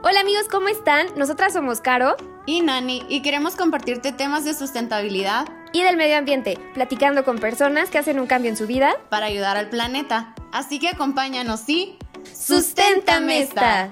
Hola 0.00 0.20
amigos, 0.20 0.46
¿cómo 0.48 0.68
están? 0.68 1.08
Nosotras 1.16 1.52
somos 1.52 1.80
Caro 1.80 2.14
y 2.46 2.60
Nani 2.60 3.04
y 3.08 3.20
queremos 3.20 3.56
compartirte 3.56 4.12
temas 4.12 4.44
de 4.44 4.54
sustentabilidad 4.54 5.48
y 5.72 5.82
del 5.82 5.96
medio 5.96 6.16
ambiente, 6.16 6.56
platicando 6.72 7.24
con 7.24 7.38
personas 7.38 7.90
que 7.90 7.98
hacen 7.98 8.20
un 8.20 8.28
cambio 8.28 8.48
en 8.48 8.56
su 8.56 8.68
vida 8.68 8.96
para 9.10 9.26
ayudar 9.26 9.56
al 9.56 9.68
planeta. 9.70 10.36
Así 10.52 10.78
que 10.78 10.90
acompáñanos 10.90 11.68
y 11.68 11.98
¡Susténtame 12.32 13.40
esta! 13.40 13.90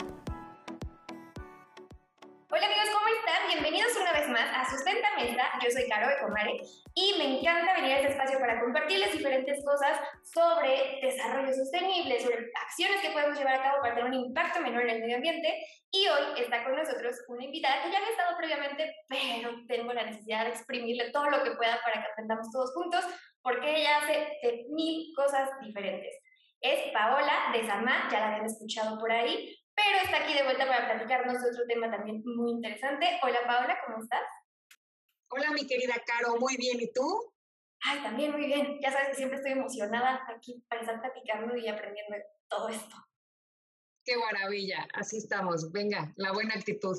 Hola 2.51 2.67
amigos, 2.67 2.89
¿cómo 2.93 3.07
están? 3.19 3.49
Bienvenidos 3.49 3.91
una 4.01 4.13
vez 4.13 4.29
más 4.29 4.49
a 4.55 4.71
Sustenta 4.71 5.09
Mesa. 5.17 5.43
Yo 5.61 5.71
soy 5.73 5.89
Caro 5.89 6.09
Ecomare 6.09 6.61
y 6.99 7.13
me 7.19 7.39
encanta 7.39 7.75
venir 7.75 7.93
a 7.93 7.97
este 7.97 8.13
espacio 8.13 8.41
para 8.41 8.59
compartirles 8.59 9.13
diferentes 9.13 9.63
cosas 9.63 10.01
sobre 10.25 10.99
desarrollo 11.03 11.53
sostenible, 11.53 12.19
sobre 12.21 12.51
acciones 12.65 13.03
que 13.03 13.11
podemos 13.11 13.39
llevar 13.39 13.57
a 13.57 13.63
cabo 13.63 13.83
para 13.83 13.95
tener 13.95 14.09
un 14.09 14.27
impacto 14.27 14.63
menor 14.63 14.85
en 14.85 14.89
el 14.89 15.01
medio 15.03 15.17
ambiente. 15.17 15.63
Y 15.91 16.09
hoy 16.09 16.41
está 16.41 16.65
con 16.65 16.75
nosotros 16.75 17.23
una 17.29 17.45
invitada 17.45 17.83
que 17.83 17.91
ya 17.91 17.99
había 17.99 18.11
estado 18.11 18.39
previamente, 18.39 18.97
pero 19.11 19.51
tengo 19.69 19.93
la 19.93 20.05
necesidad 20.05 20.45
de 20.45 20.53
exprimirle 20.53 21.11
todo 21.13 21.29
lo 21.29 21.45
que 21.45 21.51
pueda 21.51 21.79
para 21.85 22.01
que 22.01 22.11
aprendamos 22.13 22.51
todos 22.51 22.73
juntos, 22.73 23.05
porque 23.43 23.77
ella 23.77 23.99
hace 23.99 24.39
mil 24.71 25.13
cosas 25.15 25.51
diferentes. 25.61 26.19
Es 26.63 26.93
Paola 26.95 27.53
de 27.53 27.67
Samá, 27.67 28.09
ya 28.11 28.21
la 28.21 28.29
habían 28.29 28.47
escuchado 28.47 28.99
por 28.99 29.13
ahí, 29.13 29.55
pero 29.75 29.99
está 30.03 30.25
aquí 30.25 30.33
de 30.33 30.45
vuelta 30.45 30.67
para 30.67 30.87
platicarnos 30.87 31.43
de 31.43 31.51
otro 31.51 31.67
tema 31.69 31.91
también 31.91 32.23
muy 32.25 32.53
interesante. 32.53 33.21
Hola 33.23 33.41
Paola, 33.47 33.79
¿cómo 33.85 34.03
estás? 34.03 34.23
Hola 35.29 35.51
mi 35.51 35.67
querida 35.67 35.95
Caro, 36.07 36.37
muy 36.39 36.57
bien, 36.57 36.81
¿y 36.81 36.93
tú? 36.93 37.33
Ay, 37.83 38.01
también 38.03 38.33
muy 38.33 38.47
bien. 38.47 38.79
Ya 38.81 38.93
sabes 38.93 39.09
que 39.09 39.15
siempre 39.17 39.39
estoy 39.39 39.53
emocionada 39.53 40.23
aquí 40.29 40.65
para 40.69 40.83
estar 40.83 41.01
platicando 41.01 41.57
y 41.57 41.69
aprendiendo 41.69 42.17
todo 42.49 42.69
esto. 42.69 42.97
Qué 44.05 44.17
maravilla, 44.17 44.87
así 44.95 45.19
estamos. 45.19 45.73
Venga, 45.73 46.13
la 46.17 46.33
buena 46.33 46.55
actitud. 46.55 46.97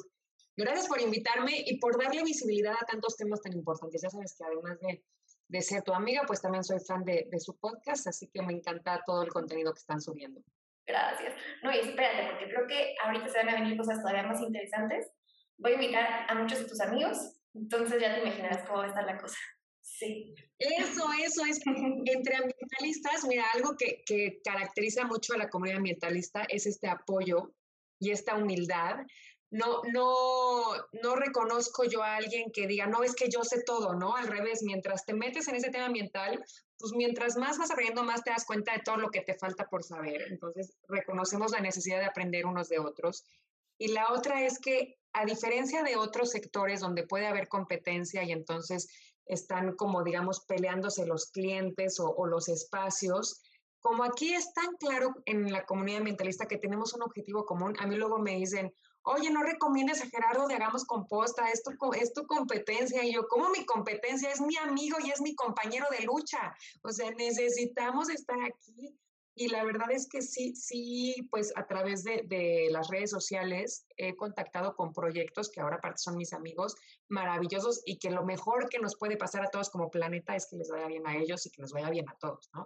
Gracias 0.58 0.88
por 0.88 1.00
invitarme 1.00 1.64
y 1.66 1.80
por 1.80 2.02
darle 2.02 2.24
visibilidad 2.24 2.74
a 2.74 2.86
tantos 2.86 3.16
temas 3.16 3.42
tan 3.42 3.54
importantes. 3.54 4.02
Ya 4.02 4.10
sabes 4.10 4.36
que 4.38 4.44
además 4.44 4.80
de, 4.82 5.06
de 5.48 5.62
ser 5.62 5.84
tu 5.84 5.94
amiga, 5.94 6.24
pues 6.28 6.42
también 6.42 6.64
soy 6.64 6.80
fan 6.80 7.06
de, 7.06 7.28
de 7.32 7.40
su 7.40 7.58
podcast, 7.58 8.08
así 8.08 8.30
que 8.34 8.42
me 8.42 8.54
encanta 8.54 9.02
todo 9.06 9.24
el 9.24 9.30
contenido 9.30 9.74
que 9.74 9.80
están 9.80 10.02
subiendo. 10.02 10.42
Gracias. 10.86 11.34
No, 11.64 11.72
y 11.72 11.80
espérate, 11.80 12.32
porque 12.32 12.50
creo 12.50 12.68
que 12.68 12.96
ahorita 13.04 13.30
se 13.30 13.38
van 13.38 13.50
a 13.50 13.60
venir 13.60 13.78
cosas 13.78 14.00
todavía 14.00 14.24
más 14.24 14.42
interesantes. 14.42 15.12
Voy 15.58 15.74
a 15.74 15.76
invitar 15.76 16.26
a 16.28 16.36
muchos 16.36 16.60
de 16.60 16.66
tus 16.66 16.82
amigos, 16.82 17.37
entonces 17.58 18.02
ya 18.02 18.16
te 18.16 18.22
imaginarás 18.22 18.66
cómo 18.66 18.80
va 18.80 18.86
a 18.86 18.88
estar 18.88 19.06
la 19.06 19.18
cosa. 19.18 19.38
Sí. 19.82 20.36
Eso, 20.60 21.06
eso 21.24 21.46
es. 21.46 21.60
Entre 21.66 22.36
ambientalistas, 22.36 23.26
mira, 23.28 23.46
algo 23.54 23.76
que, 23.78 24.04
que 24.06 24.40
caracteriza 24.44 25.06
mucho 25.06 25.34
a 25.34 25.38
la 25.38 25.50
comunidad 25.50 25.78
ambientalista 25.78 26.46
es 26.50 26.66
este 26.66 26.88
apoyo 26.88 27.54
y 28.00 28.12
esta 28.12 28.36
humildad 28.36 28.98
no, 29.50 29.82
no, 29.94 30.62
no 31.02 31.16
reconozco 31.16 31.86
yo 31.86 32.04
a 32.04 32.18
alguien 32.18 32.52
que 32.52 32.68
diga, 32.68 32.86
no, 32.86 33.04
es 33.04 33.16
que 33.16 33.30
yo 33.30 33.44
sé 33.44 33.64
todo, 33.64 33.94
¿no? 33.94 34.16
Al 34.16 34.28
revés, 34.28 34.62
mientras 34.64 35.06
te 35.06 35.14
metes 35.14 35.48
en 35.48 35.56
ese 35.56 35.70
tema 35.70 35.86
ambiental, 35.86 36.44
pues 36.78 36.94
mientras 36.94 37.38
más 37.38 37.58
vas 37.58 37.72
aprendiendo, 37.72 38.04
más 38.04 38.24
te 38.24 38.32
das 38.32 38.46
cuenta 38.46 38.74
de 38.74 38.80
todo 38.80 38.98
lo 38.98 39.10
que 39.10 39.22
te 39.22 39.36
falta 39.36 39.68
por 39.70 39.84
saber. 39.84 40.24
Entonces, 40.30 40.78
reconocemos 40.90 41.52
la 41.52 41.62
necesidad 41.62 42.00
de 42.00 42.06
aprender 42.06 42.46
unos 42.46 42.68
de 42.68 42.80
otros. 42.80 43.26
Y 43.78 43.90
la 43.90 44.12
otra 44.12 44.44
es 44.44 44.60
que, 44.60 44.98
a 45.14 45.26
diferencia 45.26 45.84
de 45.84 45.96
otros 45.96 46.32
sectores 46.32 46.82
donde 46.82 47.08
puede 47.08 47.28
haber 47.28 47.48
competencia 47.48 48.24
y 48.24 48.32
entonces 48.32 48.88
están 49.26 49.76
como, 49.76 50.04
digamos, 50.04 50.42
peleándose 50.42 51.06
los 51.06 51.32
clientes 51.32 52.00
o, 52.00 52.26
los 52.28 52.50
espacios, 52.50 53.42
como 53.80 54.04
aquí 54.04 54.34
es 54.34 54.54
tan 54.54 54.76
claro 54.76 55.16
en 55.26 55.52
la 55.52 55.66
comunidad 55.66 56.00
ambientalista 56.00 56.48
que 56.48 56.58
tenemos 56.58 56.94
un 56.94 57.04
objetivo 57.04 57.46
común, 57.46 57.76
a 57.80 57.88
mí 57.88 57.96
luego 57.96 58.20
me 58.20 58.36
dicen, 58.36 58.74
oye, 59.04 59.30
no 59.30 59.44
recomiendes 59.44 60.02
a 60.02 60.10
Gerardo 60.10 60.48
de 60.48 60.56
Hagamos 60.56 60.86
Composta, 60.86 61.50
es 61.50 61.64
es 62.00 62.14
tu 62.14 62.28
competencia. 62.28 63.04
Y 63.04 63.14
yo, 63.14 63.28
¿cómo 63.28 63.50
mi 63.50 63.66
competencia? 63.66 64.32
Es 64.32 64.42
mi 64.42 64.58
amigo 64.58 64.98
y 65.04 65.12
es 65.12 65.22
mi 65.22 65.34
compañero 65.36 65.86
de 65.98 66.06
lucha. 66.06 66.56
O 66.84 66.92
sea, 66.92 67.12
necesitamos 67.12 68.10
estar 68.10 68.38
aquí. 68.42 68.98
Y 69.38 69.50
la 69.50 69.64
verdad 69.64 69.92
es 69.92 70.10
que 70.10 70.22
sí, 70.22 70.56
sí, 70.56 71.28
pues 71.30 71.54
a 71.56 71.68
través 71.68 72.04
de, 72.04 72.24
de 72.26 72.70
las 72.72 72.90
redes 72.90 73.12
sociales 73.12 73.86
he 73.96 74.16
contactado 74.16 74.76
con 74.76 74.94
proyectos 74.94 75.50
que 75.52 75.62
ahora 75.62 75.78
aparte 75.78 76.00
son 76.00 76.18
mis 76.18 76.34
amigos 76.34 76.76
maravillosos 77.08 77.84
y 77.86 78.00
que 78.00 78.10
lo 78.10 78.26
mejor 78.26 78.68
que 78.70 78.80
nos 78.80 78.98
puede 78.98 79.16
pasar 79.16 79.46
a 79.46 79.50
todos 79.50 79.70
como 79.70 79.92
planeta 79.92 80.36
es 80.36 80.48
que 80.50 80.58
les 80.58 80.70
vaya 80.70 80.88
bien 80.88 81.06
a 81.08 81.16
ellos 81.16 81.46
y 81.46 81.52
que 81.52 81.62
nos 81.62 81.72
vaya 81.72 81.90
bien 81.90 82.10
a 82.10 82.16
todos, 82.20 82.50
¿no? 82.54 82.66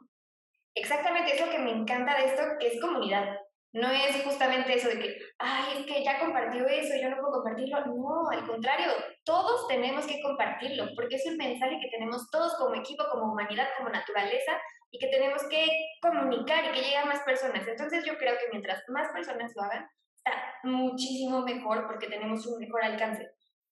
Exactamente, 0.74 1.36
es 1.36 1.46
lo 1.46 1.52
que 1.52 1.60
me 1.60 1.72
encanta 1.72 2.18
de 2.18 2.26
esto, 2.28 2.44
que 2.60 2.68
es 2.68 2.82
comunidad. 2.82 3.38
No 3.74 3.90
es 3.90 4.22
justamente 4.24 4.74
eso 4.74 4.90
de 4.90 5.00
que, 5.00 5.18
ay, 5.40 5.80
es 5.80 5.86
que 5.86 6.04
ya 6.04 6.20
compartió 6.20 6.68
eso, 6.68 6.94
yo 7.02 7.10
no 7.10 7.18
puedo 7.18 7.42
compartirlo. 7.42 7.86
No, 7.86 8.30
al 8.30 8.46
contrario, 8.46 8.92
todos 9.24 9.68
tenemos 9.70 10.06
que 10.06 10.22
compartirlo, 10.22 10.90
porque 10.96 11.16
es 11.16 11.26
un 11.26 11.38
mensaje 11.38 11.80
que 11.80 11.90
tenemos 11.90 12.30
todos 12.32 12.56
como 12.56 12.76
equipo, 12.76 13.06
como 13.10 13.32
humanidad, 13.32 13.70
como 13.78 13.90
naturaleza, 13.90 14.60
y 14.92 15.00
que 15.00 15.08
tenemos 15.08 15.42
que 15.48 15.68
comunicar 16.02 16.66
y 16.66 16.72
que 16.74 16.82
llegue 16.82 16.98
a 16.98 17.06
más 17.06 17.22
personas. 17.22 17.66
Entonces 17.66 18.04
yo 18.06 18.18
creo 18.18 18.38
que 18.38 18.50
mientras 18.52 18.84
más 18.90 19.08
personas 19.14 19.54
lo 19.56 19.64
hagan, 19.64 19.88
está 20.18 20.54
muchísimo 20.64 21.42
mejor 21.42 21.88
porque 21.88 22.08
tenemos 22.08 22.46
un 22.46 22.60
mejor 22.60 22.84
alcance. 22.84 23.26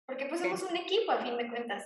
Porque 0.06 0.26
pues 0.26 0.40
somos 0.40 0.62
un 0.62 0.76
equipo, 0.76 1.10
a 1.10 1.18
fin 1.20 1.36
de 1.36 1.48
cuentas. 1.50 1.84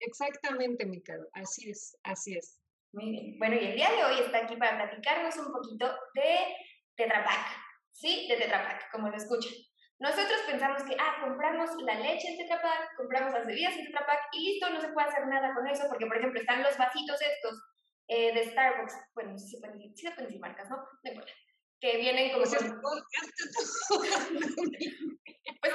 Exactamente, 0.00 0.84
mi 0.84 1.02
caro. 1.02 1.26
Así 1.32 1.70
es, 1.70 1.98
así 2.02 2.36
es. 2.36 2.60
Muy 2.92 3.10
bien. 3.10 3.38
Bueno, 3.38 3.56
y 3.56 3.66
el 3.66 3.76
día 3.76 3.90
de 3.90 4.04
hoy 4.04 4.20
está 4.20 4.38
aquí 4.38 4.56
para 4.56 4.76
platicarnos 4.76 5.36
un 5.38 5.52
poquito 5.52 5.86
de 6.14 6.56
Tetra 7.00 7.24
Pak, 7.24 7.46
¿sí? 7.92 8.28
De 8.28 8.36
Tetra 8.36 8.62
Pak, 8.62 8.90
como 8.92 9.08
lo 9.08 9.16
escuchan. 9.16 9.52
Nosotros 9.98 10.40
pensamos 10.46 10.82
que, 10.84 10.96
ah, 10.98 11.16
compramos 11.20 11.70
la 11.82 11.94
leche 11.94 12.28
en 12.28 12.38
Tetra 12.38 12.60
Pak, 12.60 12.96
compramos 12.96 13.32
las 13.32 13.46
bebidas 13.46 13.74
en 13.76 13.86
Tetra 13.86 14.06
Pak 14.06 14.20
y 14.32 14.52
listo, 14.52 14.70
no 14.70 14.80
se 14.80 14.88
puede 14.88 15.08
hacer 15.08 15.26
nada 15.26 15.54
con 15.54 15.66
eso, 15.66 15.84
porque, 15.88 16.06
por 16.06 16.16
ejemplo, 16.18 16.40
están 16.40 16.62
los 16.62 16.76
vasitos 16.76 17.20
estos 17.20 17.62
eh, 18.08 18.34
de 18.34 18.50
Starbucks, 18.50 18.94
bueno, 19.14 19.38
sí 19.38 19.48
se, 19.48 19.58
pueden, 19.60 19.80
sí 19.96 20.02
se 20.02 20.10
pueden 20.10 20.26
decir 20.26 20.40
marcas, 20.40 20.68
¿no? 20.68 20.76
No 20.76 21.10
importa. 21.10 21.32
Que 21.80 21.96
vienen 21.96 22.32
como... 22.32 22.44
Pues, 22.44 22.56
pues, 25.60 25.74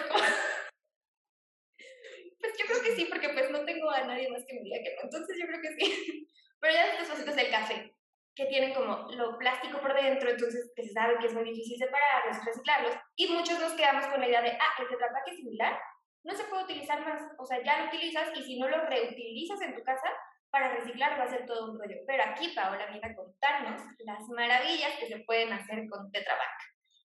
pues 2.40 2.54
yo 2.60 2.66
creo 2.68 2.82
que 2.84 2.96
sí, 2.96 3.06
porque 3.06 3.30
pues 3.30 3.50
no 3.50 3.66
tengo 3.66 3.90
a 3.90 4.02
nadie 4.06 4.30
más 4.30 4.44
que 4.46 4.54
me 4.54 4.62
diga 4.62 4.78
que 4.84 4.96
no, 4.96 5.02
entonces 5.04 5.38
yo 5.40 5.48
creo 5.48 5.62
que 5.62 5.74
sí. 5.74 6.28
Pero 6.60 6.74
ya 6.74 6.94
estos 6.94 7.10
vasitos 7.10 7.36
de 7.36 7.50
café, 7.50 7.95
que 8.36 8.46
tienen 8.46 8.74
como 8.74 9.08
lo 9.12 9.38
plástico 9.38 9.80
por 9.80 9.94
dentro, 9.94 10.30
entonces 10.30 10.72
que 10.76 10.84
se 10.84 10.94
sabe 10.94 11.18
que 11.20 11.28
es 11.28 11.34
muy 11.34 11.46
difícil 11.46 11.78
separarlos, 11.78 12.44
reciclarlos, 12.46 12.94
y 13.16 13.28
muchos 13.28 13.60
nos 13.60 13.74
quedamos 13.74 14.06
con 14.08 14.20
la 14.20 14.28
idea 14.28 14.42
de, 14.42 14.52
ah, 14.52 14.82
el 14.82 14.88
Tetra 14.90 15.08
es 15.26 15.38
similar, 15.38 15.80
no 16.24 16.36
se 16.36 16.44
puede 16.46 16.64
utilizar 16.64 17.00
más, 17.06 17.22
o 17.38 17.46
sea, 17.46 17.64
ya 17.64 17.80
lo 17.80 17.88
utilizas 17.88 18.30
y 18.36 18.44
si 18.44 18.60
no 18.60 18.68
lo 18.68 18.86
reutilizas 18.86 19.62
en 19.62 19.76
tu 19.76 19.84
casa, 19.84 20.10
para 20.50 20.74
reciclar 20.74 21.20
va 21.20 21.26
a 21.26 21.30
ser 21.30 21.46
todo 21.46 21.72
un 21.72 21.80
rollo. 21.80 21.98
Pero 22.08 22.24
aquí 22.24 22.48
Paola 22.56 22.86
viene 22.88 23.06
a 23.06 23.16
contarnos 23.16 23.82
las 24.00 24.22
maravillas 24.30 24.98
que 24.98 25.08
se 25.08 25.20
pueden 25.20 25.52
hacer 25.52 25.88
con 25.90 26.10
Tetra 26.12 26.38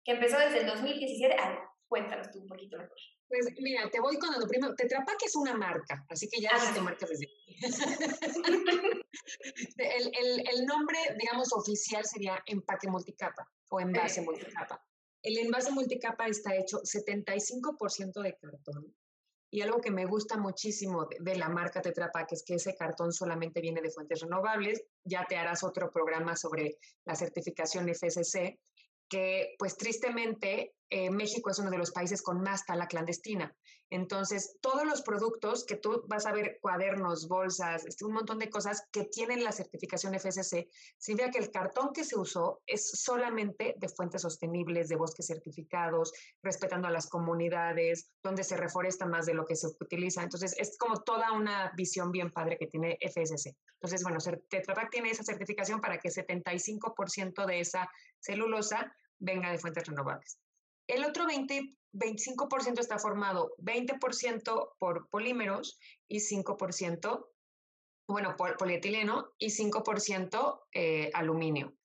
que 0.06 0.12
empezó 0.12 0.38
desde 0.38 0.59
el 0.59 0.68
2017. 0.68 1.35
Ah, 1.39 1.59
cuéntanos 1.88 2.29
tú 2.31 2.39
un 2.41 2.47
poquito 2.47 2.78
mejor. 2.78 2.95
Pues 3.28 3.47
mira, 3.59 3.89
te 3.89 4.00
voy 4.00 4.18
con 4.19 4.39
lo 4.39 4.47
primero. 4.47 4.75
Tetra 4.75 5.03
es 5.25 5.35
una 5.35 5.56
marca, 5.56 6.06
así 6.09 6.29
que 6.29 6.41
ya 6.41 6.51
ah, 6.53 6.72
te 6.73 6.81
marcas 6.81 7.09
desde 7.09 7.28
el, 9.78 10.12
el, 10.20 10.48
el, 10.48 10.66
nombre, 10.66 10.98
digamos, 11.20 11.52
oficial 11.54 12.06
sería 12.06 12.42
empaque 12.46 12.88
multicapa 12.88 13.50
o 13.70 13.80
envase 13.80 14.22
multicapa. 14.22 14.84
El 15.22 15.38
envase 15.38 15.72
multicapa 15.72 16.28
está 16.28 16.56
hecho 16.56 16.80
75% 16.82 18.22
de 18.22 18.38
cartón. 18.38 18.96
Y 19.52 19.62
algo 19.62 19.82
que 19.82 19.90
me 19.92 20.06
gusta 20.06 20.38
muchísimo 20.38 21.08
de, 21.20 21.36
la 21.36 21.50
marca 21.50 21.82
Tetra 21.82 22.12
Pak 22.12 22.34
es 22.34 22.44
que 22.44 22.56
ese 22.56 22.76
cartón 22.76 23.12
solamente 23.12 23.62
viene 23.62 23.81
de 23.81 23.90
fuentes 23.90 24.22
renovables. 24.22 24.84
Ya 25.04 25.26
te 25.28 25.38
harás 25.38 25.64
otro 25.64 25.90
programa 25.92 26.36
sobre 26.36 26.78
la 27.06 27.16
certificación 27.16 27.88
FSC, 27.90 28.60
que 29.10 29.56
pues 29.58 29.76
tristemente 29.76 30.76
eh, 30.89 31.09
México 31.09 31.50
es 31.50 31.59
uno 31.59 31.69
de 31.69 31.77
los 31.77 31.91
países 31.91 32.22
con 32.22 32.41
más 32.41 32.66
tala 32.66 32.88
clandestina. 32.88 33.56
Entonces, 33.91 34.57
todos 34.62 34.86
los 34.86 35.01
productos 35.01 35.65
que 35.65 35.75
tú 35.75 36.03
vas 36.07 36.27
a 36.27 36.31
ver, 36.31 36.59
cuadernos, 36.62 37.27
bolsas, 37.27 37.86
este, 37.86 38.06
un 38.06 38.13
montón 38.13 38.38
de 38.38 38.50
cosas 38.50 38.83
que 38.91 39.06
tienen 39.06 39.44
la 39.44 39.51
certificación 39.51 40.13
FSC, 40.13 40.69
significa 40.97 41.31
que 41.31 41.39
el 41.39 41.51
cartón 41.51 41.89
que 41.94 42.03
se 42.03 42.18
usó 42.18 42.62
es 42.68 42.91
solamente 42.91 43.75
de 43.77 43.89
fuentes 43.89 44.21
sostenibles, 44.21 44.89
de 44.89 44.95
bosques 44.95 45.25
certificados, 45.25 46.13
respetando 46.44 46.88
a 46.88 46.92
las 46.92 47.07
comunidades, 47.07 48.12
donde 48.24 48.44
se 48.44 48.57
reforesta 48.57 49.07
más 49.07 49.25
de 49.25 49.33
lo 49.33 49.45
que 49.45 49.56
se 49.56 49.68
utiliza. 49.68 50.21
Entonces, 50.21 50.56
es 50.57 50.77
como 50.77 51.01
toda 51.01 51.31
una 51.31 51.71
visión 51.75 52.12
bien 52.12 52.31
padre 52.31 52.57
que 52.57 52.68
tiene 52.68 52.97
FSC. 53.01 53.56
Entonces, 53.74 54.03
bueno, 54.03 54.19
Tetra 54.50 54.75
Pak 54.75 54.92
tiene 54.92 55.09
esa 55.09 55.24
certificación 55.24 55.81
para 55.81 55.97
que 55.97 56.09
75% 56.09 57.45
de 57.45 57.59
esa 57.59 57.89
celulosa 58.19 58.94
venga 59.18 59.51
de 59.51 59.57
fuentes 59.57 59.88
renovables. 59.88 60.39
El 60.89 61.06
otro 61.06 61.27
20, 61.27 61.77
25% 61.94 62.80
está 62.80 62.97
formado 62.97 63.53
20% 63.59 64.71
por 64.80 65.07
polímeros 65.09 65.77
y 66.07 66.18
5%, 66.18 67.27
bueno, 68.07 68.36
por 68.36 68.57
polietileno 68.57 69.31
y 69.38 69.50
5% 69.50 70.62
eh, 70.74 71.12
aluminio. 71.13 71.75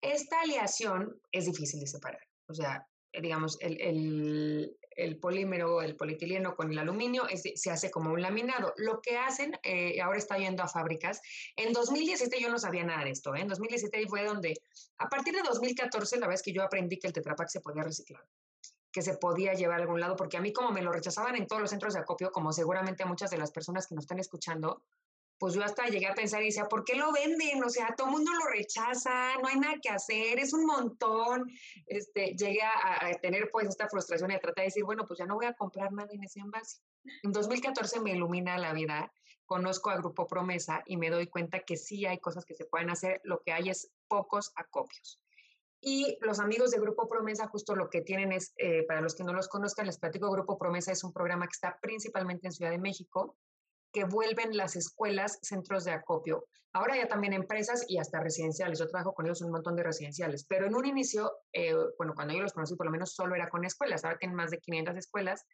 Esta 0.00 0.42
aleación 0.42 1.20
es 1.32 1.46
difícil 1.46 1.80
de 1.80 1.88
separar. 1.88 2.20
O 2.46 2.54
sea, 2.54 2.86
eh, 3.12 3.20
digamos, 3.20 3.58
el, 3.60 3.80
el, 3.80 4.78
el 4.96 5.18
polímero, 5.18 5.82
el 5.82 5.94
polietileno 5.94 6.56
con 6.56 6.70
el 6.70 6.78
aluminio, 6.78 7.26
se 7.54 7.70
hace 7.70 7.90
como 7.90 8.12
un 8.12 8.22
laminado. 8.22 8.72
Lo 8.76 9.00
que 9.00 9.16
hacen, 9.18 9.58
eh, 9.62 10.00
ahora 10.00 10.18
está 10.18 10.38
yendo 10.38 10.62
a 10.62 10.68
fábricas. 10.68 11.20
En 11.54 11.72
2017 11.72 12.40
yo 12.40 12.50
no 12.50 12.58
sabía 12.58 12.84
nada 12.84 13.04
de 13.04 13.10
esto. 13.10 13.34
¿eh? 13.34 13.40
En 13.40 13.48
2017 13.48 14.06
fue 14.08 14.24
donde, 14.24 14.54
a 14.98 15.08
partir 15.08 15.34
de 15.34 15.42
2014, 15.42 16.18
la 16.18 16.28
vez 16.28 16.42
que 16.42 16.52
yo 16.52 16.62
aprendí 16.62 16.98
que 16.98 17.06
el 17.06 17.12
Tetrapac 17.12 17.48
se 17.48 17.60
podía 17.60 17.82
reciclar 17.82 18.24
que 18.96 19.02
se 19.02 19.18
podía 19.18 19.52
llevar 19.52 19.80
a 19.80 19.82
algún 19.82 20.00
lado, 20.00 20.16
porque 20.16 20.38
a 20.38 20.40
mí 20.40 20.54
como 20.54 20.70
me 20.70 20.80
lo 20.80 20.90
rechazaban 20.90 21.36
en 21.36 21.46
todos 21.46 21.60
los 21.60 21.68
centros 21.68 21.92
de 21.92 22.00
acopio, 22.00 22.30
como 22.32 22.50
seguramente 22.50 23.02
a 23.02 23.06
muchas 23.06 23.30
de 23.30 23.36
las 23.36 23.52
personas 23.52 23.86
que 23.86 23.94
nos 23.94 24.04
están 24.04 24.18
escuchando, 24.18 24.84
pues 25.38 25.54
yo 25.54 25.62
hasta 25.62 25.86
llegué 25.86 26.06
a 26.06 26.14
pensar 26.14 26.42
y 26.42 26.46
decía, 26.46 26.64
¿por 26.64 26.84
qué 26.84 26.96
lo 26.96 27.12
venden? 27.12 27.62
O 27.62 27.68
sea, 27.68 27.94
todo 27.96 28.08
el 28.08 28.12
mundo 28.14 28.32
lo 28.32 28.46
rechaza, 28.50 29.36
no 29.42 29.48
hay 29.48 29.56
nada 29.56 29.74
que 29.82 29.90
hacer, 29.90 30.38
es 30.38 30.52
un 30.52 30.64
montón. 30.66 31.50
Este, 31.86 32.34
llegué 32.36 32.62
a, 32.62 33.10
tener 33.20 33.50
pues 33.50 33.68
esta 33.68 33.88
frustración 33.88 34.30
y 34.30 34.34
a 34.34 34.40
tratar 34.40 34.62
de 34.62 34.68
decir, 34.68 34.84
bueno, 34.84 35.06
pues 35.06 35.18
ya 35.18 35.26
no 35.26 35.34
voy 35.34 35.46
a 35.46 35.54
comprar 35.54 35.92
nada 35.92 36.08
en 36.12 36.24
ese 36.24 36.40
envase. 36.40 36.80
En 37.22 37.32
2014 37.32 38.00
me 38.00 38.12
ilumina 38.12 38.58
la 38.58 38.72
vida, 38.72 39.12
conozco 39.44 39.90
a 39.90 39.96
Grupo 39.96 40.26
Promesa 40.26 40.82
y 40.86 40.96
me 40.96 41.10
doy 41.10 41.26
cuenta 41.26 41.60
que 41.60 41.76
sí 41.76 42.06
hay 42.06 42.18
cosas 42.18 42.44
que 42.44 42.54
se 42.54 42.64
pueden 42.64 42.90
hacer, 42.90 43.20
lo 43.24 43.42
que 43.42 43.52
hay 43.52 43.68
es 43.68 43.90
pocos 44.08 44.52
acopios. 44.56 45.20
Y 45.80 46.18
los 46.20 46.40
amigos 46.40 46.70
de 46.70 46.80
Grupo 46.80 47.08
Promesa 47.08 47.46
justo 47.46 47.76
lo 47.76 47.90
que 47.90 48.00
tienen 48.00 48.32
es, 48.32 48.54
eh, 48.56 48.84
para 48.84 49.00
los 49.00 49.14
que 49.14 49.24
no 49.24 49.32
los 49.32 49.48
conozcan, 49.48 49.86
les 49.86 49.98
platico, 49.98 50.30
Grupo 50.30 50.58
Promesa 50.58 50.90
es 50.90 51.04
un 51.04 51.12
programa 51.12 51.46
que 51.46 51.52
está 51.52 51.78
principalmente 51.80 52.46
en 52.46 52.52
Ciudad 52.52 52.70
de 52.70 52.78
México, 52.78 53.36
que 53.96 54.04
vuelven 54.04 54.54
las 54.54 54.76
escuelas 54.76 55.38
centros 55.40 55.84
de 55.84 55.92
acopio. 55.92 56.44
Ahora 56.74 56.98
ya 56.98 57.08
también 57.08 57.32
empresas 57.32 57.86
y 57.88 57.96
hasta 57.96 58.20
residenciales. 58.20 58.78
Yo 58.78 58.86
trabajo 58.86 59.14
con 59.14 59.24
ellos 59.24 59.40
un 59.40 59.50
montón 59.50 59.74
de 59.74 59.82
residenciales, 59.82 60.44
pero 60.46 60.66
en 60.66 60.74
un 60.74 60.84
inicio, 60.84 61.32
eh, 61.54 61.74
bueno, 61.96 62.12
cuando 62.14 62.34
yo 62.34 62.42
los 62.42 62.52
conocí 62.52 62.76
por 62.76 62.84
lo 62.84 62.92
menos 62.92 63.14
solo 63.14 63.34
era 63.34 63.48
con 63.48 63.64
escuelas, 63.64 64.04
ahora 64.04 64.18
tienen 64.18 64.36
más 64.36 64.50
de 64.50 64.58
500 64.58 64.96
escuelas, 64.96 65.46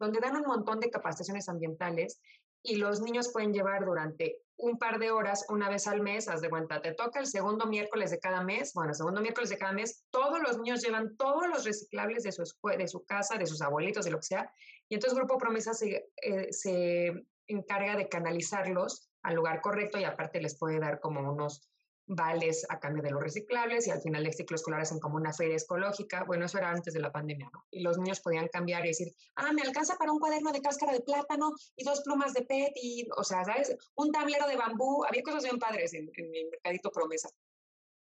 donde 0.00 0.18
dan 0.18 0.34
un 0.34 0.42
montón 0.42 0.80
de 0.80 0.90
capacitaciones 0.90 1.48
ambientales 1.48 2.20
y 2.64 2.78
los 2.78 3.00
niños 3.00 3.30
pueden 3.32 3.52
llevar 3.52 3.84
durante 3.84 4.38
un 4.56 4.76
par 4.76 4.98
de 4.98 5.12
horas, 5.12 5.46
una 5.48 5.68
vez 5.68 5.86
al 5.86 6.00
mes, 6.00 6.26
haz 6.28 6.40
de 6.40 6.50
cuenta, 6.50 6.82
te 6.82 6.94
toca 6.94 7.20
el 7.20 7.26
segundo 7.26 7.66
miércoles 7.66 8.10
de 8.10 8.18
cada 8.18 8.42
mes, 8.42 8.72
bueno, 8.74 8.92
segundo 8.92 9.20
miércoles 9.20 9.50
de 9.50 9.58
cada 9.58 9.72
mes, 9.72 10.04
todos 10.10 10.40
los 10.40 10.58
niños 10.58 10.82
llevan 10.82 11.16
todos 11.16 11.46
los 11.46 11.64
reciclables 11.64 12.24
de 12.24 12.32
su, 12.32 12.42
de 12.76 12.88
su 12.88 13.04
casa, 13.04 13.38
de 13.38 13.46
sus 13.46 13.62
abuelitos, 13.62 14.04
de 14.04 14.10
lo 14.10 14.18
que 14.18 14.26
sea, 14.26 14.52
y 14.88 14.94
entonces 14.94 15.16
Grupo 15.16 15.38
Promesa 15.38 15.74
se, 15.74 16.08
eh, 16.16 16.52
se 16.52 17.24
encarga 17.46 17.96
de 17.96 18.08
canalizarlos 18.08 19.10
al 19.22 19.34
lugar 19.34 19.60
correcto 19.60 19.98
y 19.98 20.04
aparte 20.04 20.40
les 20.40 20.58
puede 20.58 20.78
dar 20.78 21.00
como 21.00 21.20
unos 21.20 21.68
vales 22.06 22.66
a 22.68 22.78
cambio 22.78 23.02
de 23.02 23.10
los 23.10 23.22
reciclables 23.22 23.86
y 23.86 23.90
al 23.90 24.02
final 24.02 24.24
del 24.24 24.34
ciclo 24.34 24.56
escolar 24.56 24.80
hacen 24.80 25.00
como 25.00 25.16
una 25.16 25.32
feria 25.32 25.56
ecológica. 25.56 26.24
Bueno, 26.24 26.44
eso 26.44 26.58
era 26.58 26.70
antes 26.70 26.92
de 26.92 27.00
la 27.00 27.10
pandemia, 27.10 27.48
¿no? 27.52 27.64
Y 27.70 27.82
los 27.82 27.98
niños 27.98 28.20
podían 28.20 28.48
cambiar 28.48 28.84
y 28.84 28.88
decir, 28.88 29.14
ah, 29.36 29.52
me 29.52 29.62
alcanza 29.62 29.96
para 29.96 30.12
un 30.12 30.18
cuaderno 30.18 30.52
de 30.52 30.60
cáscara 30.60 30.92
de 30.92 31.00
plátano 31.00 31.52
y 31.76 31.84
dos 31.84 32.02
plumas 32.02 32.34
de 32.34 32.42
PET 32.42 32.72
y, 32.76 33.08
o 33.16 33.24
sea, 33.24 33.44
¿sabes? 33.44 33.76
Un 33.94 34.12
tablero 34.12 34.46
de 34.46 34.56
bambú. 34.56 35.04
Había 35.04 35.22
cosas 35.22 35.44
bien 35.44 35.58
padres 35.58 35.94
en, 35.94 36.10
en 36.14 36.30
mi 36.30 36.44
mercadito 36.44 36.90
promesa. 36.90 37.30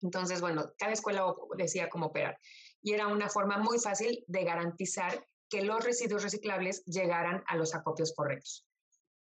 Entonces, 0.03 0.41
bueno, 0.41 0.73
cada 0.79 0.93
escuela 0.93 1.35
decía 1.57 1.89
cómo 1.89 2.07
operar. 2.07 2.39
Y 2.83 2.93
era 2.93 3.09
una 3.09 3.29
forma 3.29 3.59
muy 3.59 3.79
fácil 3.79 4.25
de 4.27 4.45
garantizar 4.45 5.27
que 5.49 5.63
los 5.63 5.85
residuos 5.85 6.23
reciclables 6.23 6.85
llegaran 6.85 7.43
a 7.47 7.57
los 7.57 7.75
acopios 7.75 8.13
correctos. 8.15 8.67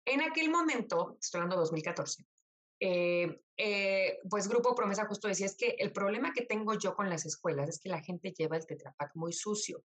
En 0.05 0.21
aquel 0.21 0.49
momento, 0.49 1.17
estoy 1.19 1.39
hablando 1.39 1.57
de 1.57 1.61
2014, 1.61 2.25
eh, 2.79 3.41
eh, 3.57 4.19
pues 4.29 4.47
Grupo 4.47 4.75
Promesa 4.75 5.05
justo 5.05 5.27
decía, 5.27 5.45
es 5.45 5.55
que 5.55 5.75
el 5.79 5.91
problema 5.91 6.33
que 6.33 6.45
tengo 6.45 6.73
yo 6.73 6.93
con 6.95 7.09
las 7.09 7.25
escuelas 7.25 7.69
es 7.69 7.79
que 7.79 7.89
la 7.89 8.01
gente 8.01 8.33
lleva 8.33 8.57
el 8.57 8.65
tetrapack 8.65 9.15
muy 9.15 9.33
sucio. 9.33 9.83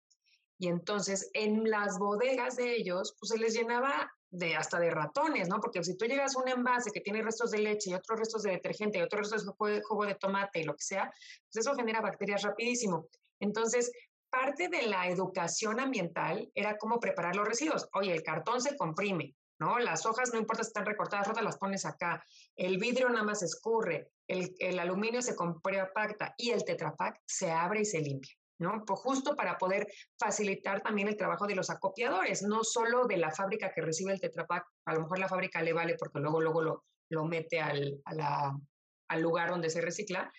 Y 0.59 0.69
entonces 0.69 1.31
en 1.35 1.69
las 1.69 1.99
bodegas 1.99 2.57
de 2.57 2.77
ellos, 2.77 3.15
pues 3.21 3.31
se 3.31 3.39
les 3.39 3.55
llenaba 3.55 4.11
de 4.31 4.57
hasta 4.57 4.79
de 4.79 4.91
ratones, 4.91 5.49
¿no? 5.49 5.61
Porque 5.61 5.85
si 5.85 5.97
tú 5.97 6.07
llegas 6.07 6.35
a 6.35 6.41
un 6.41 6.49
envase 6.49 6.91
que 6.91 7.01
tiene 7.01 7.23
restos 7.23 7.51
de 7.51 7.59
leche 7.59 7.91
y 7.91 7.95
otros 7.95 8.19
restos 8.19 8.43
de 8.43 8.53
detergente 8.53 8.99
y 8.99 9.03
otros 9.03 9.31
restos 9.31 9.45
de 9.45 9.83
jugo 9.83 10.07
de 10.07 10.15
tomate 10.15 10.61
y 10.61 10.65
lo 10.65 10.75
que 10.75 10.83
sea, 10.83 11.11
pues 11.53 11.67
eso 11.67 11.75
genera 11.75 12.01
bacterias 12.01 12.43
rapidísimo. 12.43 13.09
Entonces, 13.39 13.93
parte 14.31 14.69
de 14.69 14.83
la 14.83 15.09
educación 15.09 15.79
ambiental 15.79 16.51
era 16.55 16.79
cómo 16.79 16.99
preparar 17.01 17.37
los 17.37 17.47
residuos. 17.47 17.89
Oye, 17.93 18.13
el 18.13 18.23
cartón 18.23 18.61
se 18.61 18.77
comprime, 18.77 19.35
¿no? 19.59 19.79
Las 19.79 20.07
hojas, 20.07 20.31
no 20.33 20.39
importa 20.39 20.63
si 20.63 20.69
están 20.69 20.87
recortadas, 20.87 21.29
rotas, 21.29 21.45
las 21.45 21.59
pones 21.59 21.85
acá. 21.85 22.25
El 22.55 22.79
vidrio 22.79 23.09
nada 23.09 23.25
más 23.25 23.43
escurre, 23.43 24.11
el, 24.29 24.55
el 24.59 24.79
aluminio 24.79 25.23
se 25.23 25.35
compacta 25.35 26.35
y 26.37 26.51
el 26.51 26.65
tetrapack 26.65 27.21
se 27.27 27.51
abre 27.51 27.81
y 27.81 27.85
se 27.85 28.01
limpia. 28.01 28.35
¿no? 28.59 28.85
Pues 28.87 29.01
justo 29.01 29.37
para 29.37 29.59
poder 29.59 29.87
facilitar 30.19 30.81
también 30.81 31.09
el 31.09 31.17
trabajo 31.17 31.47
de 31.47 31.55
los 31.55 31.69
acopiadores, 31.69 32.43
no 32.43 32.65
solo 32.65 33.07
de 33.07 33.19
la 33.19 33.31
fábrica 33.31 33.73
que 33.75 33.83
recibe 33.83 34.13
el 34.13 34.21
tetrapack, 34.21 34.67
a 34.87 34.95
lo 34.95 35.03
mejor 35.03 35.19
la 35.19 35.29
fábrica 35.29 35.63
le 35.63 35.75
vale 35.75 35.97
porque 35.99 36.21
luego, 36.21 36.41
luego 36.41 36.63
lo, 36.63 36.85
lo 37.11 37.25
mete 37.25 37.61
al, 37.61 38.01
al 38.05 39.21
lugar 39.21 39.51
donde 39.51 39.71
se 39.71 39.81
recicla, 39.81 40.33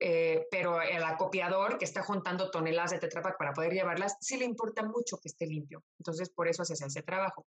eh, 0.00 0.46
pero 0.50 0.82
el 0.82 1.02
acopiador 1.02 1.78
que 1.78 1.84
está 1.84 2.02
juntando 2.02 2.50
toneladas 2.50 2.90
de 2.90 2.98
tetrapack 2.98 3.38
para 3.38 3.52
poder 3.52 3.72
llevarlas, 3.72 4.16
sí 4.20 4.36
le 4.36 4.44
importa 4.44 4.82
mucho 4.82 5.18
que 5.18 5.28
esté 5.28 5.46
limpio. 5.46 5.82
Entonces, 5.98 6.30
por 6.30 6.48
eso 6.48 6.64
se 6.64 6.74
hace 6.74 6.86
ese 6.86 7.02
trabajo. 7.02 7.46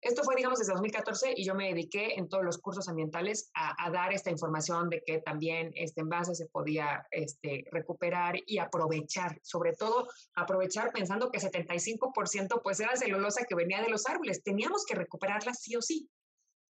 Esto 0.00 0.22
fue, 0.22 0.36
digamos, 0.36 0.58
desde 0.58 0.72
2014 0.72 1.34
y 1.36 1.44
yo 1.44 1.54
me 1.54 1.68
dediqué 1.68 2.14
en 2.14 2.28
todos 2.28 2.44
los 2.44 2.58
cursos 2.58 2.88
ambientales 2.88 3.50
a, 3.54 3.90
dar 3.90 4.12
esta 4.12 4.30
información 4.30 4.90
de 4.90 5.02
que 5.04 5.18
también 5.20 5.72
este 5.74 6.02
envase 6.02 6.34
se 6.34 6.46
podía 6.46 7.06
este, 7.10 7.64
recuperar 7.70 8.36
y 8.46 8.58
aprovechar, 8.58 9.38
sobre 9.42 9.72
todo 9.72 10.06
aprovechar 10.34 10.92
pensando 10.92 11.30
que 11.30 11.40
75% 11.40 12.60
pues 12.62 12.80
era 12.80 12.94
celulosa 12.96 13.46
que 13.48 13.54
venía 13.54 13.82
de 13.82 13.88
los 13.88 14.06
árboles, 14.06 14.42
teníamos 14.42 14.84
que 14.84 14.94
recuperarla 14.94 15.54
sí 15.54 15.76
o 15.76 15.82
sí. 15.82 16.08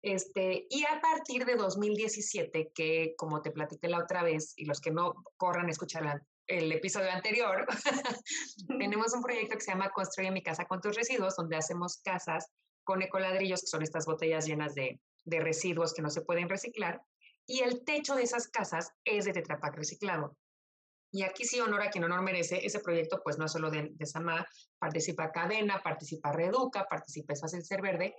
Este, 0.03 0.67
y 0.71 0.85
a 0.85 0.99
partir 1.01 1.45
de 1.45 1.57
2017, 1.57 2.73
que 2.75 3.15
como 3.19 3.43
te 3.43 3.51
platiqué 3.51 3.89
la 3.89 3.99
otra 3.99 4.23
vez, 4.23 4.55
y 4.57 4.65
los 4.65 4.81
que 4.81 4.91
no 4.91 5.15
corran, 5.37 5.69
escuchar 5.69 6.23
el 6.47 6.73
episodio 6.73 7.11
anterior, 7.11 7.67
tenemos 8.79 9.13
un 9.13 9.23
proyecto 9.23 9.57
que 9.57 9.61
se 9.61 9.73
llama 9.73 9.91
Construye 9.91 10.31
mi 10.31 10.43
casa 10.43 10.65
con 10.65 10.81
tus 10.81 10.97
residuos, 10.97 11.37
donde 11.37 11.57
hacemos 11.57 11.99
casas 12.03 12.51
con 12.91 13.03
ecoladrillos, 13.03 13.61
que 13.61 13.69
son 13.69 13.85
estas 13.85 14.05
botellas 14.05 14.47
llenas 14.47 14.75
de, 14.75 14.99
residuos 15.25 15.95
que 15.95 16.03
no 16.03 16.11
se 16.11 16.23
pueden 16.23 16.49
reciclar, 16.49 17.01
y 17.47 17.61
el 17.61 17.85
techo 17.85 18.17
de 18.17 18.25
esas 18.25 18.49
casas 18.49 18.91
es 19.05 19.27
de 19.27 19.33
Tetrapac 19.33 19.77
reciclado. 19.77 20.37
Y 21.13 21.23
aquí 21.23 21.45
sí 21.45 21.61
honor 21.61 21.83
a 21.83 21.91
quien 21.91 22.03
honor 22.03 22.23
merece, 22.23 22.67
ese 22.67 22.81
proyecto 22.81 23.21
pues 23.23 23.39
no 23.39 23.47
solo 23.47 23.71
de, 23.71 23.91
de 23.93 24.07
participa 24.81 25.31
Cadena, 25.31 25.81
participa 25.85 26.33
Reduca, 26.33 26.89
participa 26.91 27.33
Es 27.33 27.41
Fácil 27.41 27.65
Ser 27.65 27.81
Verde, 27.81 28.17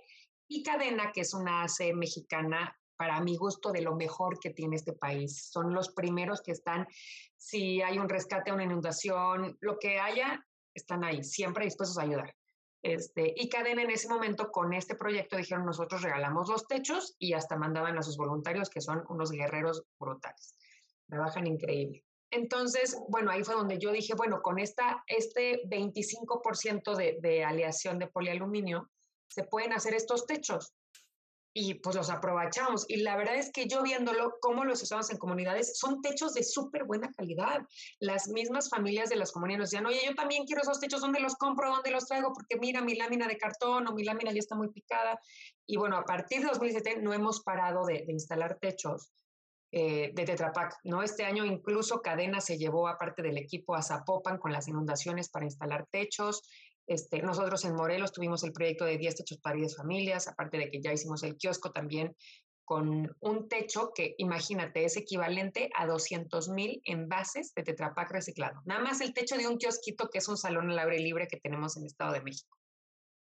y 0.48 0.62
Cadena, 0.62 1.12
que 1.12 1.20
es 1.20 1.34
una 1.34 1.64
AC 1.64 1.92
mexicana 1.94 2.74
para 2.96 3.20
mi 3.20 3.36
gusto 3.36 3.72
de 3.72 3.82
lo 3.82 3.94
mejor 3.94 4.40
que 4.40 4.54
tiene 4.54 4.76
este 4.76 4.94
país. 4.94 5.50
Son 5.50 5.74
los 5.74 5.92
primeros 5.92 6.40
que 6.40 6.52
están, 6.52 6.88
si 7.36 7.82
hay 7.82 7.98
un 7.98 8.08
rescate, 8.08 8.50
una 8.50 8.64
inundación, 8.64 9.58
lo 9.60 9.78
que 9.78 10.00
haya, 10.00 10.42
están 10.72 11.04
ahí, 11.04 11.22
siempre 11.22 11.66
dispuestos 11.66 11.98
a 11.98 12.04
ayudar. 12.04 12.34
Este, 12.82 13.32
y 13.36 13.48
Cadena 13.48 13.82
en 13.82 13.90
ese 13.90 14.08
momento 14.08 14.50
con 14.50 14.72
este 14.72 14.96
proyecto 14.96 15.36
dijeron 15.36 15.64
nosotros 15.64 16.02
regalamos 16.02 16.48
los 16.48 16.66
techos 16.66 17.14
y 17.18 17.32
hasta 17.32 17.56
mandaban 17.56 17.96
a 17.96 18.02
sus 18.02 18.16
voluntarios 18.16 18.68
que 18.68 18.80
son 18.80 19.04
unos 19.08 19.30
guerreros 19.30 19.84
brutales. 20.00 20.56
Trabajan 21.08 21.46
increíble. 21.46 22.04
Entonces, 22.30 22.98
bueno, 23.08 23.30
ahí 23.30 23.44
fue 23.44 23.54
donde 23.54 23.78
yo 23.78 23.92
dije, 23.92 24.14
bueno, 24.14 24.42
con 24.42 24.58
esta, 24.58 25.04
este 25.06 25.62
25% 25.68 26.96
de, 26.96 27.18
de 27.20 27.44
aleación 27.44 27.98
de 27.98 28.08
polialuminio 28.08 28.90
se 29.28 29.44
pueden 29.44 29.72
hacer 29.72 29.94
estos 29.94 30.26
techos 30.26 30.74
y 31.54 31.74
pues 31.74 31.96
los 31.96 32.10
aprovechamos. 32.10 32.84
Y 32.88 32.96
la 32.98 33.16
verdad 33.16 33.36
es 33.36 33.50
que 33.52 33.66
yo 33.66 33.82
viéndolo, 33.82 34.36
cómo 34.40 34.64
los 34.64 34.82
usamos 34.82 35.10
en 35.10 35.18
comunidades, 35.18 35.78
son 35.78 36.00
techos 36.00 36.34
de 36.34 36.42
súper 36.42 36.84
buena 36.84 37.10
calidad. 37.12 37.66
Las 38.00 38.28
mismas 38.28 38.68
familias 38.70 39.10
de 39.10 39.16
las 39.16 39.32
comunidades 39.32 39.60
nos 39.60 39.70
decían, 39.70 39.86
oye, 39.86 40.00
yo 40.04 40.14
también 40.14 40.44
quiero 40.44 40.62
esos 40.62 40.80
techos, 40.80 41.00
¿dónde 41.00 41.20
los 41.20 41.36
compro? 41.36 41.70
¿Dónde 41.70 41.90
los 41.90 42.06
traigo? 42.06 42.32
Porque 42.32 42.58
mira, 42.58 42.80
mi 42.80 42.94
lámina 42.94 43.26
de 43.26 43.36
cartón 43.36 43.86
o 43.86 43.92
mi 43.92 44.04
lámina 44.04 44.32
ya 44.32 44.38
está 44.38 44.54
muy 44.54 44.70
picada. 44.70 45.20
Y 45.66 45.76
bueno, 45.76 45.96
a 45.96 46.04
partir 46.04 46.40
de 46.40 46.48
2017 46.48 47.02
no 47.02 47.12
hemos 47.12 47.42
parado 47.42 47.84
de, 47.84 48.04
instalar 48.08 48.58
techos. 48.60 49.12
Eh, 49.74 50.12
de 50.12 50.24
Tetrapac, 50.26 50.74
¿no? 50.84 51.02
Este 51.02 51.24
año 51.24 51.46
incluso 51.46 52.02
Cadena 52.02 52.42
se 52.42 52.58
llevó 52.58 52.88
aparte 52.88 53.22
del 53.22 53.38
equipo 53.38 53.74
a 53.74 53.80
Zapopan 53.80 54.36
con 54.36 54.52
las 54.52 54.68
inundaciones 54.68 55.30
para 55.30 55.46
instalar 55.46 55.86
techos, 55.90 56.42
este, 56.92 57.22
nosotros 57.22 57.64
en 57.64 57.74
Morelos 57.74 58.12
tuvimos 58.12 58.44
el 58.44 58.52
proyecto 58.52 58.84
de 58.84 58.98
10 58.98 59.16
techos 59.16 59.38
para 59.38 59.56
10 59.56 59.76
familias, 59.76 60.28
aparte 60.28 60.58
de 60.58 60.70
que 60.70 60.80
ya 60.80 60.92
hicimos 60.92 61.22
el 61.22 61.36
kiosco 61.36 61.72
también 61.72 62.14
con 62.64 63.14
un 63.20 63.48
techo 63.48 63.92
que, 63.94 64.14
imagínate, 64.18 64.84
es 64.84 64.96
equivalente 64.96 65.70
a 65.74 65.86
200 65.86 66.48
mil 66.50 66.80
envases 66.84 67.52
de 67.54 67.64
Tetrapac 67.64 68.10
reciclado. 68.10 68.62
Nada 68.64 68.80
más 68.82 69.00
el 69.00 69.12
techo 69.12 69.36
de 69.36 69.48
un 69.48 69.58
kiosquito 69.58 70.08
que 70.08 70.18
es 70.18 70.28
un 70.28 70.36
salón 70.36 70.70
al 70.70 70.78
aire 70.78 70.98
libre 70.98 71.26
que 71.26 71.40
tenemos 71.40 71.76
en 71.76 71.82
el 71.82 71.88
Estado 71.88 72.12
de 72.12 72.22
México. 72.22 72.56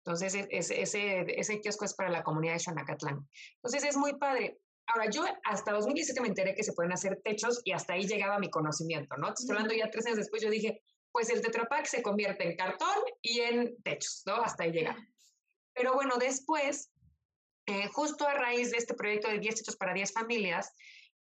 Entonces, 0.05 0.35
e, 0.35 0.47
ese, 0.51 1.25
ese 1.39 1.61
kiosco 1.61 1.85
es 1.85 1.93
para 1.93 2.09
la 2.09 2.23
comunidad 2.23 2.53
de 2.53 2.59
Xonacatlán. 2.59 3.27
Entonces, 3.55 3.83
es 3.83 3.97
muy 3.97 4.13
padre. 4.17 4.59
Ahora, 4.87 5.09
yo 5.09 5.23
hasta 5.45 5.71
2017 5.71 6.21
me 6.21 6.27
enteré 6.27 6.55
que 6.55 6.63
se 6.63 6.73
pueden 6.73 6.91
hacer 6.91 7.21
techos 7.23 7.61
y 7.63 7.71
hasta 7.71 7.93
ahí 7.93 8.05
llegaba 8.05 8.37
mi 8.37 8.49
conocimiento, 8.49 9.15
¿no? 9.17 9.29
Estoy 9.29 9.55
hablando 9.55 9.73
ya 9.73 9.89
tres 9.89 10.05
años 10.05 10.17
después, 10.17 10.43
yo 10.43 10.49
dije, 10.49 10.82
pues 11.13 11.29
el 11.29 11.41
Tetra 11.41 11.69
Pak 11.69 11.85
se 11.85 12.01
convierte 12.01 12.43
en 12.43 12.57
cartón 12.57 12.97
y 13.21 13.39
en 13.39 13.81
techos, 13.83 14.23
¿no? 14.25 14.35
Hasta 14.37 14.63
ahí 14.63 14.71
llega. 14.71 14.97
Pero 15.73 15.93
bueno, 15.93 16.17
después, 16.17 16.91
eh, 17.67 17.87
justo 17.87 18.27
a 18.27 18.33
raíz 18.33 18.71
de 18.71 18.77
este 18.77 18.95
proyecto 18.95 19.29
de 19.29 19.39
10 19.39 19.55
techos 19.55 19.75
para 19.75 19.93
10 19.93 20.11
familias, 20.11 20.73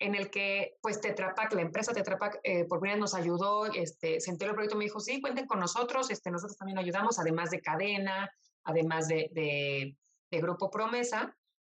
en 0.00 0.16
el 0.16 0.28
que 0.28 0.76
pues 0.82 1.00
Tetra 1.00 1.34
Pak, 1.34 1.54
la 1.54 1.62
empresa 1.62 1.92
Tetra 1.92 2.18
Pak, 2.18 2.40
eh, 2.42 2.64
por 2.64 2.80
primera 2.80 2.98
nos 2.98 3.14
ayudó, 3.14 3.66
este, 3.66 4.20
se 4.20 4.32
el 4.32 4.36
proyecto, 4.36 4.76
me 4.76 4.84
dijo, 4.84 5.00
sí, 5.00 5.20
cuenten 5.20 5.46
con 5.46 5.60
nosotros, 5.60 6.10
este, 6.10 6.30
nosotros 6.30 6.58
también 6.58 6.78
ayudamos, 6.78 7.18
además 7.20 7.50
de 7.50 7.62
cadena, 7.62 8.30
además 8.64 9.06
de, 9.06 9.30
de, 9.32 9.96
de 10.32 10.40
Grupo 10.40 10.68
Promesa. 10.68 11.34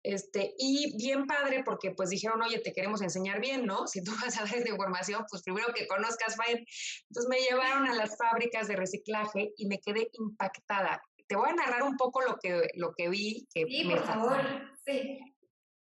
Este, 0.09 0.55
y 0.57 0.97
bien 0.97 1.27
padre 1.27 1.63
porque 1.63 1.91
pues 1.91 2.09
dijeron, 2.09 2.41
oye, 2.41 2.61
te 2.61 2.73
queremos 2.73 3.03
enseñar 3.03 3.43
bien, 3.43 3.67
¿no? 3.67 3.87
Si 3.87 4.03
tú 4.03 4.11
vas 4.23 4.39
a 4.39 4.45
dar 4.45 4.55
esta 4.55 4.71
información, 4.71 5.27
pues 5.31 5.43
primero 5.43 5.67
que 5.75 5.87
conozcas 5.87 6.35
bien. 6.47 6.65
Entonces 7.11 7.29
me 7.29 7.41
llevaron 7.41 7.87
a 7.87 7.95
las 7.95 8.17
fábricas 8.17 8.69
de 8.69 8.77
reciclaje 8.77 9.53
y 9.59 9.67
me 9.67 9.79
quedé 9.81 10.09
impactada. 10.15 11.03
Te 11.27 11.37
voy 11.37 11.51
a 11.51 11.53
narrar 11.53 11.83
un 11.83 11.99
poco 11.99 12.23
lo 12.23 12.39
que, 12.39 12.71
lo 12.77 12.95
que 12.97 13.11
vi. 13.11 13.47
Que 13.53 13.67
sí, 13.67 13.85
por 13.85 14.03
favor, 14.07 14.41
sí. 14.83 15.21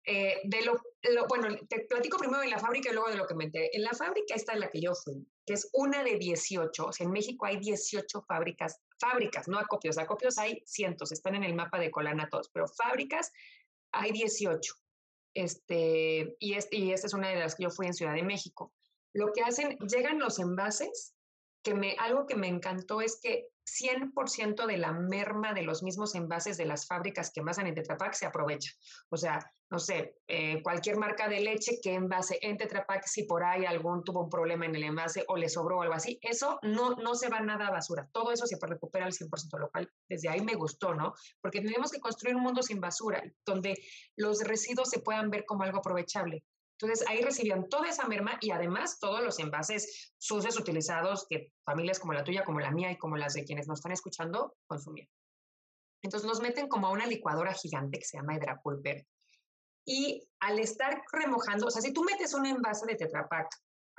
Eh, 0.05 0.39
de 0.45 0.61
lo, 0.63 0.81
lo, 1.13 1.27
bueno, 1.27 1.57
te 1.67 1.81
platico 1.81 2.17
primero 2.17 2.41
de 2.41 2.49
la 2.49 2.59
fábrica 2.59 2.91
y 2.91 2.93
luego 2.93 3.09
de 3.09 3.17
lo 3.17 3.27
que 3.27 3.35
me 3.35 3.43
enteré. 3.43 3.71
En 3.73 3.83
la 3.83 3.91
fábrica 3.91 4.35
esta 4.35 4.53
en 4.53 4.61
la 4.61 4.69
que 4.69 4.79
yo 4.79 4.93
fui, 4.95 5.27
que 5.45 5.53
es 5.53 5.69
una 5.73 6.01
de 6.01 6.17
18, 6.17 6.85
o 6.85 6.93
sea, 6.93 7.05
en 7.05 7.11
México 7.11 7.45
hay 7.45 7.57
18 7.57 8.21
fábricas, 8.25 8.79
fábricas, 8.99 9.49
no 9.49 9.59
acopios, 9.59 9.97
acopios 9.97 10.37
hay 10.37 10.61
cientos, 10.65 11.11
están 11.11 11.35
en 11.35 11.43
el 11.43 11.55
mapa 11.55 11.79
de 11.79 11.91
Colana 11.91 12.29
todos, 12.29 12.49
pero 12.53 12.67
fábricas 12.67 13.31
hay 13.93 14.11
18. 14.11 14.75
Este, 15.35 16.35
y, 16.39 16.53
este, 16.53 16.77
y 16.77 16.91
esta 16.91 17.07
es 17.07 17.13
una 17.13 17.29
de 17.29 17.39
las 17.39 17.55
que 17.55 17.63
yo 17.63 17.69
fui 17.69 17.87
en 17.87 17.93
Ciudad 17.93 18.13
de 18.13 18.23
México. 18.23 18.73
Lo 19.13 19.31
que 19.31 19.41
hacen, 19.41 19.77
llegan 19.79 20.19
los 20.19 20.39
envases, 20.39 21.12
que 21.63 21.73
me, 21.73 21.95
algo 21.99 22.27
que 22.27 22.35
me 22.35 22.47
encantó 22.47 23.01
es 23.01 23.19
que 23.21 23.47
100% 23.65 24.65
de 24.65 24.77
la 24.77 24.91
merma 24.91 25.53
de 25.53 25.63
los 25.63 25.83
mismos 25.83 26.15
envases 26.15 26.57
de 26.57 26.65
las 26.65 26.85
fábricas 26.85 27.31
que 27.31 27.39
envasan 27.39 27.67
en 27.67 27.75
Tetra 27.75 27.97
Pak 27.97 28.13
se 28.13 28.25
aprovecha. 28.25 28.71
O 29.09 29.17
sea, 29.17 29.39
no 29.69 29.79
sé, 29.79 30.17
eh, 30.27 30.61
cualquier 30.61 30.97
marca 30.97 31.27
de 31.27 31.39
leche 31.39 31.79
que 31.81 31.93
envase 31.93 32.37
en 32.41 32.57
Tetra 32.57 32.85
Pak, 32.85 33.05
si 33.05 33.23
por 33.23 33.43
ahí 33.43 33.65
algún 33.65 34.03
tuvo 34.03 34.23
un 34.23 34.29
problema 34.29 34.65
en 34.65 34.75
el 34.75 34.83
envase 34.83 35.23
o 35.27 35.37
le 35.37 35.49
sobró 35.49 35.81
algo 35.81 35.95
así, 35.95 36.19
eso 36.21 36.59
no, 36.61 36.91
no 36.91 37.15
se 37.15 37.29
va 37.29 37.39
nada 37.39 37.67
a 37.67 37.71
basura. 37.71 38.07
Todo 38.11 38.31
eso 38.31 38.45
se 38.45 38.57
recupera 38.61 39.05
al 39.05 39.13
100% 39.13 39.57
local. 39.59 39.91
Desde 40.07 40.29
ahí 40.29 40.41
me 40.41 40.55
gustó, 40.55 40.93
¿no? 40.93 41.13
Porque 41.41 41.61
tenemos 41.61 41.91
que 41.91 41.99
construir 41.99 42.35
un 42.35 42.43
mundo 42.43 42.61
sin 42.61 42.81
basura, 42.81 43.23
donde 43.45 43.75
los 44.15 44.43
residuos 44.43 44.89
se 44.89 44.99
puedan 44.99 45.31
ver 45.31 45.45
como 45.45 45.63
algo 45.63 45.79
aprovechable. 45.79 46.43
Entonces 46.79 47.07
ahí 47.07 47.21
recibían 47.21 47.69
toda 47.69 47.87
esa 47.87 48.07
merma 48.07 48.37
y 48.41 48.51
además 48.51 48.99
todos 48.99 49.23
los 49.23 49.39
envases 49.39 50.13
sucios 50.17 50.59
utilizados 50.59 51.27
que 51.29 51.53
familias 51.63 51.99
como 51.99 52.13
la 52.13 52.23
tuya, 52.23 52.43
como 52.43 52.59
la 52.59 52.71
mía 52.71 52.91
y 52.91 52.97
como 52.97 53.15
las 53.15 53.33
de 53.33 53.45
quienes 53.45 53.67
nos 53.67 53.79
están 53.79 53.91
escuchando 53.91 54.55
consumían. 54.65 55.07
Entonces 56.01 56.27
nos 56.27 56.41
meten 56.41 56.67
como 56.67 56.87
a 56.87 56.91
una 56.91 57.05
licuadora 57.05 57.53
gigante 57.53 57.99
que 57.99 58.05
se 58.05 58.17
llama 58.17 58.35
Hydrapulver. 58.35 59.05
Y 59.85 60.27
al 60.39 60.59
estar 60.59 61.01
remojando, 61.11 61.67
o 61.67 61.71
sea, 61.71 61.81
si 61.81 61.93
tú 61.93 62.03
metes 62.03 62.33
un 62.33 62.45
envase 62.45 62.85
de 62.85 62.95
Tetra 62.95 63.27
Pak, 63.27 63.47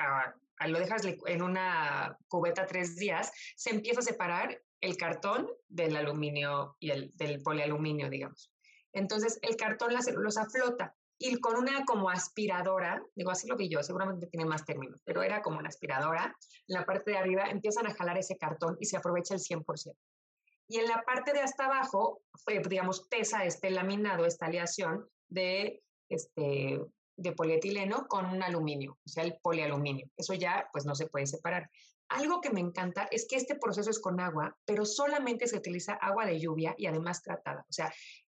uh, 0.01 0.69
lo 0.69 0.79
dejas 0.79 1.03
en 1.27 1.43
una 1.43 2.19
cubeta 2.29 2.67
tres 2.67 2.97
días, 2.97 3.31
se 3.57 3.71
empieza 3.71 4.01
a 4.01 4.05
separar 4.05 4.61
el 4.81 4.97
cartón 4.97 5.51
del 5.69 5.97
aluminio 5.97 6.77
y 6.81 6.91
el 6.91 7.11
del 7.15 7.43
polialuminio, 7.43 8.11
digamos. 8.11 8.53
Entonces 8.93 9.39
el 9.43 9.57
cartón, 9.57 9.93
la 9.93 10.03
celulosa 10.03 10.47
flota 10.47 10.95
y 11.19 11.39
con 11.41 11.57
una 11.57 11.85
como 11.85 12.11
aspiradora, 12.11 13.03
digo 13.15 13.31
así 13.31 13.47
lo 13.47 13.57
vi 13.57 13.69
yo, 13.69 13.83
seguramente 13.83 14.27
tiene 14.27 14.45
más 14.45 14.65
términos, 14.65 15.01
pero 15.05 15.23
era 15.23 15.43
como 15.43 15.59
una 15.59 15.69
aspiradora, 15.69 16.37
en 16.67 16.75
la 16.75 16.85
parte 16.85 17.13
de 17.13 17.19
arriba 17.19 17.45
empiezan 17.51 17.87
a 17.87 17.95
jalar 17.95 18.19
ese 18.19 18.37
cartón 18.37 18.77
y 18.81 18.87
se 18.87 18.97
aprovecha 18.97 19.35
el 19.35 19.41
100%. 19.41 19.95
Y 20.69 20.79
en 20.79 20.89
la 20.89 21.03
parte 21.03 21.33
de 21.33 21.41
hasta 21.41 21.67
abajo, 21.67 22.23
digamos, 22.69 23.07
pesa 23.09 23.45
este 23.45 23.71
laminado, 23.71 24.25
esta 24.25 24.47
aleación 24.47 25.07
de, 25.29 25.83
este, 26.09 26.81
de 27.17 27.33
polietileno 27.33 28.07
con 28.09 28.27
un 28.27 28.43
aluminio, 28.43 28.99
o 29.05 29.09
sea, 29.09 29.25
el 29.25 29.37
polialuminio. 29.43 30.09
Eso 30.17 30.35
ya, 30.35 30.69
pues, 30.73 30.87
no 30.87 30.95
se 30.95 31.07
puede 31.07 31.27
separar. 31.27 31.71
Algo 32.09 32.41
que 32.41 32.51
me 32.51 32.61
encanta 32.61 33.09
es 33.11 33.27
que 33.29 33.37
este 33.37 33.57
proceso 33.57 33.91
es 33.91 33.99
con 33.99 34.21
agua, 34.21 34.57
pero 34.65 34.85
solamente 34.85 35.47
se 35.47 35.57
utiliza 35.57 35.95
agua 35.95 36.27
de 36.27 36.39
lluvia 36.39 36.75
y 36.79 36.87
además 36.87 37.23
tratada. 37.23 37.65
O 37.69 37.73
sea, 37.73 37.93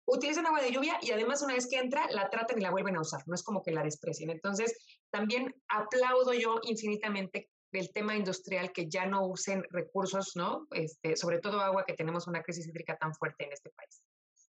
utilizan 0.07 0.47
agua 0.47 0.63
de 0.63 0.73
lluvia 0.73 0.99
y 1.03 1.11
además 1.11 1.43
una 1.43 1.55
vez 1.55 1.69
que 1.69 1.79
entra, 1.79 2.07
la 2.11 2.31
tratan 2.31 2.59
y 2.59 2.63
la 2.63 2.71
vuelven 2.71 2.97
a 2.97 3.01
usar. 3.01 3.23
No 3.27 3.35
es 3.35 3.43
como 3.43 3.63
que 3.63 3.73
la 3.73 3.83
desprecien. 3.83 4.31
Entonces, 4.31 4.77
también 5.11 5.55
aplaudo 5.69 6.33
yo 6.33 6.61
infinitamente 6.63 7.51
el 7.73 7.93
tema 7.93 8.17
industrial 8.17 8.73
que 8.73 8.89
ya 8.89 9.07
no 9.07 9.27
usen 9.27 9.65
recursos, 9.71 10.33
¿no? 10.35 10.67
Este, 10.71 11.17
sobre 11.17 11.41
todo 11.41 11.61
agua, 11.61 11.85
que 11.85 11.95
tenemos 11.95 12.27
una 12.27 12.43
crisis 12.43 12.67
hídrica 12.67 12.97
tan 12.97 13.15
fuerte 13.15 13.45
en 13.45 13.53
este 13.53 13.71
país. 13.71 14.03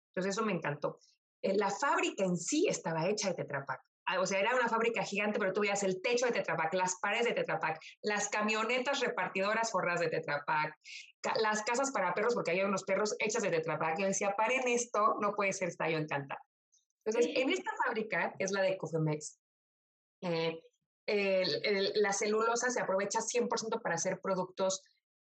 Entonces, 0.08 0.36
eso 0.36 0.44
me 0.44 0.52
encantó. 0.52 1.00
Eh, 1.42 1.56
la 1.56 1.70
fábrica 1.70 2.24
en 2.24 2.36
sí 2.36 2.66
estaba 2.68 3.08
hecha 3.08 3.28
de 3.28 3.34
Tetra 3.34 3.64
Pak. 3.64 3.80
Ah, 3.80 3.95
o 4.18 4.26
sea, 4.26 4.40
era 4.40 4.54
una 4.54 4.68
fábrica 4.68 5.02
gigante, 5.02 5.38
pero 5.38 5.52
tú 5.52 5.62
veías 5.62 5.82
el 5.82 6.00
techo 6.00 6.26
de 6.26 6.32
Tetra 6.32 6.56
Pak, 6.56 6.74
las 6.74 6.96
paredes 7.00 7.26
de 7.26 7.32
Tetra 7.34 7.58
Pak, 7.58 7.80
las 8.02 8.28
camionetas 8.28 9.00
repartidoras 9.00 9.70
forradas 9.70 10.00
de 10.00 10.08
Tetra 10.08 10.44
Pak, 10.46 10.76
las 11.40 11.62
casas 11.62 11.90
para 11.90 12.14
perros, 12.14 12.34
porque 12.34 12.52
había 12.52 12.66
unos 12.66 12.84
perros 12.84 13.16
hechas 13.18 13.42
de 13.42 13.50
Tetra 13.50 13.78
Pak. 13.78 13.98
Yo 13.98 14.06
decía, 14.06 14.34
paren 14.36 14.68
esto, 14.68 15.16
no 15.20 15.34
puede 15.34 15.52
ser, 15.52 15.68
está 15.68 15.90
yo 15.90 15.98
encantada. 15.98 16.40
Entonces, 17.04 17.32
en 17.36 17.50
esta 17.50 17.72
fábrica, 17.84 18.34
es 18.38 18.52
la 18.52 18.62
de 18.62 18.76
Cofemex, 18.76 19.38
eh, 20.20 20.60
la 21.06 22.12
celulosa 22.12 22.70
se 22.70 22.80
aprovecha 22.80 23.20
100% 23.20 23.80
para 23.80 23.94
hacer 23.94 24.20
productos, 24.20 24.82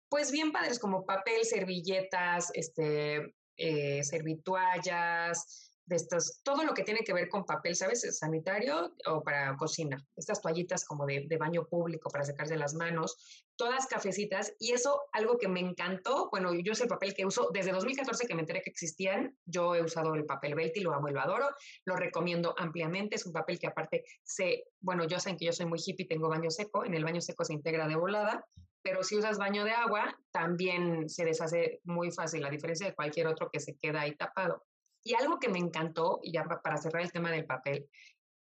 pues 0.09 0.31
bien 0.31 0.51
padres, 0.51 0.77
como 0.77 1.05
papel, 1.05 1.43
servilletas, 1.43 2.51
este, 2.53 3.35
eh, 3.57 4.03
servituallas, 4.03 5.70
de 5.91 5.97
estos, 5.97 6.41
todo 6.43 6.63
lo 6.63 6.73
que 6.73 6.83
tiene 6.83 7.01
que 7.01 7.13
ver 7.13 7.27
con 7.27 7.45
papel, 7.45 7.75
¿sabes? 7.75 8.17
Sanitario 8.17 8.95
o 9.05 9.21
para 9.21 9.55
cocina. 9.57 10.03
Estas 10.15 10.41
toallitas 10.41 10.85
como 10.85 11.05
de, 11.05 11.25
de, 11.27 11.37
baño 11.37 11.65
público 11.65 12.09
para 12.09 12.23
secarse 12.23 12.55
las 12.55 12.73
manos, 12.73 13.43
todas 13.57 13.87
cafecitas. 13.87 14.53
Y 14.57 14.71
eso, 14.71 15.01
algo 15.11 15.37
que 15.37 15.49
me 15.49 15.59
encantó, 15.59 16.29
bueno, 16.31 16.53
yo 16.53 16.73
sé 16.73 16.83
el 16.83 16.89
papel 16.89 17.13
que 17.13 17.25
uso 17.25 17.49
desde 17.53 17.73
2014 17.73 18.25
que 18.25 18.33
me 18.33 18.41
enteré 18.41 18.61
que 18.61 18.69
existían. 18.69 19.37
Yo 19.45 19.75
he 19.75 19.83
usado 19.83 20.15
el 20.15 20.25
papel 20.25 20.55
Belty, 20.55 20.79
lo 20.79 20.93
amo 20.93 21.09
y 21.09 21.11
lo 21.11 21.19
adoro. 21.19 21.49
Lo 21.85 21.97
recomiendo 21.97 22.55
ampliamente. 22.57 23.17
Es 23.17 23.25
un 23.25 23.33
papel 23.33 23.59
que 23.59 23.67
aparte 23.67 24.05
se, 24.23 24.63
bueno, 24.79 25.05
yo 25.05 25.19
saben 25.19 25.37
que 25.37 25.45
yo 25.45 25.51
soy 25.51 25.65
muy 25.65 25.79
hippie, 25.85 26.07
tengo 26.07 26.29
baño 26.29 26.49
seco. 26.49 26.85
En 26.85 26.93
el 26.93 27.03
baño 27.03 27.19
seco 27.19 27.43
se 27.43 27.53
integra 27.53 27.87
de 27.87 27.97
volada. 27.97 28.45
Pero 28.81 29.03
si 29.03 29.17
usas 29.17 29.37
baño 29.37 29.65
de 29.65 29.71
agua, 29.71 30.17
también 30.31 31.07
se 31.09 31.25
deshace 31.25 31.81
muy 31.83 32.11
fácil, 32.11 32.45
a 32.45 32.49
diferencia 32.49 32.87
de 32.87 32.95
cualquier 32.95 33.27
otro 33.27 33.49
que 33.51 33.59
se 33.59 33.77
queda 33.77 34.01
ahí 34.01 34.15
tapado. 34.15 34.63
Y 35.03 35.15
algo 35.15 35.39
que 35.39 35.49
me 35.49 35.59
encantó, 35.59 36.19
y 36.23 36.31
ya 36.31 36.43
para 36.43 36.77
cerrar 36.77 37.01
el 37.01 37.11
tema 37.11 37.31
del 37.31 37.45
papel, 37.45 37.89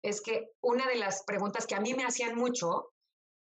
es 0.03 0.21
que 0.21 0.49
una 0.61 0.87
de 0.87 0.95
las 0.95 1.23
preguntas 1.23 1.65
que 1.65 1.75
a 1.75 1.79
mí 1.79 1.93
me 1.93 2.05
hacían 2.05 2.35
mucho 2.35 2.91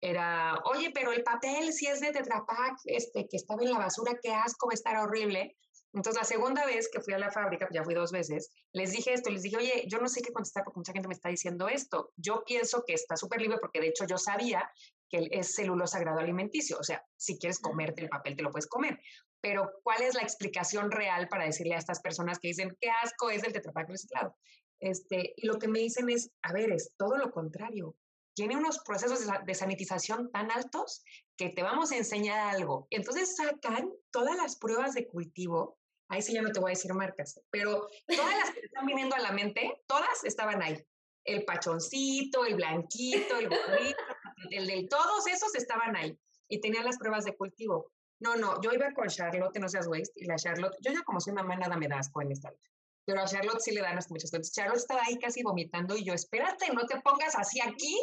era, 0.01 0.61
oye, 0.65 0.91
pero 0.93 1.11
el 1.11 1.23
papel 1.23 1.73
si 1.73 1.87
es 1.87 1.99
de 1.99 2.11
Tetra 2.11 2.45
Pak, 2.45 2.79
este, 2.85 3.27
que 3.27 3.37
estaba 3.37 3.63
en 3.63 3.71
la 3.71 3.79
basura, 3.79 4.19
qué 4.21 4.31
asco, 4.31 4.67
va 4.67 4.73
a 4.73 4.75
estar 4.75 4.97
horrible. 4.97 5.57
Entonces, 5.93 6.21
la 6.21 6.25
segunda 6.25 6.65
vez 6.65 6.87
que 6.91 7.01
fui 7.01 7.13
a 7.13 7.19
la 7.19 7.31
fábrica, 7.31 7.67
ya 7.71 7.83
fui 7.83 7.95
dos 7.95 8.11
veces, 8.11 8.51
les 8.73 8.91
dije 8.91 9.13
esto, 9.13 9.31
les 9.31 9.41
dije, 9.41 9.57
oye, 9.57 9.85
yo 9.87 9.99
no 9.99 10.07
sé 10.07 10.21
qué 10.21 10.31
contestar 10.31 10.63
porque 10.63 10.79
mucha 10.79 10.93
gente 10.93 11.07
me 11.07 11.15
está 11.15 11.29
diciendo 11.29 11.67
esto. 11.67 12.11
Yo 12.15 12.43
pienso 12.45 12.83
que 12.85 12.93
está 12.93 13.17
súper 13.17 13.41
libre 13.41 13.57
porque 13.59 13.81
de 13.81 13.87
hecho 13.87 14.05
yo 14.05 14.17
sabía 14.17 14.69
que 15.09 15.27
es 15.31 15.55
celulosa 15.55 15.99
grado 15.99 16.19
alimenticio. 16.19 16.77
O 16.79 16.83
sea, 16.83 17.03
si 17.17 17.37
quieres 17.37 17.59
comerte 17.59 18.01
el 18.01 18.09
papel, 18.09 18.35
te 18.35 18.43
lo 18.43 18.51
puedes 18.51 18.67
comer 18.67 18.99
pero 19.41 19.71
¿cuál 19.83 20.01
es 20.01 20.15
la 20.15 20.21
explicación 20.21 20.91
real 20.91 21.27
para 21.27 21.45
decirle 21.45 21.75
a 21.75 21.79
estas 21.79 22.01
personas 22.01 22.39
que 22.39 22.49
dicen, 22.49 22.77
qué 22.79 22.89
asco 23.03 23.29
es 23.29 23.43
el 23.43 23.53
tetrapack 23.53 23.89
reciclado? 23.89 24.35
Este, 24.79 25.33
y 25.35 25.47
lo 25.47 25.59
que 25.59 25.67
me 25.67 25.79
dicen 25.79 26.09
es, 26.09 26.31
a 26.41 26.53
ver, 26.53 26.71
es 26.71 26.93
todo 26.97 27.17
lo 27.17 27.31
contrario. 27.31 27.95
Tiene 28.33 28.55
unos 28.55 28.79
procesos 28.79 29.27
de 29.45 29.53
sanitización 29.53 30.31
tan 30.31 30.51
altos 30.51 31.03
que 31.37 31.49
te 31.49 31.63
vamos 31.63 31.91
a 31.91 31.97
enseñar 31.97 32.55
algo. 32.55 32.87
Entonces 32.89 33.35
sacan 33.35 33.91
todas 34.11 34.37
las 34.37 34.57
pruebas 34.57 34.93
de 34.93 35.07
cultivo. 35.07 35.77
Ahí 36.09 36.21
sí 36.21 36.33
ya 36.33 36.41
no 36.41 36.51
te 36.51 36.59
voy 36.59 36.71
a 36.71 36.75
decir 36.75 36.93
marcas, 36.93 37.39
pero 37.49 37.87
todas 38.07 38.37
las 38.37 38.51
que 38.51 38.61
están 38.61 38.85
viniendo 38.85 39.15
a 39.15 39.19
la 39.19 39.31
mente, 39.31 39.83
todas 39.87 40.23
estaban 40.23 40.61
ahí. 40.61 40.81
El 41.23 41.45
pachoncito, 41.45 42.45
el 42.45 42.55
blanquito, 42.55 43.37
el 43.37 43.49
bonito, 43.49 44.03
el 44.51 44.67
del 44.67 44.89
todos 44.89 45.27
esos 45.27 45.53
estaban 45.55 45.95
ahí 45.95 46.17
y 46.47 46.59
tenían 46.59 46.85
las 46.85 46.97
pruebas 46.97 47.25
de 47.25 47.35
cultivo. 47.35 47.91
No, 48.19 48.35
no, 48.35 48.61
yo 48.61 48.71
iba 48.73 48.93
con 48.93 49.07
Charlotte, 49.07 49.57
no 49.59 49.69
seas 49.69 49.87
waste, 49.87 50.13
y 50.17 50.25
la 50.25 50.35
Charlotte, 50.35 50.75
yo 50.81 50.91
ya 50.91 51.03
como 51.03 51.21
soy 51.21 51.33
mamá, 51.33 51.55
nada 51.55 51.77
me 51.77 51.87
da 51.87 51.99
asco 51.99 52.21
en 52.21 52.31
esta 52.31 52.49
vida. 52.49 52.61
Pero 53.05 53.21
a 53.21 53.25
Charlotte 53.25 53.61
sí 53.61 53.71
le 53.71 53.81
dan 53.81 53.97
muchas 54.09 54.29
cosas. 54.29 54.51
Charlotte 54.51 54.77
estaba 54.77 55.01
ahí 55.07 55.17
casi 55.17 55.41
vomitando 55.41 55.95
y 55.95 56.03
yo, 56.03 56.13
espérate, 56.13 56.71
no 56.73 56.85
te 56.85 56.99
pongas 57.01 57.35
así 57.35 57.59
aquí. 57.61 57.97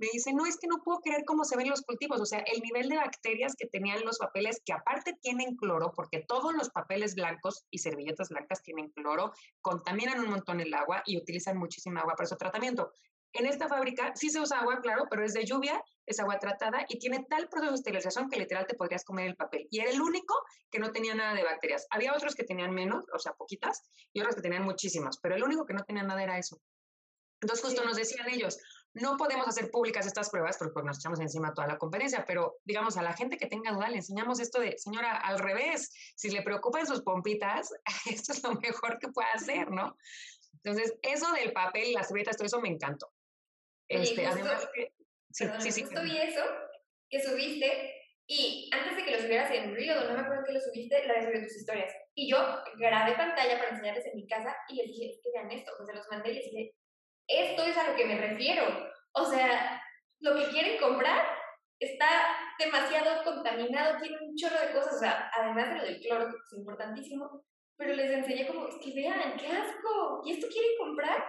Me 0.00 0.08
dice, 0.12 0.32
no, 0.32 0.46
es 0.46 0.58
que 0.58 0.66
no 0.66 0.82
puedo 0.82 1.00
creer 1.00 1.24
cómo 1.24 1.44
se 1.44 1.56
ven 1.56 1.68
los 1.68 1.82
cultivos. 1.82 2.20
O 2.20 2.26
sea, 2.26 2.40
el 2.40 2.60
nivel 2.60 2.88
de 2.88 2.96
bacterias 2.96 3.54
que 3.56 3.66
tenían 3.66 4.04
los 4.04 4.18
papeles, 4.18 4.60
que 4.64 4.72
aparte 4.72 5.14
tienen 5.20 5.56
cloro, 5.56 5.92
porque 5.94 6.24
todos 6.26 6.54
los 6.54 6.70
papeles 6.70 7.14
blancos 7.14 7.64
y 7.70 7.78
servilletas 7.78 8.28
blancas 8.28 8.62
tienen 8.62 8.90
cloro, 8.90 9.32
contaminan 9.60 10.20
un 10.20 10.30
montón 10.30 10.60
el 10.60 10.74
agua 10.74 11.02
y 11.06 11.16
utilizan 11.16 11.56
muchísima 11.56 12.00
agua 12.00 12.14
para 12.16 12.28
su 12.28 12.36
tratamiento. 12.36 12.92
en 13.34 13.44
esta 13.44 13.68
fábrica 13.68 14.12
sí 14.16 14.30
se 14.30 14.40
usa 14.40 14.60
agua, 14.60 14.80
claro, 14.80 15.04
pero 15.10 15.22
es 15.22 15.34
de 15.34 15.44
lluvia, 15.44 15.82
es 16.06 16.18
agua 16.18 16.38
tratada 16.38 16.86
y 16.88 16.98
tiene 16.98 17.26
tal 17.28 17.48
proceso 17.48 17.72
de 17.72 17.76
esterilización 17.76 18.30
que 18.30 18.38
literal 18.38 18.66
te 18.66 18.74
podrías 18.74 19.04
comer 19.04 19.26
el 19.28 19.36
papel. 19.36 19.68
Y 19.70 19.80
era 19.80 19.90
el 19.90 20.00
único 20.00 20.34
que 20.70 20.78
no 20.78 20.92
tenía 20.92 21.14
nada 21.14 21.34
de 21.34 21.44
bacterias. 21.44 21.86
Había 21.90 22.14
otros 22.14 22.34
que 22.34 22.44
tenían 22.44 22.72
menos, 22.72 23.04
o 23.12 23.18
sea, 23.18 23.32
poquitas, 23.34 23.82
y 24.12 24.20
otros 24.20 24.34
que 24.34 24.42
tenían 24.42 24.64
muchísimas, 24.64 25.18
pero 25.22 25.36
el 25.36 25.44
único 25.44 25.66
que 25.66 25.74
no 25.74 25.84
tenía 25.84 26.02
nada 26.02 26.22
era 26.22 26.38
eso. 26.38 26.58
Entonces 27.40 27.64
justo 27.64 27.84
nos 27.84 27.96
decían 27.96 28.28
ellos, 28.28 28.58
no 29.00 29.16
podemos 29.16 29.46
hacer 29.48 29.70
públicas 29.70 30.06
estas 30.06 30.30
pruebas 30.30 30.56
porque 30.58 30.82
nos 30.82 30.98
echamos 30.98 31.20
encima 31.20 31.54
toda 31.54 31.66
la 31.66 31.78
competencia, 31.78 32.24
pero 32.26 32.58
digamos 32.64 32.96
a 32.96 33.02
la 33.02 33.12
gente 33.12 33.36
que 33.36 33.46
tenga 33.46 33.72
duda 33.72 33.88
le 33.88 33.96
enseñamos 33.96 34.40
esto 34.40 34.60
de, 34.60 34.78
señora, 34.78 35.16
al 35.16 35.38
revés, 35.38 35.92
si 36.14 36.30
le 36.30 36.42
preocupan 36.42 36.86
sus 36.86 37.02
pompitas, 37.02 37.72
esto 38.10 38.32
es 38.32 38.42
lo 38.42 38.52
mejor 38.54 38.98
que 38.98 39.08
puede 39.08 39.28
hacer, 39.28 39.70
¿no? 39.70 39.96
Entonces, 40.62 40.96
eso 41.02 41.32
del 41.32 41.52
papel 41.52 41.88
y 41.88 41.92
las 41.92 42.08
servilletas, 42.08 42.36
todo 42.36 42.46
eso 42.46 42.60
me 42.60 42.68
encantó. 42.68 43.12
Este, 43.88 44.26
además 44.26 44.68
sí, 45.30 45.46
sí, 45.60 45.72
sí, 45.72 45.82
justo 45.82 46.02
vi 46.02 46.18
eso 46.18 46.44
que 47.08 47.22
subiste 47.22 47.98
y 48.30 48.68
antes 48.74 48.96
de 48.96 49.04
que 49.04 49.12
lo 49.12 49.18
subieras 49.22 49.50
en 49.50 49.74
Reel, 49.74 50.06
no 50.06 50.14
me 50.14 50.20
acuerdo 50.20 50.44
que 50.44 50.52
lo 50.52 50.60
subiste, 50.60 51.06
la 51.06 51.24
de 51.24 51.40
tus 51.40 51.56
historias. 51.56 51.90
Y 52.14 52.30
yo 52.30 52.36
grabé 52.76 53.14
pantalla 53.16 53.56
para 53.56 53.70
enseñarles 53.70 54.04
en 54.04 54.16
mi 54.16 54.26
casa 54.26 54.54
y 54.68 54.76
les 54.76 54.88
dije, 54.88 55.10
es 55.12 55.20
que 55.22 55.30
vean 55.32 55.50
esto, 55.50 55.72
pues 55.78 55.88
se 55.88 55.94
los 55.94 56.06
mandé 56.10 56.32
y 56.32 56.34
les 56.34 56.44
dije, 56.44 56.74
esto 57.28 57.62
es 57.62 57.76
a 57.76 57.90
lo 57.90 57.96
que 57.96 58.06
me 58.06 58.18
refiero. 58.18 58.64
O 59.12 59.24
sea, 59.24 59.82
lo 60.20 60.34
que 60.34 60.48
quieren 60.48 60.78
comprar 60.78 61.26
está 61.78 62.08
demasiado 62.58 63.22
contaminado, 63.22 64.00
tiene 64.00 64.18
un 64.20 64.34
chorro 64.34 64.60
de 64.60 64.72
cosas, 64.72 64.94
o 64.94 64.98
sea, 64.98 65.30
además 65.36 65.68
de 65.68 65.76
lo 65.76 65.84
del 65.84 66.00
cloro, 66.00 66.30
que 66.30 66.36
es 66.36 66.58
importantísimo, 66.58 67.44
pero 67.76 67.94
les 67.94 68.10
enseñé 68.10 68.46
como, 68.48 68.66
es 68.66 68.76
que 68.82 68.92
vean, 68.94 69.36
qué 69.36 69.46
asco, 69.46 70.22
¿y 70.24 70.32
esto 70.32 70.48
quieren 70.48 70.72
comprar? 70.78 71.24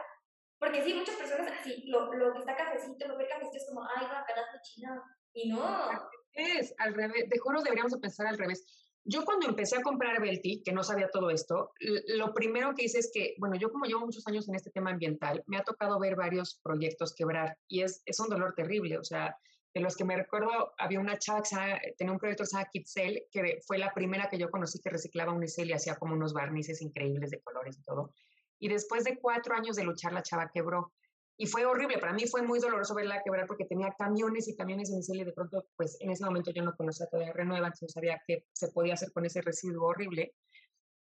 Porque 0.60 0.82
sí, 0.82 0.94
muchas 0.94 1.16
personas 1.16 1.54
así, 1.60 1.84
lo, 1.86 2.12
lo 2.14 2.34
que 2.34 2.40
está 2.40 2.56
cafecito, 2.56 3.08
lo 3.08 3.18
que 3.18 3.28
cafecito 3.28 3.58
es 3.58 3.68
como, 3.70 3.84
ay, 3.84 4.08
va, 4.08 4.26
pedazo 4.26 4.58
chino, 4.64 5.04
y 5.34 5.50
no. 5.50 5.90
Es, 6.34 6.74
al 6.80 6.94
revés, 6.94 7.30
de 7.30 7.38
juro 7.38 7.62
deberíamos 7.62 7.96
pensar 7.98 8.28
al 8.28 8.38
revés. 8.38 8.79
Yo 9.06 9.26
cuando 9.26 9.48
empecé 9.48 9.78
a 9.78 9.82
comprar 9.82 10.22
Belty, 10.22 10.62
que 10.62 10.72
no 10.72 10.84
sabía 10.84 11.10
todo 11.10 11.30
esto, 11.30 11.72
lo 12.08 12.34
primero 12.34 12.76
que 12.76 12.84
hice 12.84 13.00
es 13.00 13.12
que, 13.14 13.36
bueno, 13.40 13.56
yo 13.56 13.72
como 13.72 13.86
llevo 13.86 14.06
muchos 14.06 14.28
años 14.28 14.48
en 14.48 14.56
este 14.56 14.70
tema 14.72 14.92
ambiental, 14.92 15.44
me 15.48 15.58
ha 15.58 15.64
tocado 15.64 16.00
ver 16.00 16.16
varios 16.16 16.60
proyectos 16.62 17.16
quebrar 17.16 17.58
y 17.68 17.82
es, 17.82 18.02
es 18.06 18.20
un 18.20 18.30
dolor 18.30 18.54
terrible. 18.56 18.98
O 18.98 19.04
sea, 19.04 19.36
de 19.74 19.82
los 19.82 19.96
que 19.96 20.04
me 20.04 20.18
recuerdo, 20.18 20.74
había 20.78 21.00
una 21.00 21.18
chava 21.18 21.42
que 21.42 21.94
tenía 21.98 22.12
un 22.12 22.20
proyecto 22.20 22.44
que 22.44 22.48
se 22.48 22.58
llama 22.58 22.70
Kitzel, 22.72 23.24
que 23.32 23.60
fue 23.66 23.78
la 23.78 23.94
primera 23.94 24.28
que 24.30 24.38
yo 24.38 24.50
conocí 24.50 24.80
que 24.80 24.90
reciclaba 24.90 25.34
unicel 25.34 25.70
y 25.70 25.74
hacía 25.74 25.96
como 25.96 26.14
unos 26.14 26.34
barnices 26.34 26.82
increíbles 26.82 27.30
de 27.32 27.42
colores 27.42 27.78
y 27.78 27.84
todo. 27.84 28.14
Y 28.60 28.68
después 28.68 29.04
de 29.04 29.18
cuatro 29.20 29.56
años 29.56 29.76
de 29.76 29.84
luchar, 29.84 30.12
la 30.12 30.24
chava 30.24 30.52
quebró. 30.54 30.94
Y 31.42 31.48
fue 31.48 31.66
horrible, 31.66 31.98
para 32.00 32.12
mí 32.12 32.28
fue 32.28 32.42
muy 32.42 32.60
doloroso 32.60 32.94
verla 32.94 33.22
quebrar 33.24 33.48
porque 33.48 33.64
tenía 33.64 33.96
camiones 33.98 34.50
y 34.50 34.58
camiones 34.58 34.90
de 34.90 34.96
unicel 34.96 35.22
y 35.22 35.24
de 35.24 35.32
pronto, 35.32 35.68
pues 35.78 35.96
en 36.02 36.12
ese 36.12 36.26
momento 36.26 36.52
yo 36.52 36.62
no 36.62 36.76
conocía 36.76 37.08
todavía 37.08 37.32
Renueva, 37.32 37.68
entonces 37.68 37.88
no 37.96 38.02
sabía 38.02 38.22
qué 38.28 38.44
se 38.52 38.68
podía 38.74 38.96
hacer 38.96 39.14
con 39.14 39.26
ese 39.26 39.42
residuo 39.42 39.88
horrible. 39.88 40.34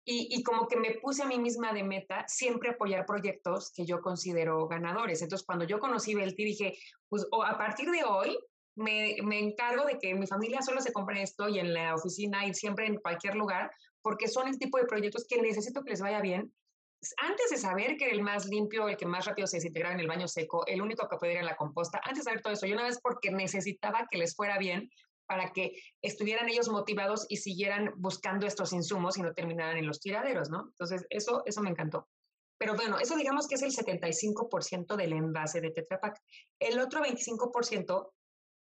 Y, 0.03 0.27
y, 0.35 0.41
como 0.41 0.67
que 0.67 0.77
me 0.77 0.95
puse 0.95 1.21
a 1.21 1.27
mí 1.27 1.37
misma 1.37 1.73
de 1.73 1.83
meta 1.83 2.25
siempre 2.27 2.71
apoyar 2.71 3.05
proyectos 3.05 3.71
que 3.71 3.85
yo 3.85 4.01
considero 4.01 4.67
ganadores. 4.67 5.21
Entonces, 5.21 5.45
cuando 5.45 5.65
yo 5.65 5.79
conocí 5.79 6.15
Belti, 6.15 6.43
dije, 6.43 6.77
pues 7.07 7.27
a 7.45 7.57
partir 7.59 7.91
de 7.91 8.03
hoy 8.03 8.35
me, 8.75 9.17
me, 9.23 9.39
encargo 9.39 9.85
de 9.85 9.99
que 9.99 10.15
mi 10.15 10.25
familia 10.25 10.63
solo 10.63 10.81
se 10.81 10.91
compre 10.91 11.21
esto 11.21 11.49
y 11.49 11.59
en 11.59 11.71
la 11.71 11.93
oficina 11.93 12.47
y 12.47 12.53
siempre 12.55 12.87
en 12.87 12.97
cualquier 12.97 13.35
lugar, 13.35 13.71
porque 14.01 14.27
son 14.27 14.47
el 14.47 14.57
tipo 14.57 14.79
de 14.79 14.85
proyectos 14.85 15.25
que 15.27 15.39
necesito 15.39 15.83
que 15.83 15.91
les 15.91 16.01
vaya 16.01 16.21
bien 16.21 16.51
antes 17.17 17.49
de 17.49 17.57
saber 17.57 17.97
que 17.97 18.05
era 18.05 18.13
el 18.13 18.21
más 18.21 18.45
limpio, 18.47 18.87
el 18.87 18.97
que 18.97 19.05
más 19.05 19.25
rápido 19.25 19.47
se 19.47 19.57
desintegraba 19.57 19.93
en 19.93 20.01
el 20.01 20.07
baño 20.07 20.27
seco, 20.27 20.65
el 20.65 20.81
único 20.81 21.07
que 21.07 21.17
podía 21.17 21.33
ir 21.33 21.39
a 21.39 21.43
la 21.43 21.55
composta, 21.55 21.99
antes 22.03 22.19
de 22.19 22.23
saber 22.23 22.41
todo 22.41 22.53
eso, 22.53 22.65
yo 22.65 22.73
una 22.73 22.83
vez 22.83 22.99
porque 23.01 23.31
necesitaba 23.31 24.07
que 24.09 24.17
les 24.17 24.35
fuera 24.35 24.57
bien 24.57 24.89
para 25.27 25.51
que 25.51 25.71
estuvieran 26.01 26.49
ellos 26.49 26.69
motivados 26.69 27.25
y 27.29 27.37
siguieran 27.37 27.93
buscando 27.97 28.45
estos 28.45 28.73
insumos 28.73 29.17
y 29.17 29.21
no 29.21 29.33
terminaran 29.33 29.77
en 29.77 29.87
los 29.87 29.99
tiraderos, 29.99 30.49
¿no? 30.49 30.67
Entonces, 30.67 31.05
eso, 31.09 31.41
eso 31.45 31.61
me 31.61 31.69
encantó. 31.69 32.07
Pero 32.57 32.75
bueno, 32.75 32.99
eso 32.99 33.15
digamos 33.15 33.47
que 33.47 33.55
es 33.55 33.63
el 33.63 33.71
75% 33.71 34.95
del 34.95 35.13
envase 35.13 35.61
de 35.61 35.71
Tetra 35.71 35.99
Pak. 35.99 36.19
El 36.59 36.79
otro 36.79 37.01
25% 37.03 38.11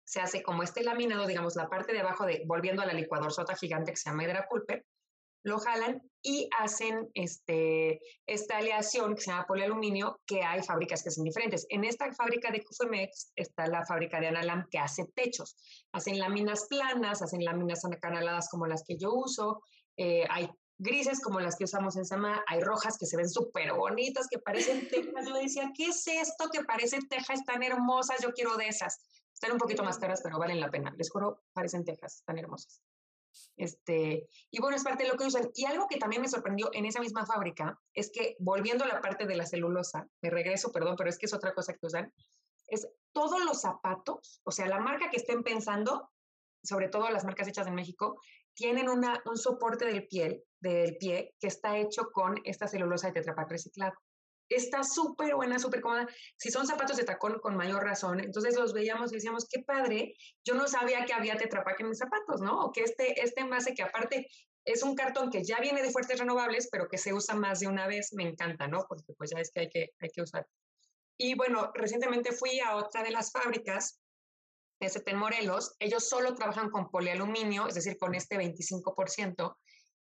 se 0.05 0.21
hace 0.21 0.43
como 0.43 0.63
este 0.63 0.83
laminado, 0.83 1.27
digamos, 1.27 1.55
la 1.55 1.69
parte 1.69 1.93
de 1.93 2.01
abajo 2.01 2.25
de, 2.25 2.43
volviendo 2.47 2.83
a 2.83 2.87
la 2.87 2.95
licuadorzota 2.95 3.55
gigante 3.55 3.93
que 3.93 3.99
se 3.99 4.09
llama 4.09 4.25
Hydra 4.25 4.47
Pulper, 4.49 4.85
lo 5.43 5.59
jalan 5.59 6.03
y 6.23 6.49
hacen 6.59 7.09
este, 7.15 8.01
esta 8.27 8.59
aleación 8.59 9.15
que 9.15 9.23
se 9.23 9.31
llama 9.31 9.47
polialuminio, 9.47 10.21
que 10.27 10.43
hay 10.43 10.63
fábricas 10.63 11.03
que 11.03 11.11
son 11.11 11.25
diferentes. 11.25 11.67
En 11.69 11.85
esta 11.85 12.13
fábrica 12.13 12.51
de 12.51 12.65
Cufemex 12.65 13.33
está 13.37 13.67
la 13.67 13.87
fábrica 13.87 14.21
de 14.21 14.29
Analam 14.29 14.67
que 14.71 14.79
hace 14.79 15.05
techos. 15.15 15.57
Hacen 15.93 16.19
láminas 16.19 16.67
planas, 16.69 17.23
hacen 17.23 17.45
láminas 17.45 17.85
acanaladas 17.85 18.49
como 18.51 18.67
las 18.67 18.83
que 18.85 18.97
yo 18.97 19.13
uso, 19.13 19.63
eh, 19.97 20.25
hay 20.31 20.49
grises 20.79 21.21
como 21.21 21.41
las 21.41 21.57
que 21.57 21.65
usamos 21.65 21.97
en 21.97 22.05
Sama, 22.05 22.43
hay 22.47 22.61
rojas 22.61 22.97
que 22.99 23.07
se 23.07 23.17
ven 23.17 23.29
súper 23.29 23.75
bonitas, 23.75 24.29
que 24.31 24.39
parecen 24.39 24.89
tejas. 24.89 25.27
Yo 25.27 25.35
decía, 25.35 25.73
¿qué 25.75 25.87
es 25.87 26.07
esto 26.07 26.49
que 26.53 26.63
parece 26.65 26.99
tejas 27.09 27.45
tan 27.45 27.63
hermosas? 27.63 28.23
Yo 28.23 28.33
quiero 28.33 28.57
de 28.57 28.69
esas. 28.69 29.01
Están 29.35 29.53
un 29.53 29.59
poquito 29.59 29.85
más 29.85 29.99
caras, 29.99 30.21
pero 30.23 30.39
valen 30.39 30.61
la 30.61 30.71
pena. 30.71 30.93
Les 30.97 31.11
juro, 31.11 31.43
parecen 31.53 31.85
tejas 31.85 32.23
tan 32.25 32.39
hermosas. 32.39 32.81
Este, 33.57 34.29
y 34.51 34.61
bueno, 34.61 34.77
es 34.77 34.85
parte 34.85 35.05
de 35.05 35.11
lo 35.11 35.17
que 35.17 35.27
usan. 35.27 35.51
Y 35.55 35.65
algo 35.65 35.87
que 35.89 35.99
también 35.99 36.23
me 36.23 36.29
sorprendió 36.29 36.71
en 36.73 36.85
esa 36.85 37.01
misma 37.01 37.27
fábrica 37.27 37.79
es 37.95 38.11
que, 38.13 38.37
volviendo 38.39 38.85
a 38.85 38.89
la 38.89 39.01
parte 39.01 39.27
de 39.27 39.37
la 39.37 39.47
celulosa, 39.47 40.07
me 40.23 40.31
regreso, 40.31 40.73
perdón, 40.73 40.97
pero 40.97 41.11
es 41.11 41.19
que 41.19 41.27
es 41.27 41.35
otra 41.35 41.55
cosa 41.55 41.73
que 41.73 41.87
usan, 41.87 42.13
es 42.67 42.89
todos 43.13 43.45
los 43.45 43.61
zapatos, 43.61 44.41
o 44.45 44.51
sea, 44.51 44.67
la 44.67 44.79
marca 44.79 45.11
que 45.11 45.17
estén 45.17 45.43
pensando, 45.43 46.11
sobre 46.63 46.89
todo 46.89 47.11
las 47.11 47.25
marcas 47.25 47.49
hechas 47.49 47.67
en 47.67 47.75
México, 47.75 48.21
tienen 48.55 48.89
una, 48.89 49.23
un 49.25 49.37
soporte 49.37 49.87
del, 49.87 50.07
piel, 50.07 50.45
del 50.61 50.97
pie 50.99 51.35
que 51.41 51.47
está 51.47 51.79
hecho 51.79 52.11
con 52.13 52.37
esta 52.45 52.67
celulosa 52.67 53.09
de 53.09 53.15
tetrapack 53.15 53.51
reciclado 53.51 53.95
está 54.57 54.83
súper 54.83 55.35
buena, 55.35 55.59
súper 55.59 55.81
cómoda. 55.81 56.09
Si 56.37 56.51
son 56.51 56.67
zapatos 56.67 56.97
de 56.97 57.05
tacón, 57.05 57.39
con 57.41 57.57
mayor 57.57 57.83
razón. 57.85 58.21
Entonces 58.21 58.57
los 58.57 58.73
veíamos 58.73 59.13
y 59.13 59.17
decíamos, 59.17 59.47
qué 59.49 59.63
padre. 59.63 60.15
Yo 60.45 60.55
no 60.55 60.67
sabía 60.69 61.05
que 61.05 61.13
había 61.13 61.37
tetrapack 61.37 61.81
en 61.81 61.89
mis 61.89 61.99
zapatos, 61.99 62.41
¿no? 62.41 62.65
O 62.65 62.73
que 62.73 62.83
este, 62.83 63.21
este 63.23 63.41
envase 63.41 63.75
que 63.75 63.83
aparte 63.83 64.29
es 64.65 64.83
un 64.83 64.95
cartón 64.95 65.31
que 65.31 65.45
ya 65.45 65.61
viene 65.61 65.83
de 65.83 65.91
fuertes 65.91 66.19
renovables, 66.19 66.69
pero 66.71 66.89
que 66.89 66.99
se 66.99 67.15
usa 67.15 67.35
más 67.35 67.61
de 67.61 67.69
una 67.69 67.87
vez, 67.87 68.13
me 68.13 68.25
encanta, 68.25 68.69
¿no? 68.69 68.85
Porque 68.89 69.15
pues 69.15 69.31
ya 69.31 69.41
es 69.41 69.51
que 69.51 69.61
hay 69.61 69.69
que, 69.69 69.91
hay 70.01 70.11
que 70.11 70.23
usar. 70.23 70.47
Y 71.17 71.35
bueno, 71.35 71.73
recientemente 71.75 72.33
fui 72.33 72.61
a 72.61 72.77
otra 72.77 73.03
de 73.03 73.11
las 73.11 73.33
fábricas, 73.33 74.01
ST 74.81 75.11
en 75.11 75.17
Morelos. 75.17 75.75
Ellos 75.81 76.09
solo 76.09 76.35
trabajan 76.35 76.71
con 76.71 76.91
polialuminio, 76.91 77.67
es 77.67 77.75
decir, 77.75 77.99
con 77.99 78.15
este 78.15 78.37
25%. 78.37 79.57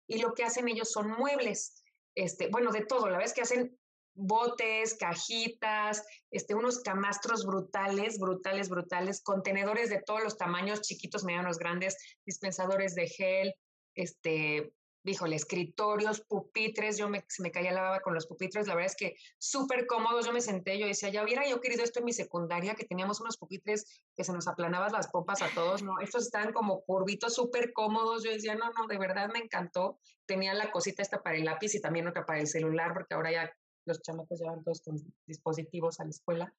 Y 0.06 0.18
lo 0.18 0.34
que 0.34 0.44
hacen 0.44 0.68
ellos 0.68 0.92
son 0.92 1.10
muebles. 1.10 1.82
Este, 2.14 2.48
bueno, 2.48 2.70
de 2.70 2.84
todo, 2.84 3.08
la 3.08 3.18
vez 3.18 3.32
que 3.32 3.42
hacen 3.42 3.79
botes, 4.14 4.94
cajitas, 4.94 6.04
este, 6.30 6.54
unos 6.54 6.80
camastros 6.80 7.44
brutales, 7.44 8.18
brutales, 8.18 8.68
brutales, 8.68 9.22
contenedores 9.22 9.90
de 9.90 10.02
todos 10.02 10.22
los 10.22 10.36
tamaños, 10.36 10.82
chiquitos, 10.82 11.24
medianos, 11.24 11.58
grandes, 11.58 11.96
dispensadores 12.24 12.94
de 12.94 13.08
gel, 13.08 13.54
este, 13.94 14.72
híjole, 15.04 15.36
escritorios, 15.36 16.20
pupitres, 16.20 16.98
yo 16.98 17.08
me, 17.08 17.24
me 17.38 17.50
caía 17.50 17.72
la 17.72 17.82
baba 17.82 18.00
con 18.00 18.14
los 18.14 18.26
pupitres, 18.26 18.66
la 18.66 18.74
verdad 18.74 18.92
es 18.92 18.96
que 18.96 19.16
súper 19.38 19.86
cómodos, 19.86 20.26
yo 20.26 20.32
me 20.32 20.40
senté, 20.40 20.78
yo 20.78 20.86
decía, 20.86 21.08
ya 21.08 21.24
hubiera 21.24 21.48
yo 21.48 21.60
querido 21.60 21.82
esto 21.82 22.00
en 22.00 22.04
mi 22.04 22.12
secundaria, 22.12 22.74
que 22.74 22.84
teníamos 22.84 23.20
unos 23.20 23.38
pupitres 23.38 24.02
que 24.16 24.24
se 24.24 24.32
nos 24.32 24.46
aplanaban 24.46 24.92
las 24.92 25.08
pompas 25.08 25.42
a 25.42 25.48
todos, 25.54 25.82
¿no? 25.82 26.00
Estos 26.00 26.24
están 26.24 26.52
como 26.52 26.82
curvitos, 26.82 27.34
súper 27.34 27.72
cómodos, 27.72 28.24
yo 28.24 28.30
decía, 28.30 28.54
no, 28.54 28.70
no, 28.72 28.86
de 28.86 28.98
verdad 28.98 29.30
me 29.32 29.38
encantó, 29.38 29.98
tenía 30.26 30.52
la 30.54 30.70
cosita 30.70 31.02
esta 31.02 31.22
para 31.22 31.36
el 31.36 31.44
lápiz 31.44 31.74
y 31.74 31.80
también 31.80 32.06
otra 32.06 32.26
para 32.26 32.40
el 32.40 32.46
celular, 32.46 32.92
porque 32.92 33.14
ahora 33.14 33.32
ya 33.32 33.52
los 33.86 34.02
chamacos 34.02 34.40
llevan 34.40 34.62
todos 34.62 34.82
con 34.82 34.96
dispositivos 35.26 36.00
a 36.00 36.04
la 36.04 36.10
escuela. 36.10 36.54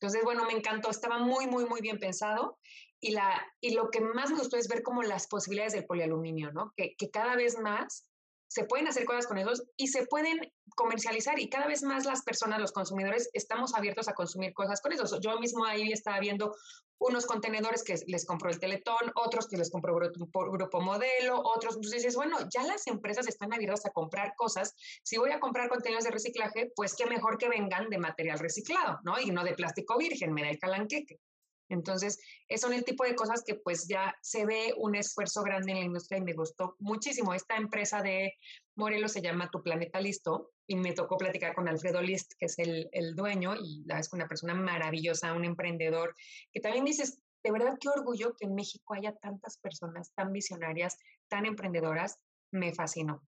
Entonces, 0.00 0.22
bueno, 0.22 0.44
me 0.44 0.52
encantó, 0.52 0.90
estaba 0.90 1.18
muy, 1.18 1.46
muy, 1.46 1.66
muy 1.66 1.80
bien 1.80 1.98
pensado. 1.98 2.58
Y, 3.00 3.12
la, 3.12 3.40
y 3.60 3.74
lo 3.74 3.90
que 3.90 4.00
más 4.00 4.30
me 4.30 4.38
gustó 4.38 4.56
es 4.56 4.68
ver 4.68 4.82
como 4.82 5.02
las 5.02 5.26
posibilidades 5.26 5.72
del 5.72 5.86
polialuminio, 5.86 6.52
¿no? 6.52 6.72
Que, 6.76 6.94
que 6.96 7.10
cada 7.10 7.36
vez 7.36 7.58
más 7.58 8.08
se 8.48 8.64
pueden 8.64 8.88
hacer 8.88 9.04
cosas 9.04 9.26
con 9.26 9.38
ellos 9.38 9.62
y 9.76 9.88
se 9.88 10.06
pueden 10.06 10.40
comercializar 10.74 11.38
y 11.38 11.48
cada 11.48 11.66
vez 11.66 11.82
más 11.82 12.04
las 12.06 12.22
personas, 12.22 12.60
los 12.60 12.72
consumidores, 12.72 13.30
estamos 13.32 13.74
abiertos 13.74 14.08
a 14.08 14.14
consumir 14.14 14.52
cosas 14.54 14.80
con 14.80 14.92
eso. 14.92 15.20
Yo 15.20 15.38
mismo 15.38 15.64
ahí 15.64 15.92
estaba 15.92 16.18
viendo 16.20 16.54
unos 16.98 17.26
contenedores 17.26 17.84
que 17.84 17.94
les 18.06 18.26
compró 18.26 18.50
el 18.50 18.58
Teletón, 18.58 19.12
otros 19.14 19.46
que 19.48 19.56
les 19.56 19.70
compró 19.70 19.94
Grupo, 19.94 20.50
grupo 20.50 20.80
Modelo, 20.80 21.40
otros. 21.44 21.76
Entonces 21.76 22.02
dices, 22.02 22.16
bueno, 22.16 22.38
ya 22.52 22.62
las 22.64 22.86
empresas 22.86 23.28
están 23.28 23.52
abiertas 23.52 23.86
a 23.86 23.90
comprar 23.90 24.34
cosas. 24.36 24.74
Si 25.02 25.16
voy 25.16 25.30
a 25.30 25.40
comprar 25.40 25.68
contenedores 25.68 26.04
de 26.04 26.10
reciclaje, 26.10 26.72
pues 26.74 26.94
qué 26.96 27.06
mejor 27.06 27.38
que 27.38 27.48
vengan 27.48 27.88
de 27.88 27.98
material 27.98 28.38
reciclado, 28.38 28.98
¿no? 29.04 29.20
Y 29.20 29.30
no 29.30 29.44
de 29.44 29.54
plástico 29.54 29.96
virgen, 29.98 30.32
me 30.32 30.42
da 30.42 30.50
el 30.50 30.58
calanqueque. 30.58 31.20
Entonces, 31.68 32.18
son 32.56 32.72
el 32.72 32.84
tipo 32.84 33.04
de 33.04 33.14
cosas 33.14 33.42
que 33.44 33.54
pues 33.54 33.86
ya 33.88 34.14
se 34.22 34.46
ve 34.46 34.74
un 34.76 34.94
esfuerzo 34.94 35.42
grande 35.42 35.72
en 35.72 35.78
la 35.78 35.84
industria 35.84 36.18
y 36.18 36.22
me 36.22 36.32
gustó 36.32 36.76
muchísimo. 36.78 37.34
Esta 37.34 37.56
empresa 37.56 38.02
de, 38.02 38.34
Morelos 38.78 39.12
se 39.12 39.20
llama 39.20 39.50
Tu 39.50 39.60
Planeta 39.60 40.00
Listo 40.00 40.52
y 40.66 40.76
me 40.76 40.92
tocó 40.92 41.18
platicar 41.18 41.52
con 41.54 41.68
Alfredo 41.68 42.00
List, 42.00 42.34
que 42.38 42.46
es 42.46 42.58
el, 42.60 42.88
el 42.92 43.16
dueño 43.16 43.56
y 43.56 43.82
la 43.86 43.98
es 43.98 44.12
una 44.12 44.28
persona 44.28 44.54
maravillosa, 44.54 45.34
un 45.34 45.44
emprendedor, 45.44 46.14
que 46.52 46.60
también 46.60 46.84
dices, 46.84 47.20
de 47.42 47.50
verdad 47.50 47.76
qué 47.80 47.88
orgullo 47.88 48.36
que 48.38 48.46
en 48.46 48.54
México 48.54 48.94
haya 48.94 49.16
tantas 49.16 49.58
personas 49.58 50.12
tan 50.14 50.32
visionarias, 50.32 50.96
tan 51.26 51.44
emprendedoras, 51.44 52.20
me 52.52 52.72
fascinó. 52.72 53.27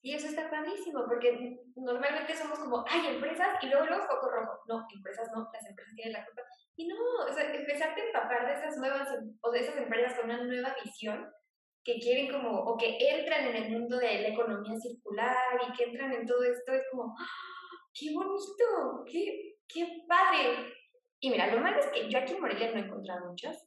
Y 0.00 0.14
eso 0.14 0.28
está 0.28 0.48
padrísimo, 0.48 1.04
porque 1.06 1.58
normalmente 1.74 2.36
somos 2.36 2.58
como, 2.60 2.84
hay 2.88 3.14
empresas 3.14 3.62
y 3.62 3.66
luego 3.66 3.86
luego 3.86 4.06
foco 4.06 4.30
rojo. 4.30 4.60
No, 4.68 4.86
empresas 4.94 5.28
no, 5.34 5.48
las 5.52 5.68
empresas 5.68 5.94
tienen 5.96 6.12
la 6.12 6.24
culpa. 6.24 6.42
Y 6.76 6.86
no, 6.86 6.96
o 7.28 7.32
sea, 7.32 7.52
empezarte 7.52 8.00
a 8.00 8.06
empapar 8.06 8.46
de 8.46 8.54
esas 8.54 8.76
nuevas, 8.78 9.08
o 9.40 9.50
de 9.50 9.60
esas 9.60 9.76
empresas 9.76 10.14
con 10.14 10.26
una 10.26 10.44
nueva 10.44 10.74
visión, 10.82 11.28
que 11.82 11.98
quieren 11.98 12.30
como, 12.30 12.60
o 12.60 12.76
que 12.76 12.96
entran 13.00 13.46
en 13.46 13.56
el 13.56 13.70
mundo 13.70 13.96
de 13.96 14.20
la 14.20 14.28
economía 14.28 14.78
circular 14.78 15.58
y 15.68 15.72
que 15.76 15.84
entran 15.84 16.12
en 16.12 16.26
todo 16.26 16.44
esto, 16.44 16.72
es 16.72 16.82
como, 16.90 17.14
¡Ah! 17.18 17.26
¡qué 17.92 18.14
bonito! 18.14 19.04
¡Qué, 19.10 19.56
qué 19.66 20.04
padre! 20.06 20.72
Y 21.20 21.30
mira, 21.30 21.52
lo 21.52 21.60
malo 21.60 21.78
es 21.78 21.86
que 21.86 22.08
yo 22.08 22.18
aquí 22.18 22.34
en 22.34 22.40
Morelia 22.40 22.70
no 22.70 22.76
he 22.76 22.86
encontrado 22.86 23.30
muchas. 23.30 23.66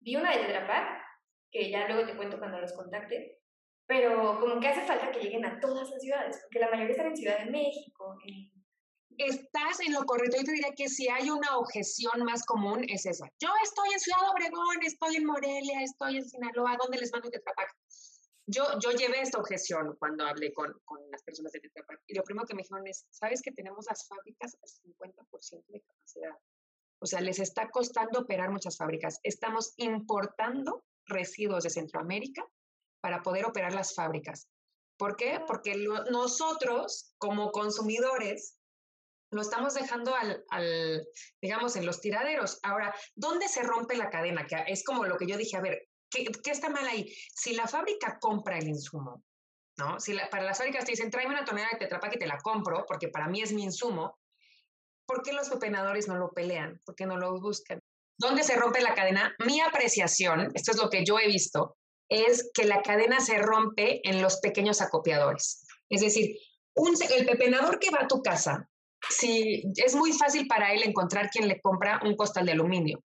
Vi 0.00 0.16
una 0.16 0.30
de 0.30 0.44
Tetra 0.44 1.02
que 1.50 1.70
ya 1.70 1.86
luego 1.88 2.06
te 2.06 2.16
cuento 2.16 2.38
cuando 2.38 2.60
los 2.60 2.72
contacte, 2.72 3.41
pero 3.86 4.40
como 4.40 4.60
que 4.60 4.68
hace 4.68 4.86
falta 4.86 5.10
que 5.10 5.20
lleguen 5.20 5.44
a 5.44 5.60
todas 5.60 5.90
las 5.90 6.00
ciudades, 6.00 6.38
porque 6.42 6.60
la 6.60 6.70
mayoría 6.70 6.92
están 6.92 7.06
en 7.08 7.16
Ciudad 7.16 7.38
de 7.38 7.50
México. 7.50 8.16
Estás 9.18 9.80
en 9.86 9.92
lo 9.92 10.04
correcto. 10.04 10.38
Yo 10.38 10.44
te 10.44 10.52
diría 10.52 10.72
que 10.76 10.88
si 10.88 11.08
hay 11.08 11.30
una 11.30 11.58
objeción 11.58 12.24
más 12.24 12.44
común 12.44 12.84
es 12.88 13.06
esa. 13.06 13.26
Yo 13.38 13.50
estoy 13.62 13.90
en 13.92 14.00
Ciudad 14.00 14.30
Obregón, 14.30 14.82
estoy 14.82 15.16
en 15.16 15.26
Morelia, 15.26 15.82
estoy 15.82 16.16
en 16.16 16.28
Sinaloa, 16.28 16.76
¿dónde 16.80 16.98
les 16.98 17.12
mando 17.12 17.30
Tetra 17.30 17.52
Yo, 18.46 18.64
yo 18.80 18.90
llevé 18.92 19.20
esta 19.20 19.38
objeción 19.38 19.96
cuando 19.98 20.24
hablé 20.24 20.52
con, 20.52 20.72
con 20.84 20.98
las 21.10 21.22
personas 21.22 21.52
de 21.52 21.60
Tetra 21.60 21.84
Y 22.06 22.14
lo 22.14 22.22
primero 22.22 22.46
que 22.46 22.54
me 22.54 22.62
dijeron 22.62 22.86
es, 22.86 23.06
¿sabes 23.10 23.42
que 23.42 23.52
tenemos 23.52 23.84
las 23.88 24.06
fábricas 24.08 24.56
al 24.62 24.68
50% 24.92 25.66
de 25.68 25.80
capacidad? 25.82 26.36
O 26.98 27.06
sea, 27.06 27.20
les 27.20 27.40
está 27.40 27.68
costando 27.68 28.20
operar 28.20 28.50
muchas 28.50 28.76
fábricas. 28.76 29.18
Estamos 29.24 29.74
importando 29.76 30.84
residuos 31.04 31.64
de 31.64 31.70
Centroamérica 31.70 32.46
para 33.02 33.22
poder 33.22 33.44
operar 33.44 33.74
las 33.74 33.94
fábricas. 33.94 34.48
¿Por 34.96 35.16
qué? 35.16 35.40
Porque 35.46 35.74
nosotros, 36.10 37.14
como 37.18 37.50
consumidores, 37.50 38.58
lo 39.32 39.40
estamos 39.42 39.74
dejando 39.74 40.14
al, 40.14 40.44
al, 40.50 41.06
digamos, 41.40 41.74
en 41.76 41.86
los 41.86 42.00
tiraderos. 42.00 42.60
Ahora, 42.62 42.94
¿dónde 43.16 43.48
se 43.48 43.62
rompe 43.62 43.96
la 43.96 44.10
cadena? 44.10 44.46
Que 44.46 44.64
es 44.68 44.84
como 44.84 45.04
lo 45.04 45.16
que 45.16 45.26
yo 45.26 45.36
dije, 45.36 45.56
a 45.56 45.60
ver, 45.60 45.88
¿qué, 46.10 46.24
qué 46.44 46.50
está 46.50 46.68
mal 46.68 46.86
ahí? 46.86 47.12
Si 47.34 47.54
la 47.54 47.66
fábrica 47.66 48.18
compra 48.20 48.58
el 48.58 48.68
insumo, 48.68 49.24
¿no? 49.78 49.98
Si 49.98 50.14
para 50.30 50.44
las 50.44 50.58
fábricas 50.58 50.84
te 50.84 50.92
dicen, 50.92 51.10
tráeme 51.10 51.34
una 51.34 51.44
tonelada 51.44 51.72
de 51.72 51.78
tetrapac 51.78 52.14
y 52.14 52.18
te 52.18 52.26
la 52.26 52.38
compro, 52.38 52.84
porque 52.86 53.08
para 53.08 53.26
mí 53.26 53.42
es 53.42 53.52
mi 53.52 53.64
insumo, 53.64 54.18
¿por 55.06 55.22
qué 55.22 55.32
los 55.32 55.48
pepenadores 55.48 56.06
no 56.08 56.16
lo 56.16 56.30
pelean? 56.30 56.80
¿Por 56.84 56.94
qué 56.94 57.06
no 57.06 57.16
lo 57.16 57.40
buscan? 57.40 57.80
¿Dónde 58.18 58.44
se 58.44 58.54
rompe 58.54 58.82
la 58.82 58.94
cadena? 58.94 59.34
Mi 59.46 59.60
apreciación, 59.60 60.52
esto 60.54 60.72
es 60.72 60.76
lo 60.76 60.90
que 60.90 61.04
yo 61.04 61.18
he 61.18 61.26
visto, 61.26 61.76
es 62.08 62.50
que 62.54 62.64
la 62.64 62.82
cadena 62.82 63.20
se 63.20 63.38
rompe 63.38 64.06
en 64.08 64.20
los 64.20 64.38
pequeños 64.40 64.80
acopiadores. 64.80 65.66
Es 65.88 66.00
decir, 66.00 66.36
el 66.74 67.26
pepenador 67.26 67.78
que 67.78 67.90
va 67.90 68.02
a 68.02 68.08
tu 68.08 68.22
casa, 68.22 68.68
si 69.10 69.64
es 69.76 69.94
muy 69.94 70.12
fácil 70.12 70.46
para 70.46 70.72
él 70.72 70.82
encontrar 70.84 71.30
quien 71.30 71.48
le 71.48 71.60
compra 71.60 72.00
un 72.04 72.16
costal 72.16 72.46
de 72.46 72.52
aluminio. 72.52 73.02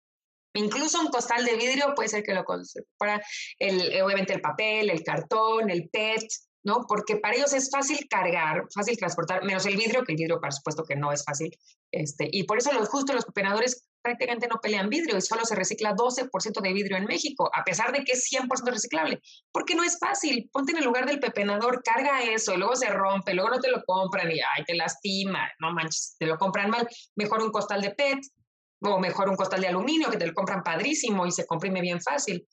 Incluso 0.53 0.99
un 0.99 1.07
costal 1.07 1.45
de 1.45 1.55
vidrio 1.55 1.93
puede 1.95 2.09
ser 2.09 2.23
que 2.23 2.33
lo 2.33 2.43
compra, 2.43 3.21
el, 3.59 4.01
obviamente 4.01 4.33
el 4.33 4.41
papel, 4.41 4.89
el 4.89 5.03
cartón, 5.03 5.69
el 5.69 5.89
PET, 5.89 6.27
¿no? 6.63 6.85
Porque 6.87 7.17
para 7.17 7.35
ellos 7.35 7.53
es 7.53 7.69
fácil 7.69 8.07
cargar, 8.09 8.65
fácil 8.73 8.97
transportar, 8.97 9.43
menos 9.43 9.65
el 9.65 9.77
vidrio, 9.77 10.03
que 10.03 10.13
el 10.13 10.17
vidrio, 10.17 10.39
por 10.39 10.53
supuesto, 10.53 10.83
que 10.83 10.95
no 10.95 11.11
es 11.11 11.23
fácil. 11.23 11.57
Este, 11.91 12.27
y 12.31 12.43
por 12.43 12.57
eso 12.57 12.73
los, 12.73 12.89
justo 12.89 13.13
los 13.13 13.25
pepenadores 13.25 13.87
prácticamente 14.01 14.47
no 14.47 14.59
pelean 14.61 14.89
vidrio 14.89 15.17
y 15.17 15.21
solo 15.21 15.43
se 15.45 15.55
recicla 15.55 15.95
12% 15.95 16.61
de 16.61 16.73
vidrio 16.73 16.97
en 16.97 17.05
México, 17.05 17.49
a 17.53 17.63
pesar 17.63 17.91
de 17.91 18.03
que 18.03 18.13
es 18.13 18.29
100% 18.31 18.71
reciclable. 18.71 19.21
Porque 19.51 19.75
no 19.75 19.83
es 19.83 19.97
fácil. 19.99 20.49
Ponte 20.51 20.71
en 20.71 20.77
el 20.77 20.85
lugar 20.85 21.05
del 21.05 21.19
pepenador, 21.19 21.81
carga 21.83 22.23
eso, 22.23 22.55
luego 22.57 22.75
se 22.75 22.89
rompe, 22.89 23.33
luego 23.33 23.49
no 23.49 23.59
te 23.59 23.69
lo 23.69 23.83
compran 23.85 24.31
y 24.31 24.39
ay, 24.39 24.63
te 24.65 24.75
lastima, 24.75 25.49
no 25.59 25.73
manches, 25.73 26.15
te 26.17 26.25
lo 26.25 26.37
compran 26.37 26.69
mal. 26.69 26.87
Mejor 27.15 27.41
un 27.41 27.51
costal 27.51 27.81
de 27.81 27.91
PET 27.91 28.19
o 28.81 28.99
mejor 28.99 29.29
un 29.29 29.35
costal 29.35 29.61
de 29.61 29.67
aluminio 29.67 30.09
que 30.09 30.17
te 30.17 30.27
lo 30.27 30.33
compran 30.33 30.63
padrísimo 30.63 31.25
y 31.25 31.31
se 31.31 31.45
comprime 31.45 31.81
bien 31.81 32.01
fácil. 32.01 32.47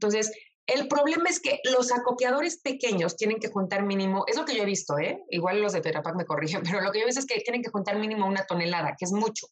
Entonces, 0.00 0.32
el 0.68 0.86
problema 0.86 1.30
es 1.30 1.40
que 1.40 1.60
los 1.64 1.90
acopiadores 1.90 2.58
pequeños 2.58 3.16
tienen 3.16 3.38
que 3.38 3.48
juntar 3.48 3.84
mínimo, 3.84 4.24
es 4.26 4.36
lo 4.36 4.44
que 4.44 4.54
yo 4.54 4.62
he 4.62 4.66
visto, 4.66 4.98
¿eh? 4.98 5.24
igual 5.30 5.62
los 5.62 5.72
de 5.72 5.80
Terapac 5.80 6.14
me 6.14 6.26
corrigen, 6.26 6.62
pero 6.64 6.82
lo 6.82 6.92
que 6.92 6.98
yo 6.98 7.04
he 7.04 7.06
visto 7.06 7.20
es 7.20 7.26
que 7.26 7.40
tienen 7.40 7.62
que 7.62 7.70
juntar 7.70 7.98
mínimo 7.98 8.26
una 8.26 8.44
tonelada, 8.44 8.94
que 8.96 9.06
es 9.06 9.12
mucho. 9.12 9.46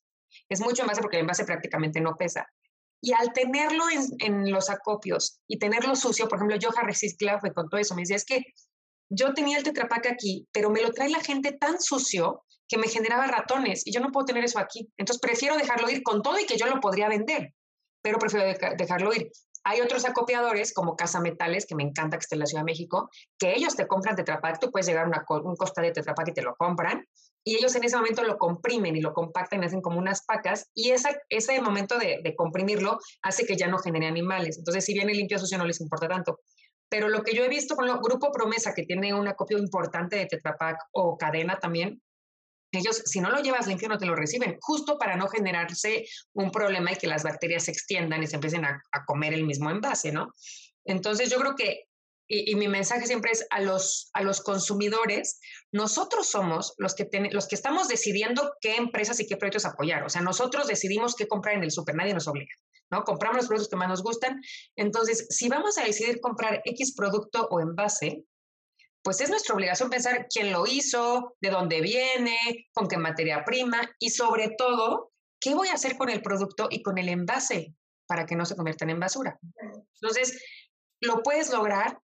Es 0.48 0.60
mucho 0.60 0.82
envase 0.82 1.00
porque 1.00 1.16
el 1.16 1.22
envase 1.22 1.44
prácticamente 1.44 2.00
no 2.00 2.16
pesa. 2.16 2.46
Y 3.00 3.14
al 3.14 3.32
tenerlo 3.32 3.84
en, 4.18 4.50
los 4.50 4.68
acopios 4.68 5.40
y 5.48 5.58
tenerlo 5.58 5.96
sucio, 5.96 6.28
por 6.28 6.38
ejemplo, 6.38 6.58
Joja 6.60 6.82
Recicla 6.82 7.40
fue 7.40 7.54
con 7.54 7.68
todo 7.70 7.80
eso, 7.80 7.94
me 7.94 8.02
decía, 8.02 8.16
es 8.16 8.24
que 8.26 8.44
yo 9.08 9.32
tenía 9.32 9.56
el 9.56 9.64
tetrapac 9.64 10.06
aquí, 10.06 10.46
pero 10.52 10.68
me 10.68 10.82
lo 10.82 10.92
trae 10.92 11.08
la 11.08 11.20
gente 11.20 11.52
tan 11.52 11.80
sucio 11.80 12.44
que 12.68 12.76
me 12.76 12.88
generaba 12.88 13.26
ratones 13.26 13.86
y 13.86 13.92
yo 13.92 14.00
no 14.00 14.10
puedo 14.10 14.26
tener 14.26 14.44
eso 14.44 14.58
aquí. 14.58 14.90
Entonces 14.98 15.20
prefiero 15.20 15.56
dejarlo 15.56 15.88
ir 15.88 16.02
con 16.02 16.20
todo 16.22 16.38
y 16.38 16.46
que 16.46 16.58
yo 16.58 16.66
lo 16.66 16.80
podría 16.80 17.08
vender, 17.08 17.54
pero 18.02 18.18
prefiero 18.18 18.46
dejarlo 18.76 19.14
ir. 19.14 19.30
Hay 19.68 19.80
otros 19.80 20.04
acopiadores 20.04 20.72
como 20.72 20.94
Casa 20.94 21.18
Metales, 21.18 21.66
que 21.66 21.74
me 21.74 21.82
encanta 21.82 22.16
que 22.16 22.22
esté 22.22 22.36
en 22.36 22.38
la 22.38 22.46
Ciudad 22.46 22.62
de 22.62 22.70
México, 22.70 23.10
que 23.36 23.52
ellos 23.52 23.74
te 23.74 23.88
compran 23.88 24.14
tetrapac, 24.14 24.60
tú 24.60 24.70
puedes 24.70 24.86
llegar 24.86 25.10
a 25.12 25.24
un 25.42 25.56
costa 25.56 25.82
de 25.82 25.90
tetrapac 25.90 26.28
y 26.28 26.32
te 26.32 26.42
lo 26.42 26.54
compran, 26.54 27.04
y 27.42 27.56
ellos 27.56 27.74
en 27.74 27.82
ese 27.82 27.96
momento 27.96 28.22
lo 28.22 28.38
comprimen 28.38 28.94
y 28.94 29.00
lo 29.00 29.12
compactan 29.12 29.64
y 29.64 29.66
hacen 29.66 29.80
como 29.80 29.98
unas 29.98 30.24
pacas 30.24 30.70
y 30.72 30.90
esa, 30.90 31.10
ese 31.30 31.60
momento 31.60 31.98
de, 31.98 32.34
comprimirlo 32.36 33.00
hace 33.22 33.44
que 33.44 33.56
ya 33.56 33.66
no 33.66 33.78
genere 33.78 34.06
animales. 34.06 34.56
Entonces, 34.56 34.84
si 34.84 34.92
viene 34.94 35.12
limpio 35.12 35.36
sucio 35.36 35.58
no 35.58 35.64
les 35.64 35.80
importa 35.80 36.06
tanto. 36.06 36.38
Pero 36.88 37.08
lo 37.08 37.24
que 37.24 37.34
yo 37.34 37.42
he 37.42 37.48
visto 37.48 37.74
con 37.74 37.88
el 37.88 37.98
Grupo 37.98 38.30
Promesa, 38.30 38.72
que 38.72 38.84
tiene 38.84 39.14
un 39.14 39.26
acopio 39.26 39.58
importante 39.58 40.14
de 40.14 40.26
Tetra 40.26 40.56
o 40.92 41.18
cadena 41.18 41.58
también, 41.58 42.00
ellos, 42.76 43.02
si 43.04 43.20
no 43.20 43.30
lo 43.30 43.42
llevas 43.42 43.66
limpio, 43.66 43.88
no 43.88 43.98
te 43.98 44.06
lo 44.06 44.14
reciben, 44.14 44.56
justo 44.60 44.98
para 44.98 45.16
no 45.16 45.28
generarse 45.28 46.06
un 46.34 46.50
problema 46.50 46.92
y 46.92 46.96
que 46.96 47.06
las 47.06 47.22
bacterias 47.22 47.64
se 47.64 47.72
extiendan 47.72 48.22
y 48.22 48.26
se 48.26 48.36
empiecen 48.36 48.64
a, 48.64 48.82
comer 49.06 49.34
el 49.34 49.44
mismo 49.44 49.70
envase, 49.70 50.12
¿no? 50.12 50.32
Entonces, 50.84 51.30
yo 51.30 51.38
creo 51.38 51.54
que 51.54 51.84
y, 52.28 52.54
mi 52.56 52.66
mensaje 52.66 53.06
siempre 53.06 53.30
es 53.30 53.46
a 53.50 53.60
los, 53.60 54.10
a 54.12 54.22
los 54.22 54.40
consumidores, 54.40 55.40
nosotros 55.70 56.28
somos 56.28 56.74
los 56.76 56.94
que, 56.94 57.08
los 57.30 57.46
que 57.46 57.54
estamos 57.54 57.88
decidiendo 57.88 58.52
qué 58.60 58.76
empresas 58.76 59.20
y 59.20 59.26
qué 59.26 59.36
proyectos 59.36 59.64
apoyar. 59.64 60.02
O 60.02 60.08
sea, 60.08 60.22
nosotros 60.22 60.66
decidimos 60.66 61.14
qué 61.14 61.28
comprar 61.28 61.54
en 61.54 61.62
el 61.62 61.70
super, 61.70 61.94
nadie 61.94 62.14
nos 62.14 62.26
obliga, 62.26 62.54
¿no? 62.90 63.04
Compramos 63.04 63.36
los 63.36 63.46
productos 63.46 63.70
que 63.70 63.76
más 63.76 63.88
nos 63.88 64.02
gustan. 64.02 64.40
Entonces, 64.74 65.26
si 65.30 65.48
vamos 65.48 65.78
a 65.78 65.84
decidir 65.84 66.20
comprar 66.20 66.62
X 66.64 66.94
producto 66.96 67.46
o 67.50 67.60
envase, 67.60 68.24
pues 69.06 69.20
es 69.20 69.30
nuestra 69.30 69.54
obligación 69.54 69.88
pensar 69.88 70.26
quién 70.28 70.50
lo 70.50 70.66
hizo, 70.66 71.36
de 71.40 71.50
dónde 71.50 71.80
viene, 71.80 72.36
con 72.74 72.88
qué 72.88 72.96
materia 72.96 73.44
prima 73.44 73.88
y 74.00 74.10
sobre 74.10 74.56
todo, 74.58 75.12
qué 75.40 75.54
voy 75.54 75.68
a 75.68 75.74
hacer 75.74 75.96
con 75.96 76.10
el 76.10 76.22
producto 76.22 76.66
y 76.68 76.82
con 76.82 76.98
el 76.98 77.08
envase 77.08 77.76
para 78.08 78.26
que 78.26 78.34
no 78.34 78.44
se 78.44 78.56
conviertan 78.56 78.90
en 78.90 78.98
basura. 78.98 79.38
Entonces, 80.00 80.42
lo 81.00 81.22
puedes 81.22 81.52
lograr 81.52 82.00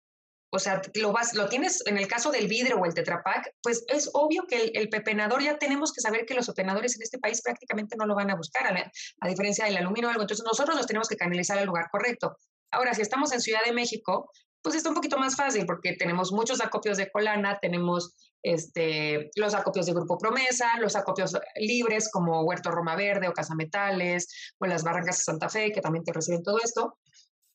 o 0.50 0.58
sea, 0.58 0.80
lo, 0.94 1.12
vas, 1.12 1.34
lo 1.34 1.48
tienes 1.48 1.86
en 1.86 1.98
el 1.98 2.08
caso 2.08 2.30
del 2.30 2.48
vidrio 2.48 2.78
o 2.78 2.86
el 2.86 2.94
tetrapac, 2.94 3.54
pues 3.62 3.84
es 3.88 4.10
obvio 4.14 4.44
que 4.48 4.72
el, 4.74 4.88
pepenador 4.88 5.42
ya 5.42 5.58
tenemos 5.58 5.92
que 5.92 6.00
saber 6.00 6.24
que 6.24 6.34
los 6.34 6.46
pepenadores 6.46 6.96
en 6.96 7.02
este 7.02 7.18
país 7.18 7.42
prácticamente 7.42 7.96
no 7.96 8.06
lo 8.06 8.14
van 8.14 8.30
a 8.30 8.34
buscar, 8.34 8.66
a, 8.74 9.28
diferencia 9.28 9.66
del 9.66 9.76
aluminio 9.76 10.08
o 10.08 10.10
algo. 10.10 10.22
Entonces 10.22 10.44
nosotros 10.44 10.74
los 10.76 10.86
tenemos 10.86 11.06
que 11.08 11.16
canalizar 11.16 11.58
al 11.58 11.66
lugar 11.66 11.88
correcto. 11.92 12.38
Ahora, 12.70 12.94
si 12.94 13.02
estamos 13.02 13.32
en 13.32 13.42
Ciudad 13.42 13.62
de 13.64 13.72
México, 13.72 14.30
pues 14.62 14.74
está 14.74 14.88
un 14.88 14.94
poquito 14.94 15.18
más 15.18 15.36
fácil 15.36 15.66
porque 15.66 15.94
tenemos 15.94 16.32
muchos 16.32 16.60
acopios 16.60 16.96
de 16.96 17.10
colana, 17.10 17.58
tenemos 17.60 18.14
este, 18.42 19.30
los 19.36 19.54
acopios 19.54 19.86
de 19.86 19.92
Grupo 19.92 20.18
Promesa, 20.18 20.78
los 20.80 20.96
acopios 20.96 21.36
libres 21.56 22.10
como 22.10 22.42
Huerto 22.42 22.70
Roma 22.70 22.96
Verde 22.96 23.28
o 23.28 23.32
Casa 23.32 23.54
Metales 23.54 24.54
o 24.58 24.66
las 24.66 24.84
Barrancas 24.84 25.18
de 25.18 25.22
Santa 25.22 25.48
Fe, 25.48 25.72
que 25.72 25.80
también 25.80 26.04
te 26.04 26.12
reciben 26.12 26.42
todo 26.42 26.58
esto. 26.62 26.98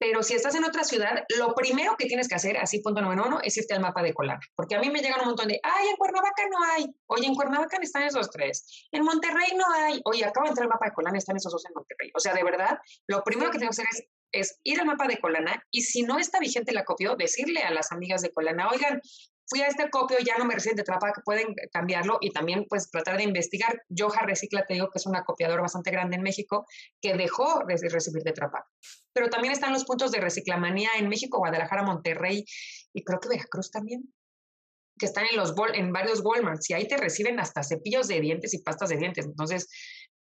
Pero 0.04 0.22
si 0.22 0.34
estás 0.34 0.54
en 0.56 0.66
otra 0.66 0.84
ciudad, 0.84 1.24
lo 1.38 1.54
primero 1.54 1.96
que 1.98 2.08
tienes 2.08 2.28
que 2.28 2.36
hacer, 2.36 2.58
así 2.58 2.80
punto 2.80 3.02
número 3.02 3.26
uno, 3.26 3.40
es 3.42 3.56
irte 3.56 3.74
al 3.74 3.80
mapa 3.80 4.04
de 4.04 4.14
Colana. 4.14 4.42
Porque 4.54 4.76
a 4.76 4.80
mí 4.82 4.90
me 4.90 5.00
llegan 5.00 5.22
un 5.22 5.28
montón 5.28 5.48
de, 5.48 5.62
ay, 5.64 5.88
en 5.88 5.96
Cuernavaca 5.96 6.44
no 6.52 6.58
hay. 6.62 6.94
Oye, 7.06 7.28
en 7.28 7.36
Cuernavaca 7.36 7.78
están 7.82 8.04
esos 8.04 8.30
tres. 8.30 8.88
En 8.92 9.04
Monterrey 9.04 9.56
no 9.56 9.64
hay. 9.74 10.02
Oye, 10.04 10.26
acabo 10.26 10.44
de 10.44 10.50
entrar 10.50 10.66
al 10.66 10.72
mapa 10.72 10.88
de 10.88 10.92
Colana, 10.92 11.18
están 11.18 11.38
esos 11.38 11.54
dos 11.54 11.66
en 11.66 11.74
Monterrey. 11.74 12.12
O 12.16 12.20
sea, 12.20 12.34
de 12.34 12.44
verdad, 12.44 12.80
lo 13.08 13.24
primero 13.24 13.50
que 13.50 13.60
tengo 13.60 13.70
que 13.70 13.82
hacer 13.82 13.86
es, 13.94 14.04
es 14.34 14.60
ir 14.64 14.80
al 14.80 14.88
mapa 14.88 15.08
de 15.08 15.20
Colana 15.20 15.64
y 15.72 15.82
si 15.82 16.04
no 16.04 16.20
está 16.20 16.40
vigente 16.40 16.74
la 16.74 16.84
copio, 16.84 17.16
decirle 17.16 17.62
a 17.62 17.72
las 17.72 17.92
amigas 17.92 18.22
de 18.22 18.32
Colana, 18.32 18.70
oigan, 18.70 19.00
fui 19.46 19.62
a 19.62 19.68
este 19.68 19.90
copio, 19.90 20.18
ya 20.20 20.38
no 20.38 20.46
me 20.46 20.56
reciben 20.56 20.76
de 20.76 20.84
que 20.84 21.22
pueden 21.24 21.56
cambiarlo 21.72 22.18
y 22.22 22.32
también 22.32 22.66
pues 22.68 22.90
tratar 22.90 23.18
de 23.18 23.24
investigar. 23.24 23.82
Yoja 23.90 24.26
Recicla, 24.26 24.66
te 24.66 24.74
digo 24.74 24.90
que 24.90 25.00
es 25.00 25.06
una 25.06 25.24
copiadora 25.24 25.62
bastante 25.62 25.92
grande 25.92 26.16
en 26.16 26.24
México 26.24 26.66
que 27.02 27.14
dejó 27.16 27.64
de 27.68 27.76
recibir 27.90 28.24
de 28.24 28.32
Trapac. 28.32 28.66
Pero 29.14 29.30
también 29.30 29.54
están 29.54 29.74
los 29.74 29.86
puntos 29.86 30.12
de 30.12 30.20
reciclamanía 30.20 30.90
en 30.98 31.10
México, 31.10 31.38
Guadalajara, 31.38 31.84
Monterrey 31.84 32.46
y 32.94 33.04
creo 33.04 33.20
que 33.20 33.30
Veracruz 33.30 33.72
también 33.72 34.14
que 35.00 35.08
están 35.08 35.26
en, 35.30 35.38
los, 35.38 35.54
en 35.74 35.92
varios 35.92 36.22
Walmarts 36.24 36.70
y 36.70 36.74
ahí 36.74 36.88
te 36.88 36.98
reciben 36.98 37.40
hasta 37.40 37.64
cepillos 37.64 38.08
de 38.08 38.22
dientes 38.22 38.54
y 38.54 38.62
pastas 38.62 38.90
de 38.90 38.98
dientes. 38.98 39.26
Entonces, 39.26 39.68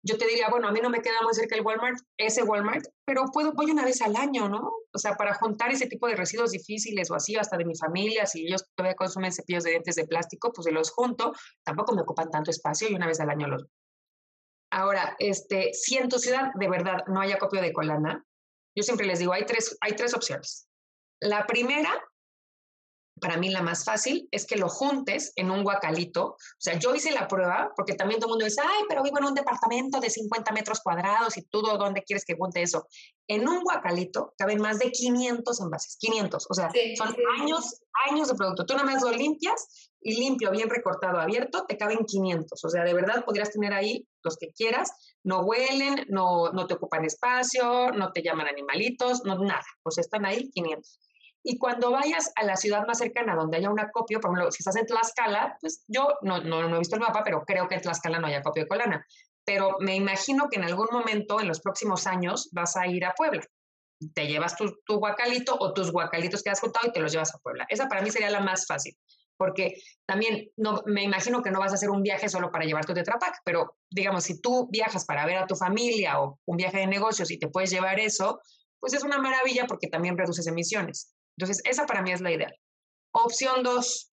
yo 0.04 0.18
te 0.18 0.26
diría, 0.26 0.48
bueno, 0.50 0.68
a 0.68 0.72
mí 0.72 0.80
no 0.80 0.90
me 0.90 1.00
queda 1.00 1.22
muy 1.22 1.32
cerca 1.32 1.54
el 1.54 1.62
Walmart, 1.62 1.98
ese 2.16 2.42
Walmart, 2.42 2.84
pero 3.04 3.24
puedo, 3.32 3.52
voy 3.52 3.70
una 3.70 3.84
vez 3.84 4.02
al 4.02 4.16
año, 4.16 4.48
¿no? 4.48 4.72
O 4.92 4.98
sea, 4.98 5.16
para 5.16 5.34
juntar 5.34 5.70
ese 5.70 5.86
tipo 5.86 6.08
de 6.08 6.16
residuos 6.16 6.50
difíciles 6.50 7.10
o 7.10 7.14
así, 7.14 7.36
hasta 7.36 7.56
de 7.56 7.64
mi 7.64 7.76
familia, 7.76 8.26
si 8.26 8.46
ellos 8.46 8.64
todavía 8.74 8.96
consumen 8.96 9.32
cepillos 9.32 9.62
de 9.62 9.70
dientes 9.70 9.94
de 9.94 10.06
plástico, 10.06 10.52
pues 10.52 10.64
se 10.64 10.72
los 10.72 10.90
junto, 10.90 11.32
tampoco 11.64 11.94
me 11.94 12.02
ocupan 12.02 12.30
tanto 12.30 12.50
espacio 12.50 12.88
y 12.90 12.94
una 12.94 13.06
vez 13.06 13.20
al 13.20 13.30
año 13.30 13.46
los... 13.46 13.64
Ahora, 14.70 15.14
este, 15.18 15.72
si 15.72 15.98
en 15.98 16.08
tu 16.08 16.18
ciudad 16.18 16.50
de 16.54 16.68
verdad 16.68 17.04
no 17.06 17.20
hay 17.20 17.30
acopio 17.30 17.60
de 17.60 17.72
colana, 17.72 18.24
yo 18.74 18.82
siempre 18.82 19.06
les 19.06 19.18
digo, 19.18 19.32
hay 19.32 19.44
tres, 19.44 19.76
hay 19.80 19.92
tres 19.94 20.14
opciones. 20.14 20.66
La 21.20 21.46
primera 21.46 22.02
para 23.20 23.36
mí 23.36 23.50
la 23.50 23.62
más 23.62 23.84
fácil 23.84 24.28
es 24.30 24.46
que 24.46 24.56
lo 24.56 24.68
juntes 24.68 25.32
en 25.36 25.50
un 25.50 25.62
guacalito. 25.62 26.24
O 26.24 26.36
sea, 26.58 26.78
yo 26.78 26.94
hice 26.94 27.12
la 27.12 27.28
prueba 27.28 27.70
porque 27.76 27.94
también 27.94 28.20
todo 28.20 28.28
el 28.28 28.32
mundo 28.32 28.44
dice, 28.44 28.62
ay, 28.62 28.84
pero 28.88 29.02
vivo 29.02 29.18
en 29.18 29.26
un 29.26 29.34
departamento 29.34 30.00
de 30.00 30.10
50 30.10 30.52
metros 30.52 30.80
cuadrados 30.80 31.36
y 31.36 31.42
tú 31.42 31.62
dónde 31.62 32.02
quieres 32.02 32.24
que 32.24 32.34
junte 32.36 32.62
eso. 32.62 32.86
En 33.28 33.48
un 33.48 33.62
guacalito 33.62 34.34
caben 34.36 34.60
más 34.60 34.78
de 34.78 34.90
500 34.90 35.60
envases, 35.60 35.96
500. 35.98 36.46
O 36.48 36.54
sea, 36.54 36.70
son 36.96 37.14
años, 37.40 37.80
años 38.10 38.28
de 38.28 38.34
producto. 38.34 38.66
Tú 38.66 38.74
nada 38.74 38.86
más 38.86 39.02
lo 39.02 39.10
limpias 39.12 39.90
y 40.00 40.18
limpio, 40.18 40.50
bien 40.50 40.68
recortado, 40.68 41.20
abierto, 41.20 41.64
te 41.66 41.76
caben 41.76 42.04
500. 42.04 42.64
O 42.64 42.68
sea, 42.68 42.82
de 42.82 42.92
verdad 42.92 43.24
podrías 43.24 43.50
tener 43.50 43.72
ahí 43.72 44.08
los 44.24 44.36
que 44.36 44.48
quieras. 44.52 44.90
No 45.22 45.42
huelen, 45.42 46.06
no, 46.08 46.50
no 46.52 46.66
te 46.66 46.74
ocupan 46.74 47.04
espacio, 47.04 47.92
no 47.92 48.10
te 48.12 48.22
llaman 48.22 48.48
animalitos, 48.48 49.22
no 49.24 49.38
nada. 49.38 49.64
Pues 49.82 49.98
están 49.98 50.26
ahí 50.26 50.50
500. 50.50 50.98
Y 51.44 51.58
cuando 51.58 51.90
vayas 51.90 52.32
a 52.36 52.44
la 52.44 52.56
ciudad 52.56 52.86
más 52.86 52.98
cercana 52.98 53.34
donde 53.34 53.56
haya 53.56 53.70
un 53.70 53.80
acopio, 53.80 54.20
por 54.20 54.30
ejemplo, 54.30 54.52
si 54.52 54.62
estás 54.62 54.76
en 54.76 54.86
Tlaxcala, 54.86 55.56
pues 55.60 55.84
yo 55.88 56.14
no, 56.22 56.40
no, 56.40 56.68
no 56.68 56.76
he 56.76 56.78
visto 56.78 56.94
el 56.94 57.02
mapa, 57.02 57.22
pero 57.24 57.44
creo 57.44 57.66
que 57.66 57.74
en 57.74 57.80
Tlaxcala 57.80 58.18
no 58.20 58.28
hay 58.28 58.34
acopio 58.34 58.62
de 58.62 58.68
colana. 58.68 59.04
Pero 59.44 59.76
me 59.80 59.96
imagino 59.96 60.48
que 60.48 60.58
en 60.58 60.64
algún 60.64 60.86
momento, 60.92 61.40
en 61.40 61.48
los 61.48 61.60
próximos 61.60 62.06
años, 62.06 62.48
vas 62.52 62.76
a 62.76 62.86
ir 62.86 63.04
a 63.04 63.14
Puebla. 63.14 63.44
Te 64.14 64.26
llevas 64.26 64.56
tu, 64.56 64.72
tu 64.84 64.98
guacalito 64.98 65.56
o 65.58 65.72
tus 65.72 65.90
guacalitos 65.90 66.42
que 66.42 66.50
has 66.50 66.60
juntado 66.60 66.88
y 66.88 66.92
te 66.92 67.00
los 67.00 67.10
llevas 67.10 67.34
a 67.34 67.38
Puebla. 67.38 67.66
Esa 67.68 67.88
para 67.88 68.02
mí 68.02 68.10
sería 68.10 68.30
la 68.30 68.40
más 68.40 68.66
fácil, 68.66 68.96
porque 69.36 69.82
también 70.06 70.48
no, 70.56 70.82
me 70.86 71.02
imagino 71.02 71.42
que 71.42 71.50
no 71.50 71.58
vas 71.58 71.72
a 71.72 71.74
hacer 71.74 71.90
un 71.90 72.02
viaje 72.02 72.28
solo 72.28 72.52
para 72.52 72.64
llevar 72.64 72.84
tu 72.84 72.94
Tetrapac, 72.94 73.40
pero 73.44 73.76
digamos, 73.90 74.24
si 74.24 74.40
tú 74.40 74.68
viajas 74.70 75.04
para 75.04 75.26
ver 75.26 75.38
a 75.38 75.46
tu 75.46 75.56
familia 75.56 76.20
o 76.20 76.38
un 76.46 76.56
viaje 76.56 76.78
de 76.78 76.86
negocios 76.86 77.30
y 77.32 77.38
te 77.38 77.48
puedes 77.48 77.70
llevar 77.70 77.98
eso, 77.98 78.40
pues 78.78 78.94
es 78.94 79.02
una 79.04 79.18
maravilla 79.18 79.66
porque 79.66 79.88
también 79.88 80.18
reduces 80.18 80.46
emisiones. 80.46 81.14
Entonces, 81.36 81.62
esa 81.64 81.86
para 81.86 82.02
mí 82.02 82.12
es 82.12 82.20
la 82.20 82.32
ideal. 82.32 82.54
Opción 83.12 83.62
dos, 83.62 84.12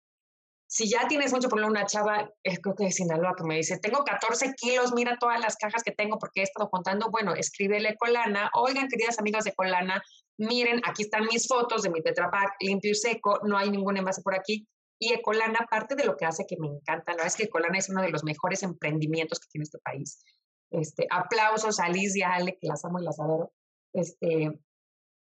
si 0.67 0.89
ya 0.89 1.07
tienes 1.07 1.31
mucho 1.31 1.49
problema, 1.49 1.71
una 1.71 1.85
chava, 1.85 2.31
creo 2.43 2.75
que 2.75 2.85
de 2.85 2.91
Sinaloa, 2.91 3.35
que 3.37 3.43
me 3.43 3.57
dice, 3.57 3.77
tengo 3.77 4.03
14 4.03 4.53
kilos, 4.53 4.93
mira 4.93 5.17
todas 5.19 5.39
las 5.39 5.55
cajas 5.55 5.83
que 5.83 5.91
tengo 5.91 6.17
porque 6.17 6.41
he 6.41 6.43
estado 6.43 6.69
contando, 6.69 7.11
bueno, 7.11 7.35
escríbele 7.35 7.95
Colana, 7.97 8.49
oigan, 8.55 8.87
queridas 8.87 9.19
amigas 9.19 9.43
de 9.43 9.53
Colana, 9.53 10.01
miren, 10.37 10.81
aquí 10.87 11.03
están 11.03 11.25
mis 11.25 11.47
fotos 11.47 11.83
de 11.83 11.89
mi 11.89 12.01
Tetra 12.01 12.31
limpio 12.59 12.91
y 12.91 12.95
seco, 12.95 13.39
no 13.43 13.57
hay 13.57 13.69
ningún 13.69 13.97
envase 13.97 14.21
por 14.21 14.35
aquí. 14.35 14.67
Y 14.99 15.11
Ecolana, 15.11 15.67
parte 15.69 15.95
de 15.95 16.05
lo 16.05 16.15
que 16.15 16.25
hace 16.25 16.45
que 16.47 16.55
me 16.57 16.67
encanta, 16.67 17.11
la 17.11 17.17
verdad 17.17 17.27
es 17.27 17.35
que 17.35 17.43
Ecolana 17.43 17.77
es 17.77 17.89
uno 17.89 18.01
de 18.01 18.09
los 18.09 18.23
mejores 18.23 18.63
emprendimientos 18.63 19.39
que 19.39 19.49
tiene 19.51 19.63
este 19.63 19.79
país. 19.79 20.23
Este, 20.71 21.07
aplausos 21.09 21.79
a 21.79 21.89
Liz 21.89 22.15
y 22.15 22.21
a 22.21 22.33
Ale, 22.33 22.57
que 22.59 22.67
las 22.67 22.85
amo 22.85 22.99
y 22.99 23.03
las 23.03 23.19
adoro. 23.19 23.51
Este, 23.93 24.49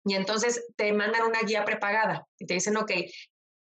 y 0.05 0.15
entonces 0.15 0.65
te 0.75 0.91
mandan 0.93 1.23
una 1.23 1.41
guía 1.41 1.65
prepagada 1.65 2.25
y 2.37 2.45
te 2.45 2.53
dicen, 2.55 2.77
ok, 2.77 2.91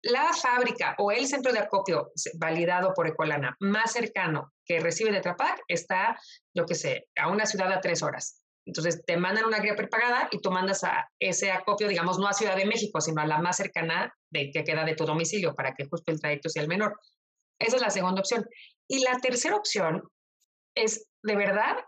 la 0.03 0.33
fábrica 0.33 0.95
o 0.99 1.11
el 1.11 1.27
centro 1.27 1.53
de 1.53 1.59
acopio 1.59 2.13
validado 2.39 2.95
por 2.95 3.09
Ecolana 3.09 3.57
más 3.61 3.93
cercano 3.93 4.53
que 4.65 4.79
recibe 4.81 5.11
de 5.11 5.21
Trapac 5.21 5.61
está, 5.67 6.19
lo 6.55 6.67
que 6.67 6.75
sé, 6.75 7.09
a 7.17 7.29
una 7.29 7.47
ciudad 7.47 7.73
a 7.73 7.81
tres 7.81 8.03
horas. 8.03 8.43
Entonces 8.65 9.03
te 9.07 9.17
mandan 9.17 9.47
una 9.47 9.61
guía 9.61 9.75
prepagada 9.75 10.29
y 10.31 10.41
tú 10.41 10.51
mandas 10.51 10.85
a 10.85 11.09
ese 11.19 11.51
acopio, 11.51 11.89
digamos, 11.89 12.19
no 12.19 12.29
a 12.29 12.35
Ciudad 12.35 12.55
de 12.55 12.67
México, 12.67 13.01
sino 13.01 13.23
a 13.23 13.27
la 13.27 13.39
más 13.39 13.57
cercana 13.57 14.15
de, 14.31 14.51
que 14.51 14.63
queda 14.63 14.85
de 14.85 14.95
tu 14.95 15.07
domicilio 15.07 15.55
para 15.55 15.73
que 15.73 15.87
justo 15.87 16.13
el 16.13 16.21
trayecto 16.21 16.51
sea 16.51 16.63
el 16.63 16.69
menor. 16.69 17.01
Esa 17.59 17.77
es 17.77 17.83
la 17.83 17.91
segunda 17.91 18.21
opción. 18.21 18.47
Y 18.87 19.03
la 19.03 19.19
tercera 19.21 19.57
opción 19.57 20.03
es 20.75 21.09
de 21.23 21.35
verdad 21.35 21.79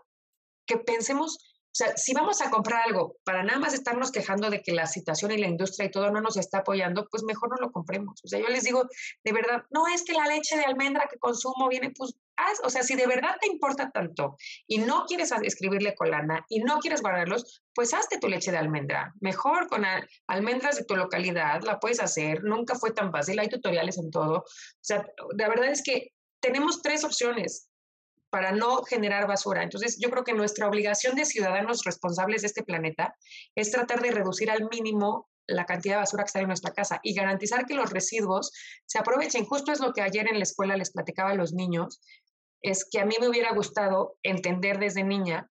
que 0.65 0.77
pensemos 0.77 1.50
o 1.71 1.73
sea, 1.73 1.95
si 1.95 2.13
vamos 2.13 2.41
a 2.41 2.49
comprar 2.49 2.81
algo 2.85 3.15
para 3.23 3.43
nada 3.43 3.57
más 3.57 3.73
estarnos 3.73 4.11
quejando 4.11 4.49
de 4.49 4.61
que 4.61 4.73
la 4.73 4.87
situación 4.87 5.31
y 5.31 5.37
la 5.37 5.47
industria 5.47 5.85
y 5.87 5.91
todo 5.91 6.11
no 6.11 6.19
nos 6.19 6.35
está 6.35 6.59
apoyando, 6.59 7.07
pues 7.09 7.23
mejor 7.23 7.49
no 7.49 7.65
lo 7.65 7.71
compremos. 7.71 8.19
O 8.25 8.27
sea, 8.27 8.39
yo 8.41 8.49
les 8.49 8.63
digo, 8.63 8.83
de 9.23 9.31
verdad, 9.31 9.63
no 9.69 9.87
es 9.87 10.03
que 10.03 10.11
la 10.11 10.27
leche 10.27 10.57
de 10.57 10.65
almendra 10.65 11.07
que 11.09 11.17
consumo 11.17 11.69
viene, 11.69 11.93
pues, 11.97 12.13
haz, 12.35 12.59
o 12.65 12.69
sea, 12.69 12.83
si 12.83 12.95
de 12.95 13.07
verdad 13.07 13.37
te 13.39 13.47
importa 13.47 13.89
tanto 13.89 14.35
y 14.67 14.79
no 14.79 15.05
quieres 15.05 15.31
escribirle 15.43 15.95
colana 15.95 16.45
y 16.49 16.59
no 16.59 16.79
quieres 16.79 17.01
guardarlos, 17.01 17.63
pues 17.73 17.93
hazte 17.93 18.19
tu 18.19 18.27
leche 18.27 18.51
de 18.51 18.57
almendra. 18.57 19.13
Mejor 19.21 19.69
con 19.69 19.85
almendras 20.27 20.75
de 20.75 20.83
tu 20.83 20.97
localidad, 20.97 21.61
la 21.61 21.79
puedes 21.79 22.01
hacer, 22.01 22.43
nunca 22.43 22.75
fue 22.75 22.91
tan 22.91 23.13
fácil, 23.13 23.39
hay 23.39 23.47
tutoriales 23.47 23.97
en 23.97 24.11
todo. 24.11 24.39
O 24.39 24.45
sea, 24.81 25.05
la 25.37 25.47
verdad 25.47 25.69
es 25.69 25.81
que 25.81 26.09
tenemos 26.41 26.81
tres 26.81 27.05
opciones 27.05 27.70
para 28.31 28.51
no 28.51 28.81
generar 28.83 29.27
basura. 29.27 29.61
Entonces, 29.61 29.97
yo 29.99 30.09
creo 30.09 30.23
que 30.23 30.33
nuestra 30.33 30.67
obligación 30.67 31.15
de 31.15 31.25
ciudadanos 31.25 31.83
responsables 31.83 32.41
de 32.41 32.47
este 32.47 32.63
planeta 32.63 33.15
es 33.55 33.71
tratar 33.71 34.01
de 34.01 34.11
reducir 34.11 34.49
al 34.49 34.67
mínimo 34.71 35.29
la 35.47 35.65
cantidad 35.65 35.95
de 35.95 35.99
basura 35.99 36.23
que 36.23 36.27
está 36.27 36.39
en 36.39 36.47
nuestra 36.47 36.71
casa 36.71 36.99
y 37.03 37.13
garantizar 37.13 37.65
que 37.65 37.73
los 37.73 37.91
residuos 37.91 38.51
se 38.85 38.99
aprovechen. 38.99 39.45
Justo 39.45 39.71
es 39.71 39.81
lo 39.81 39.91
que 39.91 40.01
ayer 40.01 40.27
en 40.29 40.37
la 40.37 40.43
escuela 40.43 40.77
les 40.77 40.91
platicaba 40.91 41.31
a 41.31 41.35
los 41.35 41.51
niños, 41.53 41.99
es 42.61 42.87
que 42.89 42.99
a 42.99 43.05
mí 43.05 43.15
me 43.19 43.27
hubiera 43.27 43.53
gustado 43.53 44.17
entender 44.23 44.79
desde 44.79 45.03
niña 45.03 45.49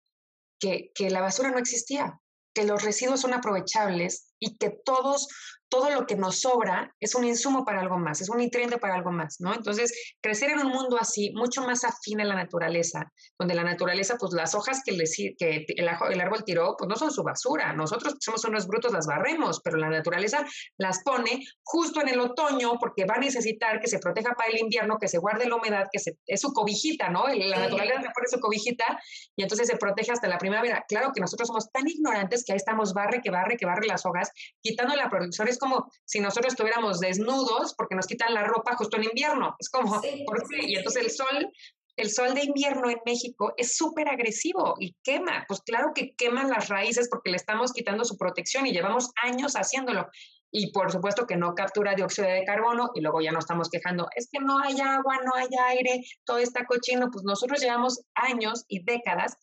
que, 0.59 0.91
que 0.93 1.09
la 1.09 1.21
basura 1.21 1.51
no 1.51 1.59
existía, 1.59 2.19
que 2.53 2.65
los 2.65 2.83
residuos 2.83 3.21
son 3.21 3.33
aprovechables 3.33 4.33
y 4.39 4.57
que 4.57 4.69
todos 4.83 5.27
todo 5.69 5.89
lo 5.89 6.05
que 6.05 6.15
nos 6.15 6.41
sobra 6.41 6.93
es 6.99 7.15
un 7.15 7.25
insumo 7.25 7.65
para 7.65 7.81
algo 7.81 7.97
más, 7.97 8.21
es 8.21 8.29
un 8.29 8.37
nutriente 8.37 8.77
para 8.77 8.95
algo 8.95 9.11
más, 9.11 9.37
¿no? 9.39 9.53
Entonces, 9.53 10.15
crecer 10.21 10.51
en 10.51 10.59
un 10.59 10.67
mundo 10.67 10.97
así, 10.99 11.31
mucho 11.33 11.61
más 11.63 11.83
afín 11.83 12.21
a 12.21 12.25
la 12.25 12.35
naturaleza, 12.35 13.11
donde 13.37 13.55
la 13.55 13.63
naturaleza, 13.63 14.15
pues 14.19 14.33
las 14.33 14.55
hojas 14.55 14.81
que, 14.85 14.95
que 15.37 15.65
el, 15.75 15.89
el, 16.11 16.21
árbol 16.21 16.43
tiró, 16.45 16.75
pues 16.77 16.87
no 16.87 16.95
son 16.95 17.11
su 17.11 17.23
basura, 17.23 17.73
nosotros 17.73 18.13
que 18.13 18.19
somos 18.21 18.45
unos 18.45 18.67
brutos 18.67 18.93
las 18.93 19.07
barremos, 19.07 19.59
pero 19.63 19.77
la 19.77 19.89
naturaleza 19.89 20.45
las 20.77 21.01
pone 21.03 21.43
justo 21.63 22.01
en 22.01 22.09
el 22.09 22.19
otoño 22.19 22.77
porque 22.79 23.05
va 23.05 23.15
a 23.15 23.19
necesitar 23.19 23.79
que 23.79 23.87
se 23.87 23.99
proteja 23.99 24.33
para 24.33 24.51
el 24.51 24.59
invierno, 24.59 24.97
que 24.99 25.07
se 25.07 25.17
guarde 25.17 25.49
la 25.49 25.55
humedad, 25.55 25.87
que 25.91 25.99
se, 25.99 26.17
es 26.25 26.41
su 26.41 26.53
cobijita, 26.53 27.09
¿no? 27.09 27.27
La 27.27 27.59
naturaleza 27.59 28.01
le 28.01 28.11
pone 28.11 28.27
su 28.29 28.39
cobijita 28.39 28.99
y 29.35 29.43
entonces 29.43 29.67
se 29.67 29.77
protege 29.77 30.11
hasta 30.11 30.27
la 30.27 30.37
primavera. 30.37 30.85
Claro 30.87 31.11
que 31.13 31.21
nosotros 31.21 31.47
somos 31.47 31.71
tan 31.71 31.87
ignorantes 31.87 32.43
que 32.45 32.53
ahí 32.53 32.57
estamos 32.57 32.93
barre, 32.93 33.21
que 33.21 33.31
barre, 33.31 33.57
que 33.57 33.65
barre 33.65 33.87
las 33.87 34.05
hojas, 34.05 34.24
quitando 34.61 34.95
la 34.95 35.09
producción 35.09 35.47
es 35.47 35.57
como 35.57 35.89
si 36.05 36.19
nosotros 36.19 36.53
estuviéramos 36.53 36.99
desnudos 36.99 37.73
porque 37.77 37.95
nos 37.95 38.07
quitan 38.07 38.33
la 38.33 38.43
ropa 38.43 38.75
justo 38.75 38.97
en 38.97 39.05
invierno. 39.05 39.55
Es 39.59 39.69
como, 39.69 40.01
¿por 40.25 40.47
qué? 40.49 40.65
Y 40.67 40.75
entonces 40.75 41.03
el 41.03 41.11
sol, 41.11 41.51
el 41.97 42.09
sol 42.09 42.33
de 42.33 42.43
invierno 42.43 42.89
en 42.89 42.99
México 43.05 43.53
es 43.57 43.77
súper 43.77 44.09
agresivo 44.09 44.75
y 44.79 44.95
quema. 45.03 45.45
Pues 45.47 45.61
claro 45.61 45.91
que 45.93 46.15
queman 46.15 46.49
las 46.49 46.69
raíces 46.69 47.07
porque 47.09 47.31
le 47.31 47.37
estamos 47.37 47.73
quitando 47.73 48.03
su 48.03 48.17
protección 48.17 48.67
y 48.67 48.71
llevamos 48.71 49.09
años 49.23 49.53
haciéndolo. 49.53 50.07
Y 50.51 50.71
por 50.71 50.91
supuesto 50.91 51.25
que 51.25 51.35
no 51.35 51.53
captura 51.53 51.95
dióxido 51.95 52.27
de 52.29 52.45
carbono 52.45 52.91
y 52.93 53.01
luego 53.01 53.19
ya 53.21 53.31
nos 53.31 53.43
estamos 53.43 53.69
quejando, 53.69 54.07
es 54.15 54.29
que 54.31 54.39
no 54.39 54.59
hay 54.59 54.79
agua, 54.79 55.17
no 55.25 55.35
hay 55.35 55.49
aire, 55.75 56.01
todo 56.25 56.37
está 56.37 56.65
cochino. 56.65 57.09
Pues 57.11 57.25
nosotros 57.25 57.59
llevamos 57.61 58.01
años 58.15 58.63
y 58.69 58.83
décadas 58.83 59.35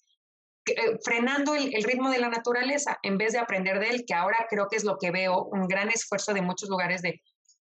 eh, 0.66 0.98
frenando 1.05 1.55
el, 1.55 1.83
ritmo 1.83 2.11
de 2.11 2.18
la 2.18 2.29
naturaleza 2.29 2.98
en 3.03 3.18
vez 3.18 3.33
de 3.33 3.38
aprender 3.38 3.81
de 3.81 3.90
él, 3.90 4.05
que 4.07 4.14
ahora 4.14 4.46
creo 4.48 4.68
que 4.68 4.77
es 4.77 4.85
lo 4.85 4.96
que 4.98 5.11
veo, 5.11 5.44
un 5.44 5.66
gran 5.66 5.88
esfuerzo 5.88 6.33
de 6.33 6.42
muchos 6.42 6.68
lugares, 6.68 7.03
de, 7.03 7.20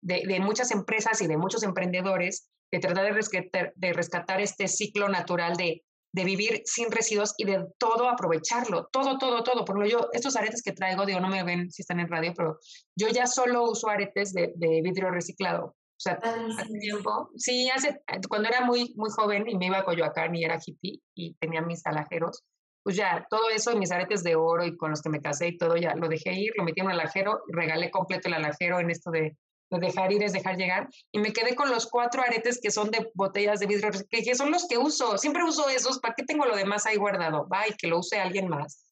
de, 0.01 0.39
muchas 0.39 0.71
empresas 0.71 1.21
y 1.21 1.27
de 1.27 1.37
muchos 1.37 1.63
emprendedores, 1.63 2.49
de 2.71 2.79
tratar 2.79 3.05
de 3.05 3.11
rescatar, 3.11 3.73
de 3.75 3.93
rescatar 3.93 4.41
este 4.41 4.67
ciclo 4.67 5.07
natural 5.07 5.55
de, 5.55 5.83
de 6.13 6.23
vivir 6.25 6.61
sin 6.65 6.91
residuos 6.91 7.33
y 7.37 7.45
de 7.45 7.65
todo 7.77 8.09
aprovecharlo, 8.09 8.89
todo, 8.91 9.17
todo, 9.17 9.43
todo. 9.43 9.63
Por 9.63 9.77
ejemplo, 9.77 9.99
yo, 9.99 10.09
estos 10.11 10.35
aretes 10.35 10.61
que 10.61 10.73
traigo, 10.73 11.05
digo, 11.05 11.19
no 11.19 11.29
me 11.29 11.43
ven 11.43 11.71
si 11.71 11.81
están 11.81 11.99
en 11.99 12.09
radio, 12.09 12.33
pero 12.35 12.59
yo 12.95 13.07
ya 13.07 13.27
solo 13.27 13.63
uso 13.63 13.89
aretes 13.89 14.33
de, 14.33 14.51
de 14.55 14.81
vidrio 14.81 15.09
reciclado. 15.09 15.65
O 15.65 16.01
sea, 16.03 16.19
ah, 16.21 16.47
hace 16.59 16.79
tiempo, 16.79 17.29
sí, 17.37 17.69
hace, 17.69 18.01
cuando 18.27 18.49
era 18.49 18.65
muy, 18.65 18.93
muy 18.97 19.09
joven 19.09 19.47
y 19.47 19.57
me 19.57 19.67
iba 19.67 19.77
a 19.77 19.85
Coyoacán 19.85 20.35
y 20.35 20.43
era 20.43 20.59
hippie 20.63 20.99
y 21.15 21.35
tenía 21.35 21.61
mis 21.61 21.85
alajeros, 21.85 22.43
pues 22.83 22.95
ya 22.97 23.25
todo 23.29 23.49
eso 23.49 23.71
y 23.71 23.77
mis 23.77 23.91
aretes 23.91 24.23
de 24.23 24.35
oro 24.35 24.65
y 24.65 24.75
con 24.75 24.91
los 24.91 25.01
que 25.01 25.09
me 25.09 25.21
casé 25.21 25.47
y 25.47 25.57
todo 25.57 25.77
ya 25.77 25.95
lo 25.95 26.09
dejé 26.09 26.33
ir, 26.33 26.51
lo 26.57 26.63
metí 26.63 26.81
en 26.81 26.87
un 26.87 26.91
alajero, 26.91 27.41
regalé 27.47 27.89
completo 27.89 28.27
el 28.27 28.35
alajero 28.35 28.79
en 28.79 28.91
esto 28.91 29.09
de, 29.09 29.37
dejar 29.79 30.11
ir 30.11 30.23
es 30.23 30.33
dejar 30.33 30.57
llegar. 30.57 30.87
Y 31.11 31.19
me 31.19 31.33
quedé 31.33 31.55
con 31.55 31.69
los 31.69 31.87
cuatro 31.87 32.21
aretes 32.21 32.59
que 32.61 32.71
son 32.71 32.91
de 32.91 33.09
botellas 33.13 33.59
de 33.59 33.67
vidrio, 33.67 33.89
que 34.09 34.35
son 34.35 34.51
los 34.51 34.67
que 34.67 34.77
uso. 34.77 35.17
Siempre 35.17 35.43
uso 35.43 35.69
esos. 35.69 35.99
¿Para 35.99 36.13
qué 36.15 36.23
tengo 36.23 36.45
lo 36.45 36.55
demás 36.55 36.85
ahí 36.85 36.95
guardado? 36.95 37.47
Va 37.47 37.67
y 37.67 37.73
que 37.73 37.87
lo 37.87 37.99
use 37.99 38.19
alguien 38.19 38.47
más. 38.49 38.85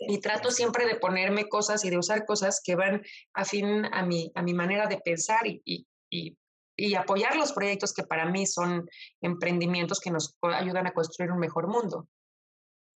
Y 0.00 0.20
trato 0.20 0.50
siempre 0.50 0.86
de 0.86 0.96
ponerme 0.96 1.48
cosas 1.48 1.84
y 1.84 1.90
de 1.90 1.98
usar 1.98 2.26
cosas 2.26 2.60
que 2.64 2.74
van 2.74 3.02
afín 3.32 3.86
a 3.86 4.04
mi, 4.04 4.30
a 4.34 4.42
mi 4.42 4.52
manera 4.52 4.86
de 4.86 4.98
pensar 4.98 5.46
y, 5.46 5.62
y, 5.64 5.86
y, 6.10 6.36
y 6.76 6.94
apoyar 6.96 7.36
los 7.36 7.52
proyectos 7.52 7.94
que 7.94 8.02
para 8.02 8.26
mí 8.26 8.46
son 8.46 8.88
emprendimientos 9.20 10.00
que 10.00 10.10
nos 10.10 10.36
ayudan 10.42 10.88
a 10.88 10.92
construir 10.92 11.30
un 11.30 11.38
mejor 11.38 11.68
mundo. 11.68 12.08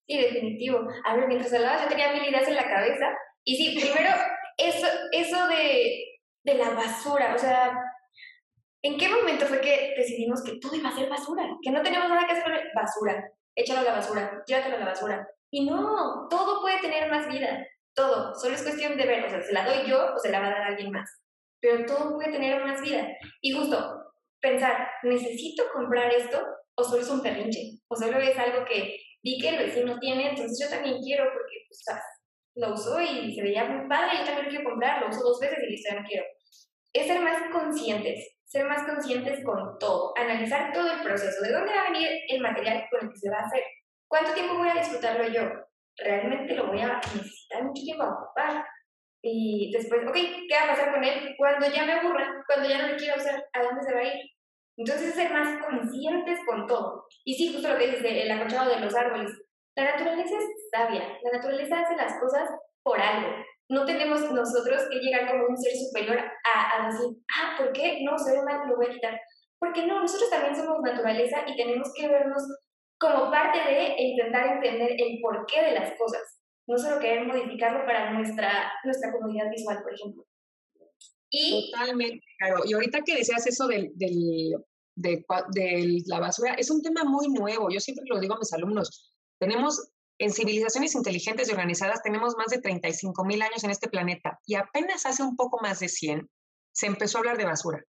Sí, 0.09 0.17
definitivo. 0.17 0.89
A 1.05 1.17
ver, 1.17 1.29
mientras 1.29 1.53
hablabas 1.53 1.83
yo 1.83 1.89
tenía 1.89 2.13
mil 2.13 2.25
ideas 2.25 2.49
en 2.49 2.57
la 2.57 2.67
cabeza. 2.67 3.07
Y 3.45 3.57
sí, 3.57 3.79
primero, 3.79 4.11
eso, 4.57 4.87
eso 5.13 5.49
de, 5.49 6.21
de 6.45 6.55
la 6.55 6.71
basura, 6.71 7.35
o 7.35 7.39
sea, 7.39 7.79
¿en 8.83 8.97
qué 8.97 9.07
momento 9.09 9.45
fue 9.45 9.61
que 9.61 9.95
decidimos 9.99 10.43
que 10.43 10.59
todo 10.59 10.75
iba 10.75 10.89
a 10.89 10.97
ser 10.97 11.11
basura? 11.11 11.47
Que 11.63 11.71
no 11.71 11.83
teníamos 11.83 12.09
nada 12.09 12.27
que 12.27 12.33
hacer 12.33 12.71
basura. 12.75 13.23
Échalo 13.55 13.81
a 13.81 13.85
la 13.85 13.93
basura, 13.97 14.43
llévatelo 14.47 14.77
a 14.77 14.81
la 14.81 14.87
basura. 14.87 15.29
Y 15.51 15.67
no, 15.67 16.27
todo 16.31 16.63
puede 16.63 16.81
tener 16.81 17.11
más 17.11 17.29
vida. 17.29 17.67
Todo. 17.95 18.35
Solo 18.35 18.55
es 18.55 18.63
cuestión 18.63 18.97
de 18.97 19.07
ver, 19.07 19.27
o 19.27 19.31
sea, 19.31 19.43
¿se 19.43 19.53
la 19.53 19.67
doy 19.67 19.91
yo 19.91 20.15
o 20.15 20.19
se 20.19 20.31
la 20.31 20.41
va 20.41 20.47
a 20.47 20.51
dar 20.51 20.63
alguien 20.63 20.91
más? 20.91 21.21
Pero 21.61 21.85
todo 21.85 22.15
puede 22.15 22.33
tener 22.33 22.65
más 22.65 22.81
vida. 22.81 23.07
Y 23.43 23.53
justo, 23.53 24.15
pensar, 24.41 24.89
¿necesito 25.03 25.65
comprar 25.75 26.15
esto? 26.15 26.41
¿O 26.77 26.85
solo 26.85 27.03
es 27.03 27.11
un 27.11 27.21
perrinche? 27.21 27.81
¿O 27.89 27.97
solo 27.97 28.19
es 28.19 28.39
algo 28.39 28.65
que 28.65 28.97
vi 29.23 29.39
que 29.41 29.49
el 29.51 29.59
vecino 29.59 29.99
tiene, 29.99 30.31
entonces 30.31 30.59
yo 30.61 30.75
también 30.75 31.03
quiero 31.03 31.25
porque 31.33 31.67
pues, 31.69 31.85
lo 32.55 32.75
usó 32.75 33.01
y 33.01 33.35
se 33.35 33.43
veía 33.43 33.65
muy 33.65 33.89
padre, 33.89 34.19
yo 34.19 34.25
también 34.25 34.49
quiero 34.49 34.71
comprar, 34.71 35.01
lo 35.01 35.09
uso 35.09 35.23
dos 35.23 35.41
veces 35.41 35.59
y 35.63 35.71
listo, 35.71 35.91
ya 35.93 36.01
no 36.01 36.07
quiero. 36.07 36.25
Es 36.93 37.07
ser 37.07 37.21
más 37.21 37.43
conscientes, 37.53 38.37
ser 38.45 38.65
más 38.67 38.87
conscientes 38.87 39.45
con 39.45 39.79
todo, 39.79 40.13
analizar 40.17 40.73
todo 40.73 40.93
el 40.93 41.03
proceso, 41.03 41.43
de 41.43 41.53
dónde 41.53 41.73
va 41.73 41.83
a 41.83 41.91
venir 41.93 42.09
el 42.29 42.41
material 42.41 42.85
con 42.91 43.07
el 43.07 43.13
que 43.13 43.19
se 43.19 43.31
va 43.31 43.39
a 43.39 43.47
hacer, 43.47 43.63
cuánto 44.09 44.33
tiempo 44.33 44.57
voy 44.57 44.69
a 44.69 44.75
disfrutarlo 44.75 45.29
yo, 45.29 45.43
realmente 45.99 46.55
lo 46.55 46.69
voy 46.69 46.81
a 46.81 47.01
necesitar 47.15 47.65
mucho 47.65 47.83
tiempo 47.83 48.05
a 48.05 48.15
ocupar. 48.15 48.65
Y 49.21 49.73
después, 49.73 50.07
ok, 50.07 50.15
¿qué 50.15 50.55
va 50.55 50.65
a 50.65 50.69
pasar 50.69 50.93
con 50.93 51.03
él? 51.03 51.35
Cuando 51.37 51.69
ya 51.69 51.85
me 51.85 51.93
aburra, 51.93 52.43
cuando 52.47 52.69
ya 52.69 52.83
no 52.83 52.89
lo 52.89 52.97
quiero 52.97 53.17
usar, 53.17 53.45
¿a 53.53 53.63
dónde 53.63 53.83
se 53.83 53.93
va 53.93 54.01
a 54.01 54.05
ir? 54.05 54.31
Entonces, 54.79 55.15
ser 55.15 55.33
más 55.33 55.63
conscientes 55.63 56.39
con 56.47 56.67
todo. 56.67 57.07
Y 57.25 57.35
sí, 57.35 57.53
justo 57.53 57.69
lo 57.69 57.77
que 57.77 57.89
dices, 57.89 58.05
el 58.05 58.31
acolchado 58.31 58.71
de 58.71 58.81
los 58.81 58.95
árboles. 58.95 59.31
La 59.77 59.85
naturaleza 59.85 60.37
es 60.39 60.45
sabia, 60.73 61.19
la 61.23 61.31
naturaleza 61.33 61.81
hace 61.81 61.97
las 61.97 62.19
cosas 62.21 62.49
por 62.83 63.01
algo. 63.01 63.29
No 63.69 63.85
tenemos 63.85 64.23
nosotros 64.33 64.83
que 64.91 64.99
llegar 64.99 65.31
como 65.31 65.47
un 65.49 65.57
ser 65.59 65.73
superior 65.73 66.19
a, 66.19 66.85
a 66.85 66.91
decir, 66.91 67.09
ah, 67.37 67.55
¿por 67.59 67.73
qué? 67.73 68.01
No, 68.03 68.19
soy 68.19 68.39
humano, 68.39 68.67
lo 68.67 68.77
voy 68.77 68.87
a 68.87 68.91
quitar. 68.95 69.21
Porque 69.59 69.87
no, 69.87 70.01
nosotros 70.01 70.31
también 70.31 70.57
somos 70.57 70.81
naturaleza 70.81 71.45
y 71.47 71.57
tenemos 71.57 71.93
que 71.95 72.09
vernos 72.09 72.43
como 72.99 73.31
parte 73.31 73.59
de 73.59 73.95
intentar 73.99 74.57
entender 74.57 74.93
el 74.99 75.21
porqué 75.21 75.63
de 75.63 75.73
las 75.73 75.99
cosas. 75.99 76.41
No 76.67 76.79
solo 76.79 77.01
querer 77.01 77.27
modificarlo 77.27 77.85
para 77.85 78.13
nuestra, 78.13 78.73
nuestra 78.85 79.13
comodidad 79.13 79.51
visual, 79.51 79.83
por 79.83 79.95
ejemplo. 79.95 80.25
Y, 81.31 81.71
Totalmente, 81.71 82.25
claro. 82.39 82.63
Y 82.65 82.75
ahorita 82.75 83.01
que 83.05 83.17
decías 83.17 83.47
eso 83.47 83.67
del, 83.67 83.91
del, 83.95 84.55
de, 84.99 86.03
la 86.07 86.21
basura, 86.21 86.55
es 86.55 86.71
un 86.71 86.83
tema 86.83 87.05
muy 87.05 87.29
nuevo. 87.29 87.71
Yo 87.71 87.81
siempre 87.81 88.05
lo 88.09 88.19
digo 88.21 88.35
a 88.35 88.39
mis 88.39 88.53
alumnos. 88.53 89.13
Tenemos, 89.39 89.91
en 90.19 90.33
civilizaciones 90.33 90.95
inteligentes 90.95 91.49
y 91.49 91.53
organizadas, 91.53 92.03
tenemos 92.03 92.35
más 92.37 92.49
de 92.49 92.61
35 92.61 93.25
mil 93.25 93.41
años 93.43 93.63
en 93.65 93.71
este 93.71 93.89
planeta 93.89 94.39
y 94.47 94.57
apenas 94.57 95.07
hace 95.07 95.23
un 95.23 95.37
poco 95.37 95.61
más 95.63 95.79
de 95.81 95.89
100 95.89 96.29
se 96.73 96.87
empezó 96.87 97.19
a 97.19 97.21
hablar 97.21 97.39
de 97.39 97.45
basura. 97.45 97.83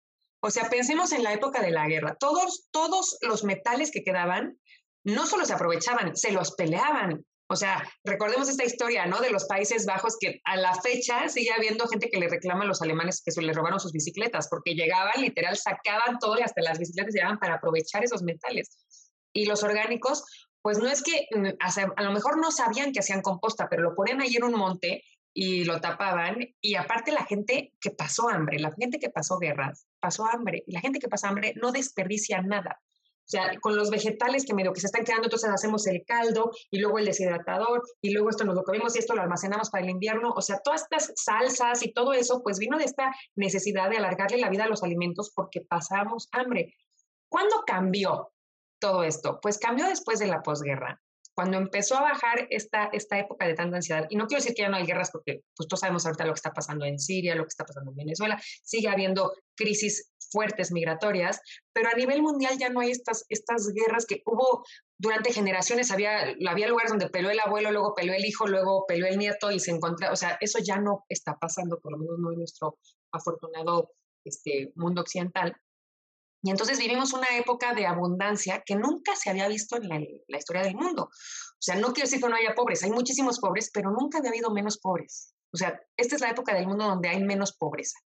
O 0.40 0.50
sea, 0.50 0.68
pensemos 0.68 1.12
en 1.12 1.22
la 1.22 1.32
época 1.32 1.62
de 1.62 1.70
la 1.70 1.88
guerra. 1.88 2.16
Todos, 2.18 2.68
todos 2.70 3.18
los 3.22 3.42
metales 3.44 3.90
que 3.90 4.04
quedaban 4.04 4.58
no 5.04 5.26
solo 5.26 5.44
se 5.44 5.52
aprovechaban, 5.52 6.16
se 6.16 6.32
los 6.32 6.54
peleaban. 6.54 7.24
O 7.48 7.54
sea, 7.54 7.88
recordemos 8.04 8.48
esta 8.48 8.64
historia, 8.64 9.06
¿no? 9.06 9.20
De 9.20 9.30
los 9.30 9.44
Países 9.44 9.87
Bajos 9.87 10.16
que 10.18 10.40
a 10.44 10.56
la 10.56 10.74
fecha 10.74 11.28
sigue 11.28 11.52
habiendo 11.52 11.87
gente 11.87 12.11
que 12.11 12.18
le 12.18 12.28
reclama 12.28 12.64
a 12.64 12.66
los 12.66 12.82
alemanes 12.82 13.22
que 13.24 13.30
se 13.30 13.40
les 13.40 13.54
robaron 13.54 13.78
sus 13.78 13.92
bicicletas, 13.92 14.48
porque 14.48 14.74
llegaban, 14.74 15.22
literal, 15.22 15.56
sacaban 15.56 16.18
todo 16.18 16.35
hasta 16.42 16.62
las 16.62 16.78
bicicletas 16.78 17.14
llegaban 17.14 17.38
para 17.38 17.54
aprovechar 17.54 18.02
esos 18.02 18.22
metales. 18.22 18.68
Y 19.32 19.46
los 19.46 19.62
orgánicos, 19.62 20.24
pues 20.61 20.78
no 20.78 20.88
es 20.88 21.02
que, 21.02 21.28
mm, 21.30 21.46
a 21.96 22.02
lo 22.02 22.12
mejor 22.12 22.40
no 22.40 22.50
sabían 22.50 22.92
que 22.92 23.00
hacían 23.00 23.22
composta, 23.22 23.68
pero 23.70 23.82
lo 23.82 23.94
ponían 23.94 24.20
ahí 24.20 24.35
en 24.35 24.44
un 24.44 24.54
monte 24.54 25.04
y 25.32 25.64
lo 25.64 25.80
tapaban. 25.80 26.38
Y 26.61 26.74
aparte 26.74 27.12
la 27.12 27.26
gente 27.26 27.74
que 27.80 27.90
pasó 27.90 28.28
hambre, 28.28 28.59
la 28.59 28.72
gente 28.72 28.98
que 28.98 29.11
pasó 29.11 29.38
guerras, 29.38 29.87
pasó 30.00 30.26
hambre. 30.26 30.64
Y 30.66 30.72
la 30.72 30.80
gente 30.80 30.98
que 30.98 31.09
pasa 31.09 31.28
hambre 31.28 31.54
no 31.56 31.70
desperdicia 31.70 32.42
nada. 32.42 32.80
O 33.26 33.28
sea, 33.28 33.50
con 33.60 33.74
los 33.74 33.90
vegetales 33.90 34.46
que 34.46 34.54
medio 34.54 34.72
que 34.72 34.80
se 34.80 34.86
están 34.86 35.02
quedando, 35.02 35.24
entonces 35.24 35.50
hacemos 35.50 35.84
el 35.88 36.04
caldo 36.06 36.52
y 36.70 36.78
luego 36.78 37.00
el 37.00 37.06
deshidratador 37.06 37.82
y 38.00 38.12
luego 38.12 38.30
esto 38.30 38.44
nos 38.44 38.54
lo 38.54 38.62
comemos 38.62 38.94
y 38.94 39.00
esto 39.00 39.16
lo 39.16 39.22
almacenamos 39.22 39.68
para 39.68 39.82
el 39.82 39.90
invierno. 39.90 40.30
O 40.30 40.40
sea, 40.40 40.60
todas 40.62 40.82
estas 40.82 41.12
salsas 41.16 41.82
y 41.84 41.92
todo 41.92 42.12
eso, 42.12 42.40
pues 42.44 42.60
vino 42.60 42.78
de 42.78 42.84
esta 42.84 43.12
necesidad 43.34 43.90
de 43.90 43.96
alargarle 43.96 44.38
la 44.38 44.48
vida 44.48 44.64
a 44.64 44.68
los 44.68 44.84
alimentos 44.84 45.32
porque 45.34 45.60
pasamos 45.60 46.28
hambre. 46.30 46.72
¿Cuándo 47.28 47.64
cambió 47.66 48.32
todo 48.78 49.02
esto? 49.02 49.40
Pues 49.42 49.58
cambió 49.58 49.88
después 49.88 50.20
de 50.20 50.28
la 50.28 50.42
posguerra 50.42 51.02
cuando 51.36 51.58
empezó 51.58 51.98
a 51.98 52.00
bajar 52.00 52.46
esta, 52.48 52.88
esta 52.94 53.18
época 53.18 53.46
de 53.46 53.52
tanta 53.52 53.76
ansiedad, 53.76 54.06
y 54.08 54.16
no 54.16 54.26
quiero 54.26 54.40
decir 54.40 54.54
que 54.56 54.62
ya 54.62 54.70
no 54.70 54.78
hay 54.78 54.86
guerras, 54.86 55.10
porque 55.10 55.42
pues 55.54 55.68
todos 55.68 55.80
sabemos 55.80 56.06
ahorita 56.06 56.24
lo 56.24 56.32
que 56.32 56.38
está 56.38 56.50
pasando 56.50 56.86
en 56.86 56.98
Siria, 56.98 57.34
lo 57.34 57.42
que 57.42 57.50
está 57.50 57.66
pasando 57.66 57.90
en 57.90 57.96
Venezuela, 57.98 58.40
sigue 58.62 58.88
habiendo 58.88 59.34
crisis 59.54 60.14
fuertes 60.37 60.70
migratorias, 60.70 61.40
pero 61.72 61.88
a 61.88 61.94
nivel 61.94 62.20
mundial 62.20 62.59
ya 62.59 62.68
no 62.68 62.81
hay 62.81 62.90
estas, 62.90 63.25
estas 63.31 63.72
guerras 63.72 64.05
que 64.05 64.20
hubo 64.27 64.62
durante 64.99 65.33
generaciones, 65.33 65.90
había, 65.90 66.35
había 66.46 66.68
lugares 66.68 66.90
donde 66.90 67.09
peleó 67.09 67.31
el 67.31 67.40
abuelo, 67.40 67.70
luego 67.70 67.94
peleó 67.94 68.14
el 68.14 68.27
hijo, 68.27 68.46
luego 68.46 68.85
peleó 68.87 69.07
el 69.07 69.16
nieto 69.16 69.51
y 69.51 69.61
se 69.61 69.70
encontró, 69.70 70.12
o 70.12 70.16
sea, 70.16 70.37
eso 70.42 70.59
ya 70.62 70.77
no 70.77 71.07
está 71.09 71.38
pasando, 71.40 71.81
por 71.81 71.92
lo 71.92 71.99
menos 71.99 72.18
no 72.18 72.33
en 72.33 72.38
nuestro 72.40 72.77
afortunado 73.12 73.92
este, 74.27 74.72
mundo 74.75 75.01
occidental. 75.01 75.57
Y 76.42 76.51
entonces 76.51 76.79
vivimos 76.79 77.14
una 77.14 77.35
época 77.38 77.72
de 77.72 77.87
abundancia 77.87 78.62
que 78.64 78.77
nunca 78.77 79.16
se 79.16 79.31
había 79.31 79.49
visto 79.49 79.77
en 79.77 79.88
la, 79.88 80.38
historia 80.38 80.62
del 80.62 80.77
mundo. 80.77 81.05
O 81.05 81.62
sea, 81.62 81.77
no 81.77 81.94
quiero 81.94 82.07
decir 82.07 82.20
que 82.20 82.29
no 82.29 82.37
haya 82.37 82.55
pobres, 82.55 82.83
hay 82.83 82.90
muchísimos 82.90 83.40
pobres, 83.40 83.70
pero 83.72 83.90
nunca 83.90 84.18
había 84.18 84.33
habido 84.33 84.51
menos 84.51 84.79
pobres. 84.79 85.33
O 85.53 85.57
sea, 85.57 85.81
esta 85.96 86.16
es 86.16 86.20
la 86.20 86.29
época 86.29 86.55
del 86.55 86.66
mundo 86.66 86.85
donde 86.85 87.09
hay 87.09 87.25
menos 87.25 87.57
pobreza. 87.57 87.99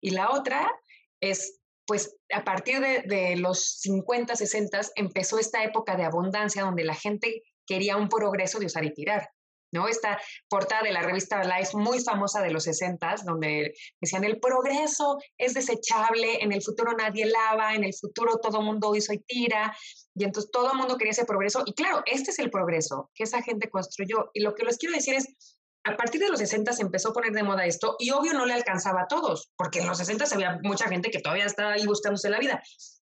Y 0.00 0.10
la 0.10 0.30
otra 0.30 0.70
es, 1.20 1.60
pues, 1.86 2.16
a 2.32 2.44
partir 2.44 2.80
de, 2.80 3.02
de 3.06 3.36
los 3.36 3.78
50, 3.80 4.36
60 4.36 4.80
empezó 4.96 5.38
esta 5.38 5.64
época 5.64 5.96
de 5.96 6.04
abundancia 6.04 6.62
donde 6.62 6.84
la 6.84 6.94
gente 6.94 7.42
quería 7.66 7.96
un 7.96 8.08
progreso 8.08 8.58
de 8.58 8.66
usar 8.66 8.84
y 8.84 8.94
tirar. 8.94 9.28
¿no? 9.72 9.88
Esta 9.88 10.18
portada 10.48 10.82
de 10.82 10.92
la 10.92 11.02
revista 11.02 11.42
Life 11.42 11.76
muy 11.76 12.00
famosa 12.00 12.40
de 12.40 12.50
los 12.50 12.64
60, 12.64 13.16
donde 13.24 13.74
decían, 14.00 14.24
el 14.24 14.40
progreso 14.40 15.18
es 15.36 15.54
desechable, 15.54 16.42
en 16.42 16.52
el 16.52 16.62
futuro 16.62 16.92
nadie 16.92 17.26
lava, 17.26 17.74
en 17.74 17.84
el 17.84 17.94
futuro 17.94 18.38
todo 18.38 18.62
mundo 18.62 18.94
hizo 18.94 19.12
y 19.12 19.18
tira, 19.18 19.76
y 20.14 20.24
entonces 20.24 20.50
todo 20.50 20.72
el 20.72 20.78
mundo 20.78 20.96
quería 20.96 21.12
ese 21.12 21.24
progreso. 21.24 21.62
Y 21.66 21.74
claro, 21.74 22.02
este 22.06 22.30
es 22.30 22.38
el 22.38 22.50
progreso 22.50 23.10
que 23.14 23.24
esa 23.24 23.42
gente 23.42 23.70
construyó. 23.70 24.30
Y 24.32 24.40
lo 24.40 24.54
que 24.54 24.64
les 24.64 24.78
quiero 24.78 24.94
decir 24.94 25.14
es, 25.14 25.57
a 25.88 25.96
partir 25.96 26.20
de 26.20 26.28
los 26.28 26.38
60 26.38 26.72
se 26.72 26.82
empezó 26.82 27.10
a 27.10 27.12
poner 27.12 27.32
de 27.32 27.42
moda 27.42 27.64
esto 27.64 27.96
y 27.98 28.10
obvio 28.10 28.34
no 28.34 28.44
le 28.44 28.52
alcanzaba 28.52 29.02
a 29.02 29.08
todos, 29.08 29.50
porque 29.56 29.80
en 29.80 29.86
los 29.86 29.98
60 29.98 30.26
había 30.32 30.58
mucha 30.62 30.86
gente 30.88 31.10
que 31.10 31.20
todavía 31.20 31.46
estaba 31.46 31.72
ahí 31.72 31.86
buscándose 31.86 32.28
la 32.28 32.38
vida. 32.38 32.62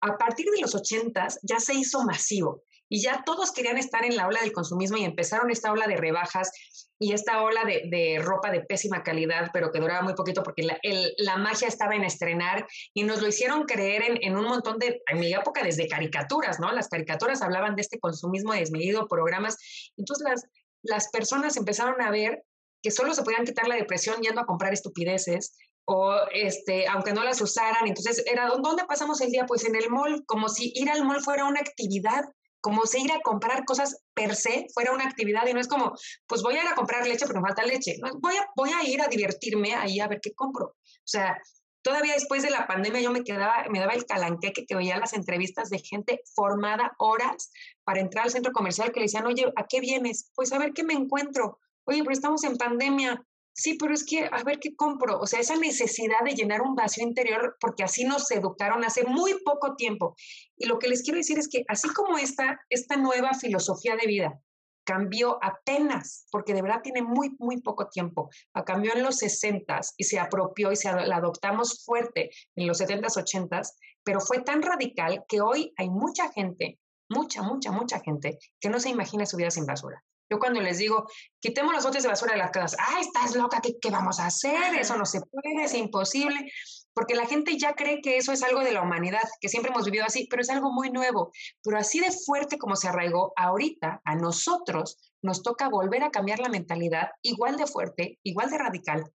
A 0.02 0.18
partir 0.18 0.46
de 0.54 0.62
los 0.62 0.76
80 0.76 1.28
ya 1.42 1.60
se 1.60 1.74
hizo 1.74 2.04
masivo 2.04 2.62
y 2.88 3.02
ya 3.02 3.24
todos 3.26 3.52
querían 3.52 3.78
estar 3.78 4.06
en 4.06 4.16
la 4.16 4.28
ola 4.28 4.42
del 4.42 4.52
consumismo 4.52 4.98
y 4.98 5.04
empezaron 5.04 5.50
esta 5.50 5.72
ola 5.72 5.88
de 5.88 5.98
rebajas 5.98 6.52
y 7.00 7.13
esta 7.13 7.42
ola 7.42 7.62
de, 7.66 8.22
ropa 8.24 8.52
de 8.52 8.62
pésima 8.62 9.04
calidad, 9.04 9.50
pero 9.52 9.72
que 9.72 9.80
duraba 9.80 10.02
muy 10.02 10.13
poquito 10.13 10.44
porque 10.44 10.63
la, 10.63 10.80
la, 11.18 11.38
magia 11.38 11.68
estaba 11.68 11.96
en 11.96 12.04
estrenar 12.04 12.68
y 12.94 13.04
nos 13.04 13.22
lo 13.22 13.28
hicieron 13.28 13.63
creer 13.63 14.04
en, 14.04 14.18
en, 14.22 14.38
un 14.38 14.46
montón 14.46 14.78
de, 14.78 15.02
en 15.08 15.20
mi 15.20 15.34
época, 15.34 15.63
desde 15.63 15.88
caricaturas, 15.88 16.60
¿no? 16.60 16.72
Las 16.72 16.88
caricaturas 16.88 17.42
hablaban 17.42 17.76
de 17.76 17.82
este 17.82 18.00
consumismo 18.00 18.54
desmedido, 18.54 19.08
programas. 19.08 19.58
Entonces 19.98 20.28
las, 20.28 20.46
las 20.82 21.10
personas 21.10 21.58
empezaron 21.58 22.02
a 22.02 22.10
ver 22.10 22.44
que 22.82 22.92
solo 22.92 23.13
se 23.13 23.24
podían 23.24 23.46
quitar 23.46 23.68
la 23.68 23.76
depresión 23.76 24.22
yendo 24.22 24.42
a 24.42 24.46
comprar 24.46 24.74
estupideces 24.74 25.58
o 25.86 26.13
este, 26.34 26.88
aunque 26.88 27.13
no 27.13 27.24
las 27.24 27.40
usaran, 27.40 27.88
entonces 27.88 28.24
era, 28.26 28.48
¿dónde 28.48 28.84
pasamos 28.86 29.22
el 29.22 29.32
día? 29.32 29.46
Pues 29.46 29.63
en 29.66 29.76
el 29.76 29.90
mall, 29.90 30.24
como 30.26 30.50
si 30.50 30.72
ir 30.76 30.90
al 30.90 31.06
mall 31.06 31.22
fuera 31.22 31.46
una 31.46 31.62
actividad 31.62 32.26
como 32.68 32.86
si 32.86 33.02
ir 33.02 33.12
a 33.12 33.22
comprar 33.22 33.63
cosas 33.66 34.04
per 34.13 34.36
se 34.36 34.68
fuera 34.74 34.92
una 34.92 35.06
actividad 35.06 35.48
y 35.48 35.54
no 35.54 35.60
es 35.60 35.68
como, 35.68 35.94
pues 36.28 36.42
voy 36.42 36.58
a 36.58 36.64
ir 36.64 36.68
a 36.68 36.76
comprar 36.76 37.08
leche, 37.08 37.26
pero 37.26 37.39
me 37.39 37.47
falta 37.47 37.64
leche. 37.64 37.95
voy, 38.20 38.36
a, 38.36 38.45
voy 38.56 38.72
a 38.72 38.84
ir 38.84 39.01
a 39.01 39.08
divertirme 39.08 39.74
ahí 39.76 39.99
a 39.99 40.08
ver 40.08 40.20
qué 40.22 40.34
compro. 40.34 40.66
O 40.66 40.76
sea, 41.06 41.39
todavía 41.82 42.14
después 42.14 42.43
de 42.43 42.49
la 42.49 42.68
pandemia 42.68 42.99
yo 42.99 43.12
me 43.12 43.24
quedaba, 43.24 43.66
me 43.70 43.80
daba 43.80 43.93
el 43.93 44.06
calanqueque 44.06 44.66
que 44.66 44.76
veía 44.76 44.97
las 44.97 45.14
entrevistas 45.14 45.70
de 45.70 45.80
gente 45.80 46.22
formada 46.36 46.93
horas 46.97 47.51
para 47.86 48.01
entrar 48.01 48.26
al 48.26 48.32
centro 48.32 48.51
comercial 48.51 48.91
que 48.91 48.99
le 48.99 49.06
decían, 49.06 49.26
oye, 49.26 49.45
¿a 49.56 49.66
qué 49.68 49.80
vienes? 49.80 50.32
Pues 50.36 50.51
a 50.51 50.58
ver 50.58 50.74
qué 50.74 50.84
me 50.84 50.93
encuentro. 50.93 51.60
Oye, 51.88 52.04
pero 52.04 52.12
estamos 52.12 52.44
en 52.44 52.58
pandemia. 52.58 53.24
sí, 53.54 53.76
pero 53.80 53.94
es 53.94 54.06
que, 54.06 54.26
a 54.32 54.44
ver 54.44 54.60
qué 54.60 54.76
compro. 54.76 55.20
O 55.20 55.26
sea, 55.26 55.40
esa 55.40 55.56
necesidad 55.56 56.20
de 56.24 56.36
llenar 56.36 56.62
un 56.62 56.76
vacío 56.76 57.04
interior, 57.04 57.58
porque 57.60 57.84
así 57.84 58.04
nos 58.04 58.30
educaron 58.30 58.84
hace 58.84 59.04
muy 59.06 59.34
poco 59.44 59.76
tiempo. 59.76 60.16
Y 60.58 60.68
lo 60.68 60.78
que 60.78 60.90
les 60.90 61.02
quiero 61.02 61.18
decir 61.18 61.40
es 61.40 61.48
que 61.48 61.64
así 61.68 61.88
como 61.90 62.18
esta, 62.18 62.60
esta 62.70 62.98
nueva 62.98 63.34
filosofía 63.34 63.96
de 63.96 64.06
vida 64.06 64.40
cambió 64.84 65.38
apenas, 65.42 66.28
porque 66.32 66.54
de 66.54 66.62
verdad 66.62 66.82
tiene 66.82 67.02
muy, 67.02 67.36
muy 67.40 67.62
poco 67.62 67.90
tiempo, 67.90 68.30
cambió 68.66 68.94
en 68.94 69.04
los 69.04 69.18
60 69.18 69.82
y 69.98 70.04
se 70.06 70.18
apropió 70.18 70.72
y 70.72 70.78
se 70.78 70.90
la 70.94 71.18
adoptamos 71.18 71.84
fuerte 71.84 72.30
en 72.56 72.68
los 72.68 72.80
70s, 72.80 73.18
80s, 73.18 73.74
pero 74.04 74.22
fue 74.22 74.44
tan 74.44 74.62
radical 74.62 75.26
que 75.28 75.42
hoy 75.42 75.74
hay 75.76 75.90
mucha 75.90 76.32
gente, 76.32 76.80
mucha, 77.10 77.42
mucha, 77.42 77.72
mucha 77.72 78.00
gente 78.00 78.40
que 78.62 78.70
no 78.70 78.80
se 78.80 78.90
imagina 78.90 79.26
su 79.26 79.36
vida 79.36 79.52
sin 79.52 79.66
basura. 79.66 80.02
Yo 80.30 80.39
cuando 80.39 80.61
les 80.61 80.78
digo, 80.78 81.07
quitemos 81.39 81.73
los 81.73 81.84
botes 81.84 82.03
de 82.03 82.09
basura 82.09 82.34
de 82.34 82.39
las 82.39 82.51
casas, 82.51 82.78
¡ay, 82.80 83.01
estás 83.01 83.36
loca! 83.36 83.61
¿Qué, 83.61 83.78
¿Qué, 83.80 83.89
vamos 83.89 84.19
a 84.19 84.25
hacer? 84.28 84.75
Eso 84.75 84.97
no 84.97 85.05
se 85.05 85.21
puede, 85.21 85.63
es 85.63 85.73
imposible. 85.73 86.51
Porque 86.93 87.15
la 87.15 87.28
gente 87.28 87.57
ya 87.57 87.73
cree 87.73 88.01
que 88.01 88.17
eso 88.17 88.32
es 88.32 88.43
algo 88.43 88.61
de 88.61 88.71
la 88.71 88.82
humanidad, 88.82 89.21
que 89.39 89.49
siempre 89.49 89.71
hemos 89.71 89.86
vivido 89.86 90.05
así, 90.05 90.28
pero 90.30 90.41
es 90.41 90.49
algo 90.49 90.71
muy 90.71 90.89
nuevo. 90.89 91.32
Pero 91.63 91.78
así 91.78 91.99
de 91.99 92.11
fuerte 92.11 92.57
como 92.57 92.75
se 92.75 92.88
arraigó, 92.88 93.34
ahorita 93.36 94.01
a 94.03 94.15
nosotros 94.15 94.97
nos 95.21 95.43
toca 95.43 95.69
volver 95.69 96.03
a 96.03 96.11
cambiar 96.11 96.39
la 96.39 96.49
mentalidad 96.49 97.09
igual 97.21 97.55
de 97.55 97.67
fuerte, 97.67 98.19
igual 98.23 98.49
de 98.49 98.57
radical, 98.57 99.11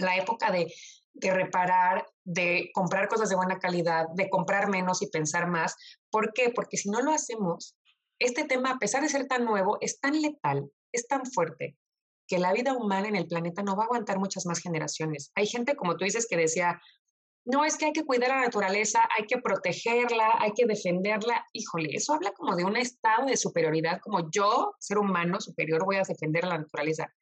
a 0.00 0.04
la 0.04 0.16
época 0.16 0.50
de, 0.50 0.72
de 1.12 1.34
reparar, 1.34 2.06
de 2.24 2.70
comprar 2.72 3.08
cosas 3.08 3.28
de 3.28 3.36
buena 3.36 3.58
calidad, 3.58 4.06
de 4.14 4.30
comprar 4.30 4.68
menos 4.68 5.02
y 5.02 5.08
pensar 5.08 5.48
más. 5.48 5.76
¿Por 6.10 6.32
qué? 6.32 6.50
Porque 6.50 6.76
si 6.76 6.88
no 6.88 7.00
lo 7.02 7.12
hacemos, 7.12 7.76
este 8.22 8.44
tema, 8.44 8.72
a 8.72 8.78
pesar 8.78 9.02
de 9.02 9.08
ser 9.08 9.26
tan 9.26 9.44
nuevo, 9.44 9.78
es 9.80 10.00
tan 10.00 10.20
letal, 10.20 10.70
es 10.92 11.06
tan 11.06 11.26
fuerte, 11.26 11.76
que 12.26 12.38
la 12.38 12.52
vida 12.52 12.74
humana 12.74 13.08
en 13.08 13.16
el 13.16 13.26
planeta 13.26 13.62
no 13.62 13.76
va 13.76 13.84
a 13.84 13.86
aguantar 13.86 14.18
muchas 14.18 14.46
más 14.46 14.60
generaciones. 14.60 15.32
Hay 15.34 15.46
gente, 15.46 15.76
como 15.76 15.96
tú 15.96 16.04
dices, 16.04 16.26
que 16.28 16.36
decía, 16.36 16.80
no, 17.44 17.64
es 17.64 17.76
que 17.76 17.86
hay 17.86 17.92
que 17.92 18.04
cuidar 18.04 18.30
a 18.30 18.36
la 18.36 18.42
naturaleza, 18.42 19.00
hay 19.18 19.26
que 19.26 19.38
protegerla, 19.38 20.36
hay 20.38 20.52
que 20.52 20.64
defenderla. 20.64 21.44
Híjole, 21.52 21.90
eso 21.92 22.14
habla 22.14 22.32
como 22.32 22.54
de 22.54 22.64
un 22.64 22.76
estado 22.76 23.26
de 23.26 23.36
superioridad, 23.36 24.00
como 24.00 24.30
yo, 24.30 24.74
ser 24.78 24.98
humano 24.98 25.40
superior, 25.40 25.84
voy 25.84 25.96
a 25.96 26.02
defender 26.06 26.44
a 26.44 26.48
la 26.48 26.58
naturaleza. 26.58 27.12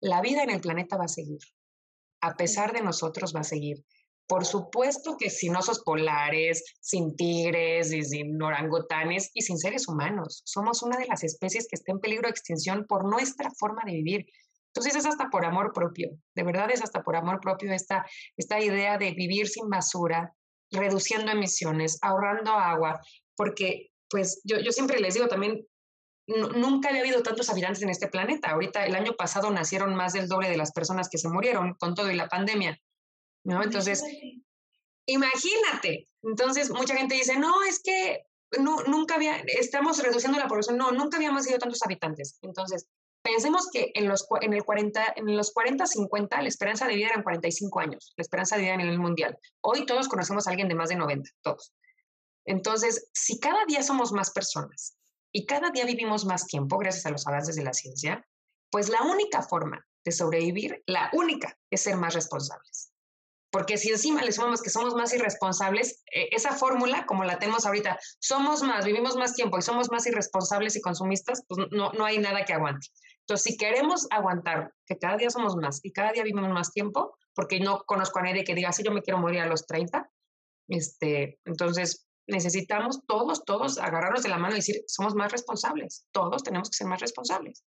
La 0.00 0.20
vida 0.20 0.42
en 0.42 0.50
el 0.50 0.60
planeta 0.60 0.96
va 0.96 1.04
a 1.04 1.08
seguir. 1.08 1.38
A 2.20 2.34
pesar 2.34 2.72
de 2.72 2.82
nosotros 2.82 3.34
va 3.34 3.40
a 3.40 3.44
seguir. 3.44 3.84
Por 4.32 4.46
supuesto 4.46 5.18
que 5.18 5.28
sin 5.28 5.54
osos 5.56 5.80
polares, 5.80 6.64
sin 6.80 7.14
tigres 7.16 7.92
y 7.92 8.02
sin 8.02 8.40
orangutanes 8.40 9.30
y 9.34 9.42
sin 9.42 9.58
seres 9.58 9.88
humanos. 9.88 10.40
Somos 10.46 10.82
una 10.82 10.96
de 10.96 11.04
las 11.04 11.22
especies 11.22 11.66
que 11.68 11.76
está 11.76 11.92
en 11.92 12.00
peligro 12.00 12.22
de 12.22 12.30
extinción 12.30 12.86
por 12.88 13.04
nuestra 13.04 13.50
forma 13.50 13.82
de 13.84 13.92
vivir. 13.92 14.26
Entonces 14.68 14.96
es 14.96 15.04
hasta 15.04 15.28
por 15.28 15.44
amor 15.44 15.74
propio, 15.74 16.12
de 16.34 16.44
verdad 16.44 16.70
es 16.70 16.82
hasta 16.82 17.02
por 17.02 17.14
amor 17.14 17.40
propio 17.40 17.74
esta, 17.74 18.06
esta 18.38 18.58
idea 18.58 18.96
de 18.96 19.10
vivir 19.10 19.48
sin 19.48 19.68
basura, 19.68 20.34
reduciendo 20.70 21.30
emisiones, 21.30 21.98
ahorrando 22.00 22.52
agua, 22.52 23.02
porque 23.36 23.90
pues 24.08 24.40
yo, 24.44 24.58
yo 24.60 24.72
siempre 24.72 24.98
les 24.98 25.12
digo 25.12 25.28
también, 25.28 25.66
nunca 26.26 26.88
había 26.88 27.02
habido 27.02 27.22
tantos 27.22 27.50
habitantes 27.50 27.82
en 27.82 27.90
este 27.90 28.08
planeta. 28.08 28.52
Ahorita 28.52 28.86
el 28.86 28.94
año 28.94 29.12
pasado 29.12 29.50
nacieron 29.50 29.94
más 29.94 30.14
del 30.14 30.26
doble 30.26 30.48
de 30.48 30.56
las 30.56 30.72
personas 30.72 31.10
que 31.10 31.18
se 31.18 31.28
murieron 31.28 31.74
con 31.74 31.94
todo 31.94 32.10
y 32.10 32.16
la 32.16 32.30
pandemia. 32.30 32.80
¿No? 33.44 33.62
Entonces, 33.62 34.02
imagínate. 35.06 36.08
Entonces, 36.22 36.70
mucha 36.70 36.96
gente 36.96 37.14
dice, 37.14 37.38
no, 37.38 37.62
es 37.62 37.80
que 37.82 38.26
no, 38.60 38.82
nunca 38.84 39.16
había, 39.16 39.36
estamos 39.46 40.02
reduciendo 40.02 40.38
la 40.38 40.48
población. 40.48 40.76
No, 40.76 40.92
nunca 40.92 41.16
habíamos 41.16 41.44
sido 41.44 41.58
tantos 41.58 41.82
habitantes. 41.82 42.38
Entonces, 42.42 42.86
pensemos 43.22 43.68
que 43.72 43.92
en 43.94 44.08
los, 44.08 44.26
en 44.40 44.52
el 44.52 44.64
40, 44.64 45.14
en 45.16 45.36
los 45.36 45.52
40, 45.52 45.86
50, 45.86 46.42
la 46.42 46.48
esperanza 46.48 46.86
de 46.86 46.94
vida 46.94 47.08
eran 47.08 47.22
45 47.22 47.80
años, 47.80 48.12
la 48.16 48.22
esperanza 48.22 48.56
de 48.56 48.62
vida 48.62 48.74
a 48.74 48.78
nivel 48.78 48.98
mundial. 48.98 49.38
Hoy 49.60 49.86
todos 49.86 50.08
conocemos 50.08 50.46
a 50.46 50.50
alguien 50.50 50.68
de 50.68 50.74
más 50.74 50.88
de 50.88 50.96
90, 50.96 51.30
todos. 51.42 51.72
Entonces, 52.44 53.08
si 53.12 53.38
cada 53.38 53.64
día 53.66 53.82
somos 53.82 54.12
más 54.12 54.30
personas 54.30 54.96
y 55.32 55.46
cada 55.46 55.70
día 55.70 55.84
vivimos 55.84 56.24
más 56.24 56.46
tiempo 56.46 56.78
gracias 56.78 57.06
a 57.06 57.10
los 57.10 57.26
avances 57.26 57.54
de 57.54 57.62
la 57.62 57.72
ciencia, 57.72 58.26
pues 58.70 58.88
la 58.88 59.02
única 59.02 59.42
forma 59.42 59.86
de 60.04 60.12
sobrevivir, 60.12 60.82
la 60.86 61.10
única, 61.12 61.56
es 61.70 61.82
ser 61.82 61.96
más 61.96 62.14
responsables. 62.14 62.91
Porque 63.52 63.76
si 63.76 63.90
encima 63.90 64.22
le 64.22 64.32
sumamos 64.32 64.62
que 64.62 64.70
somos 64.70 64.94
más 64.94 65.12
irresponsables, 65.12 66.02
eh, 66.10 66.28
esa 66.32 66.52
fórmula, 66.52 67.04
como 67.04 67.22
la 67.22 67.38
tenemos 67.38 67.66
ahorita, 67.66 67.98
somos 68.18 68.62
más, 68.62 68.86
vivimos 68.86 69.14
más 69.16 69.34
tiempo 69.34 69.58
y 69.58 69.62
somos 69.62 69.90
más 69.90 70.06
irresponsables 70.06 70.74
y 70.74 70.80
consumistas, 70.80 71.44
pues 71.46 71.68
no, 71.70 71.92
no 71.92 72.04
hay 72.06 72.16
nada 72.18 72.46
que 72.46 72.54
aguante. 72.54 72.86
Entonces, 73.20 73.44
si 73.44 73.58
queremos 73.58 74.06
aguantar 74.10 74.72
que 74.86 74.98
cada 74.98 75.18
día 75.18 75.28
somos 75.28 75.54
más 75.54 75.80
y 75.82 75.92
cada 75.92 76.12
día 76.12 76.24
vivimos 76.24 76.50
más 76.50 76.72
tiempo, 76.72 77.14
porque 77.34 77.60
no 77.60 77.82
conozco 77.84 78.20
a 78.20 78.22
nadie 78.22 78.42
que 78.42 78.54
diga, 78.54 78.72
sí, 78.72 78.82
yo 78.82 78.90
me 78.90 79.02
quiero 79.02 79.18
morir 79.18 79.40
a 79.40 79.46
los 79.46 79.66
30, 79.66 80.10
este, 80.68 81.38
entonces 81.44 82.08
necesitamos 82.26 83.04
todos, 83.06 83.44
todos 83.44 83.78
agarrarnos 83.78 84.22
de 84.22 84.30
la 84.30 84.38
mano 84.38 84.54
y 84.54 84.60
decir, 84.60 84.82
somos 84.86 85.14
más 85.14 85.30
responsables, 85.30 86.06
todos 86.10 86.42
tenemos 86.42 86.70
que 86.70 86.76
ser 86.76 86.86
más 86.86 87.00
responsables. 87.00 87.64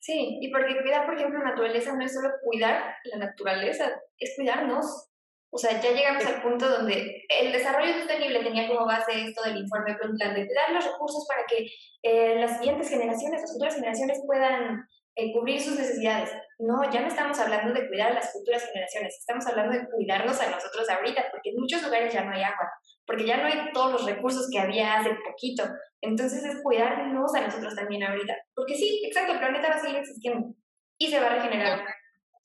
Sí, 0.00 0.38
y 0.40 0.50
porque 0.50 0.80
cuidar, 0.80 1.04
por 1.04 1.14
ejemplo, 1.14 1.40
la 1.40 1.50
naturaleza 1.50 1.94
no 1.94 2.04
es 2.04 2.14
solo 2.14 2.30
cuidar 2.42 2.94
la 3.04 3.18
naturaleza, 3.18 4.00
es 4.18 4.32
cuidarnos. 4.34 5.09
O 5.52 5.58
sea, 5.58 5.80
ya 5.80 5.90
llegamos 5.90 6.24
al 6.26 6.42
punto 6.42 6.68
donde 6.68 7.24
el 7.28 7.52
desarrollo 7.52 7.94
sostenible 7.94 8.44
tenía 8.44 8.68
como 8.68 8.86
base 8.86 9.26
esto 9.26 9.42
del 9.42 9.58
informe 9.58 9.96
Brundtland, 9.96 10.36
de 10.36 10.46
cuidar 10.46 10.72
los 10.72 10.84
recursos 10.84 11.26
para 11.28 11.44
que 11.46 11.66
eh, 12.02 12.40
las 12.40 12.58
siguientes 12.58 12.88
generaciones, 12.88 13.40
las 13.40 13.52
futuras 13.52 13.74
generaciones 13.74 14.22
puedan 14.24 14.86
eh, 15.16 15.32
cubrir 15.32 15.60
sus 15.60 15.76
necesidades. 15.76 16.30
No, 16.58 16.88
ya 16.90 17.00
no 17.00 17.08
estamos 17.08 17.38
hablando 17.40 17.74
de 17.74 17.88
cuidar 17.88 18.12
a 18.12 18.14
las 18.14 18.32
futuras 18.32 18.64
generaciones, 18.64 19.18
estamos 19.18 19.44
hablando 19.46 19.72
de 19.72 19.88
cuidarnos 19.90 20.40
a 20.40 20.50
nosotros 20.50 20.88
ahorita, 20.88 21.24
porque 21.32 21.50
en 21.50 21.56
muchos 21.56 21.82
lugares 21.82 22.14
ya 22.14 22.24
no 22.24 22.32
hay 22.32 22.42
agua, 22.42 22.70
porque 23.04 23.26
ya 23.26 23.38
no 23.38 23.46
hay 23.46 23.72
todos 23.72 23.92
los 23.92 24.06
recursos 24.06 24.48
que 24.52 24.60
había 24.60 24.98
hace 24.98 25.10
poquito. 25.28 25.64
Entonces 26.00 26.44
es 26.44 26.62
cuidarnos 26.62 27.34
a 27.34 27.40
nosotros 27.40 27.74
también 27.74 28.04
ahorita, 28.04 28.36
porque 28.54 28.74
sí, 28.74 29.02
exacto, 29.04 29.32
el 29.32 29.40
planeta 29.40 29.68
va 29.68 29.74
a 29.74 29.80
seguir 29.80 29.98
existiendo 29.98 30.54
y 30.96 31.10
se 31.10 31.18
va 31.18 31.26
a 31.26 31.34
regenerar. 31.34 31.84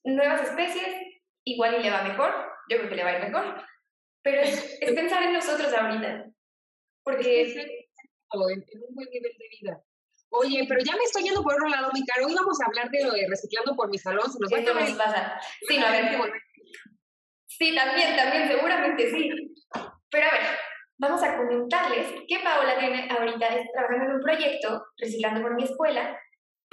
Nuevas 0.03 0.41
especies, 0.41 0.95
igual 1.43 1.75
y 1.79 1.83
le 1.83 1.91
va 1.91 2.01
mejor, 2.01 2.31
yo 2.69 2.77
creo 2.77 2.89
que 2.89 2.95
le 2.95 3.03
va 3.03 3.09
a 3.11 3.17
ir 3.17 3.25
mejor, 3.25 3.63
pero 4.21 4.41
es, 4.41 4.79
pensar 4.95 5.23
en 5.23 5.33
nosotros 5.33 5.73
ahorita, 5.73 6.25
porque... 7.03 7.41
en 7.41 8.83
un 8.87 8.95
buen 8.95 9.09
nivel 9.09 9.31
de 9.37 9.47
vida. 9.59 9.81
Oye, 10.29 10.65
pero 10.67 10.81
ya 10.83 10.93
me 10.93 11.03
estoy 11.03 11.23
yendo 11.23 11.43
por 11.43 11.53
otro 11.53 11.67
lado, 11.69 11.91
mi 11.93 12.05
caro. 12.05 12.25
Hoy 12.25 12.33
vamos 12.33 12.59
a 12.59 12.65
hablar 12.65 12.89
de 12.89 13.03
lo 13.03 13.11
de 13.11 13.27
reciclando 13.29 13.75
por 13.75 13.89
mi 13.89 13.97
salón. 13.97 14.25
nos 14.25 14.51
va 14.51 14.57
a 14.57 14.97
pasa? 14.97 15.39
Sí, 15.67 15.77
no, 15.77 15.85
a 15.85 15.91
ver. 15.91 16.31
Sí, 17.47 17.73
también, 17.73 18.17
también, 18.17 18.47
seguramente 18.49 19.11
sí. 19.11 19.29
Pero 20.09 20.27
a 20.27 20.31
ver, 20.31 20.41
vamos 20.97 21.23
a 21.23 21.37
comentarles 21.37 22.07
que 22.27 22.39
Paola 22.39 22.77
tiene 22.77 23.07
ahorita 23.09 23.47
trabajando 23.73 24.05
en 24.05 24.11
un 24.15 24.21
proyecto, 24.21 24.85
reciclando 24.97 25.41
por 25.41 25.55
mi 25.55 25.63
escuela, 25.63 26.19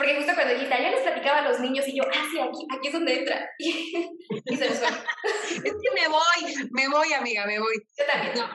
porque 0.02 0.16
justo 0.16 0.34
cuando 0.34 0.54
dijiste, 0.54 0.74
yo 0.82 0.90
les 0.90 1.02
platicaba 1.02 1.38
a 1.38 1.48
los 1.48 1.60
niños 1.60 1.86
y 1.86 1.96
yo, 1.96 2.02
ah, 2.04 2.26
sí, 2.32 2.40
aquí, 2.40 2.66
aquí 2.76 2.88
es 2.88 2.92
donde 2.92 3.18
entra. 3.20 3.48
y, 3.58 4.56
se 4.56 4.68
les 4.68 4.78
fue. 4.80 4.88
es 5.54 5.62
que 5.62 5.90
me 5.94 6.08
voy, 6.08 6.70
me 6.72 6.88
voy, 6.88 7.12
amiga, 7.12 7.46
me 7.46 7.60
voy. 7.60 7.74
Yo 7.96 8.04
también. 8.12 8.34
No, 8.34 8.48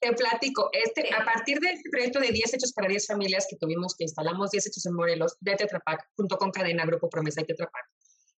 te 0.00 0.12
platico, 0.14 0.70
este, 0.72 1.12
a 1.12 1.22
partir 1.22 1.60
del 1.60 1.78
proyecto 1.90 2.18
de 2.20 2.28
10 2.28 2.54
hechos 2.54 2.72
para 2.72 2.88
10 2.88 3.06
familias 3.06 3.46
que 3.50 3.56
tuvimos, 3.56 3.94
que 3.94 4.04
instalamos 4.04 4.52
10 4.52 4.68
hechos 4.68 4.86
en 4.86 4.94
Morelos, 4.94 5.36
de 5.40 5.54
Tetrapac, 5.54 6.02
junto 6.16 6.38
con 6.38 6.50
Cadena, 6.50 6.86
Grupo 6.86 7.10
Promesa 7.10 7.42
y 7.42 7.44
Tetrapac, 7.44 7.84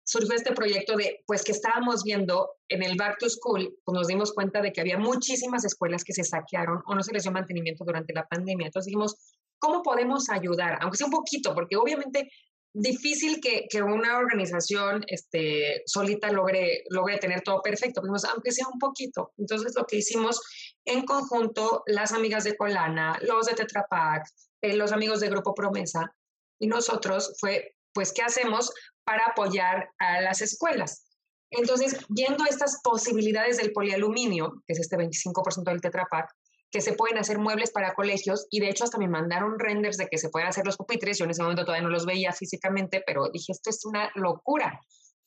surgió 0.05 0.35
este 0.35 0.53
proyecto 0.53 0.97
de, 0.97 1.23
pues 1.27 1.45
que 1.45 1.53
estábamos 1.53 2.03
viendo 2.03 2.55
en 2.69 2.83
el 2.83 2.97
Back 2.97 3.19
to 3.19 3.29
School, 3.29 3.79
pues 3.85 3.95
nos 3.95 4.09
dimos 4.09 4.33
cuenta 4.33 4.63
de 4.63 4.73
que 4.73 4.81
había 4.81 4.99
muchísimas 4.99 5.67
escuelas 5.67 6.05
que 6.05 6.15
se 6.15 6.25
saquearon 6.25 6.83
o 6.87 6.95
no 6.95 7.03
se 7.03 7.13
les 7.13 7.25
dio 7.25 7.33
mantenimiento 7.33 7.85
durante 7.85 8.15
la 8.15 8.27
pandemia. 8.27 8.69
Entonces 8.69 8.87
dijimos, 8.87 9.37
¿cómo 9.61 9.83
podemos 9.83 10.29
ayudar? 10.29 10.79
Aunque 10.81 10.97
sea 10.97 11.07
un 11.07 11.13
poquito, 11.13 11.55
porque 11.55 11.77
obviamente 11.77 12.31
difícil 12.73 13.41
que, 13.41 13.67
que, 13.69 13.83
una 13.83 14.19
organización 14.19 15.03
este, 15.09 15.83
solita 15.87 16.31
logre, 16.31 16.85
logre 16.91 17.19
tener 17.19 17.43
todo 17.43 17.63
perfecto, 17.63 18.01
aunque 18.31 18.53
sea 18.53 18.67
un 18.73 18.79
poquito. 18.79 19.33
Entonces, 19.39 19.75
lo 19.77 19.85
que 19.85 19.97
hicimos 19.97 20.41
en 20.85 21.05
conjunto, 21.05 21.83
las 21.87 22.13
amigas 22.13 22.45
de 22.45 22.57
Colana, 22.57 23.19
los 23.23 23.47
de 23.47 23.55
Tetra 23.55 23.87
Pak, 23.89 24.25
eh, 24.63 24.77
los 24.77 24.93
amigos 24.93 25.21
de 25.21 25.31
Grupo 25.31 25.55
Promesa 25.55 26.15
y 26.61 26.67
nosotros 26.69 27.35
fue, 27.41 27.75
pues, 27.93 28.13
¿qué 28.13 28.23
hacemos 28.23 28.73
para 29.05 29.25
apoyar 29.25 29.91
a 29.99 30.21
las 30.21 30.41
escuelas? 30.41 31.07
Entonces, 31.51 31.97
viendo 32.09 32.45
estas 32.45 32.81
posibilidades 32.83 33.57
del 33.57 33.73
polialuminio, 33.73 34.63
que 34.67 34.75
es 34.75 34.81
este 34.81 34.97
25% 34.97 35.65
del 35.65 35.81
Tetra 35.81 36.07
Pak, 36.09 36.31
que 36.71 36.81
se 36.81 36.93
pueden 36.93 37.19
hacer 37.19 37.39
muebles 37.39 37.71
para 37.71 37.95
colegios 37.95 38.47
y 38.51 38.61
de 38.61 38.71
hecho 38.71 38.85
hasta 38.85 38.99
me 38.99 39.09
mandaron 39.09 39.59
renders 39.59 39.97
de 39.97 40.09
que 40.09 40.19
se 40.19 40.29
pueden 40.29 40.49
hacer 40.49 40.65
los 40.65 40.77
pupitres. 40.77 41.19
Yo 41.19 41.25
en 41.25 41.33
ese 41.33 41.43
momento 41.43 41.65
todavía 41.65 41.87
no 41.87 41.93
los 41.93 42.07
veía 42.07 42.33
físicamente, 42.33 43.03
pero 43.05 43.29
dije, 43.33 43.53
esto 43.53 43.71
es 43.71 43.85
una 43.85 44.11
locura. 44.15 44.81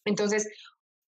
Entonces, 0.05 0.47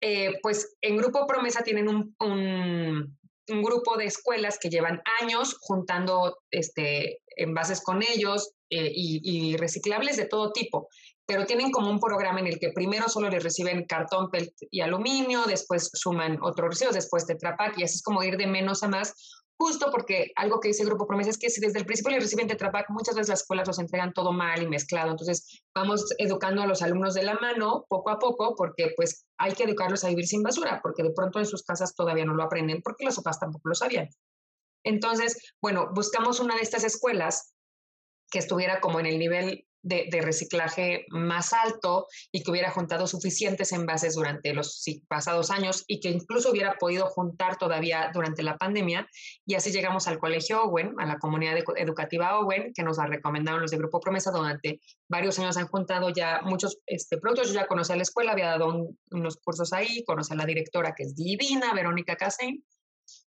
eh, 0.02 0.34
pues 0.42 0.76
en 0.82 0.98
Grupo 0.98 1.26
Promesa 1.26 1.64
tienen 1.64 1.88
un, 1.88 2.16
un, 2.20 3.18
grupo 3.64 3.96
de 3.96 4.06
escuelas 4.06 4.58
que 4.60 4.70
llevan 4.70 5.02
años 5.22 5.56
juntando 5.62 6.40
este, 6.52 7.22
envases 7.38 7.82
con 7.82 8.02
ellos 8.04 8.54
eh, 8.70 8.92
y, 8.94 9.22
y 9.24 9.58
reciclables 9.58 10.18
de 10.18 10.26
todo 10.26 10.52
tipo. 10.52 10.90
Pero 11.28 11.46
tienen 11.46 11.72
como 11.72 11.90
un 11.90 12.00
programa 12.00 12.40
en 12.40 12.48
el 12.48 12.60
que 12.60 12.72
primero 12.72 13.10
solo 13.10 13.30
les 13.30 13.44
reciben 13.44 13.86
cartón, 13.86 14.30
PET 14.30 14.54
y 14.72 14.82
aluminio, 14.82 15.44
después 15.46 15.90
suman 15.94 16.38
otros 16.42 16.70
residuos, 16.70 16.96
después 16.96 17.26
Tetra 17.26 17.58
Pak, 17.58 17.78
y 17.78 17.84
así 17.84 17.96
es 17.96 18.04
como 18.04 18.24
ir 18.24 18.38
de 18.38 18.48
menos 18.48 18.84
a 18.84 18.88
más, 18.88 19.42
justo 19.58 19.90
porque 19.92 20.32
algo 20.36 20.60
que 20.60 20.68
dice 20.68 20.84
el 20.84 20.90
Grupo 20.90 21.08
Promesa 21.08 21.32
es 21.32 21.38
que 21.38 21.50
si 21.50 21.62
desde 21.62 21.80
el 21.80 21.86
principio 21.86 22.12
les 22.12 22.24
reciben 22.24 22.48
Tetra 22.48 22.72
Pak, 22.72 22.90
muchas 22.90 23.16
veces 23.16 23.30
las 23.30 23.42
escuelas 23.42 23.68
los 23.68 23.80
entregan 23.80 24.14
todo 24.14 24.34
mal 24.34 24.62
y 24.62 24.68
mezclado, 24.68 25.12
entonces 25.12 25.64
vamos 25.74 26.06
educando 26.20 26.62
a 26.62 26.68
los 26.68 26.82
alumnos 26.82 27.16
de 27.16 27.24
la 27.24 27.36
mano 27.36 27.86
poco 27.90 28.12
a 28.12 28.20
poco, 28.20 28.56
porque 28.56 28.94
pues 28.96 29.26
hay 29.40 29.54
que 29.54 29.64
educarlos 29.64 30.04
a 30.04 30.10
vivir 30.10 30.28
sin 30.28 30.44
basura, 30.44 30.80
porque 30.84 31.04
de 31.04 31.12
pronto 31.12 31.40
en 31.40 31.46
sus 31.46 31.64
casas 31.64 31.96
todavía 31.96 32.26
no 32.26 32.36
lo 32.36 32.44
aprenden, 32.44 32.82
porque 32.84 33.06
los 33.06 33.16
papás 33.16 33.40
tampoco 33.40 33.70
lo 33.70 33.76
sabían. 33.76 34.10
Entonces, 34.84 35.54
bueno, 35.62 35.90
buscamos 35.96 36.40
una 36.40 36.56
de 36.56 36.62
estas 36.62 36.84
escuelas 36.84 37.54
que 38.30 38.40
estuviera 38.40 38.80
como 38.80 39.00
en 39.00 39.08
el 39.08 39.18
nivel 39.18 39.66
de, 39.86 40.22
reciclaje 40.22 41.06
más 41.10 41.54
alto 41.54 42.08
y 42.32 42.44
que 42.44 42.52
hubiera 42.52 42.72
juntado 42.72 43.06
suficientes 43.06 43.72
envases 43.72 44.16
durante 44.16 44.54
los 44.54 44.84
pasados 45.08 45.52
años 45.52 45.84
y 45.88 46.00
que 46.00 46.10
incluso 46.10 46.52
hubiera 46.52 46.74
podido 46.78 47.08
juntar 47.08 47.58
todavía 47.58 48.10
durante 48.14 48.42
la 48.42 48.58
pandemia. 48.58 49.08
Y 49.46 49.54
así 49.54 49.72
llegamos 49.72 50.08
al 50.08 50.18
Colegio 50.18 50.64
Owen, 50.64 50.96
a 50.98 51.06
la 51.06 51.20
comunidad 51.20 51.58
educativa 51.78 52.40
Owen, 52.40 52.74
que 52.74 52.84
nos 52.84 52.98
la 52.98 53.06
recomendaron 53.06 53.62
los 53.62 53.72
de 53.72 53.78
Grupo 53.78 54.00
Promesa 54.00 54.32
durante 54.32 54.82
varios 55.08 55.38
años. 55.38 55.58
Han 55.58 55.68
juntado 55.68 56.10
ya 56.10 56.42
muchos 56.44 56.80
este, 56.88 57.18
productos. 57.18 57.50
Yo 57.50 57.54
ya 57.54 57.68
conocí 57.68 57.94
a 57.94 57.96
la 57.96 58.04
escuela, 58.04 58.32
había 58.32 58.48
dado 58.48 58.96
unos 59.12 59.38
cursos 59.38 59.72
ahí, 59.72 60.04
conocí 60.06 60.34
a 60.34 60.38
la 60.38 60.46
directora 60.46 60.96
que 60.96 61.04
es 61.04 61.16
divina, 61.16 61.74
Verónica 61.74 62.16
Casen. 62.16 62.64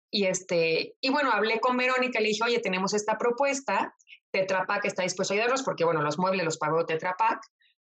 Y, 0.09 0.27
este, 0.27 0.95
y 1.01 1.11
bueno, 1.11 1.33
hablé 1.33 1.59
con 1.59 1.77
Verónica, 1.77 2.21
le 2.21 2.29
dije, 2.29 2.45
oye, 2.45 2.61
tenemos 2.61 2.95
esta 2.95 3.19
propuesta, 3.19 3.97
Tetra 4.35 4.67
Pak 4.67 4.85
está 4.87 5.05
dispuesto 5.05 5.33
a 5.33 5.37
ayudarnos 5.37 5.63
porque, 5.63 5.85
bueno, 5.85 6.03
los 6.03 6.19
muebles 6.19 6.45
los 6.45 6.59
pagó 6.59 6.85
Tetra 6.85 7.15
Pak, 7.17 7.41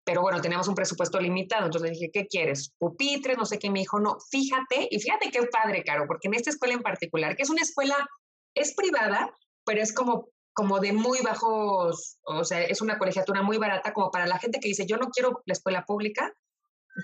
pero 0.03 0.21
bueno, 0.21 0.39
tenemos 0.39 0.67
un 0.67 0.75
presupuesto 0.75 1.19
limitado. 1.19 1.65
Entonces 1.65 1.89
le 1.89 1.97
dije, 1.97 2.11
¿qué 2.13 2.27
quieres? 2.27 2.71
Pupitres, 2.77 3.35
no 3.35 3.45
sé 3.45 3.57
qué. 3.57 3.71
Me 3.71 3.79
dijo, 3.79 3.99
no, 3.99 4.17
fíjate, 4.29 4.87
y 4.91 4.99
fíjate 4.99 5.31
qué 5.31 5.41
padre, 5.47 5.83
Caro, 5.83 6.05
porque 6.07 6.27
en 6.27 6.35
esta 6.35 6.51
escuela 6.51 6.75
en 6.75 6.83
particular, 6.83 7.35
que 7.35 7.41
es 7.41 7.49
una 7.49 7.63
escuela, 7.63 7.97
es 8.53 8.75
privada, 8.75 9.35
pero 9.65 9.81
es 9.81 9.91
como, 9.91 10.29
como 10.53 10.79
de 10.79 10.93
muy 10.93 11.19
bajos, 11.23 12.19
o 12.21 12.43
sea, 12.43 12.61
es 12.61 12.79
una 12.81 12.99
colegiatura 12.99 13.41
muy 13.41 13.57
barata, 13.57 13.91
como 13.91 14.11
para 14.11 14.27
la 14.27 14.37
gente 14.37 14.59
que 14.59 14.67
dice, 14.67 14.85
yo 14.85 14.97
no 14.97 15.09
quiero 15.09 15.41
la 15.45 15.53
escuela 15.53 15.83
pública, 15.83 16.31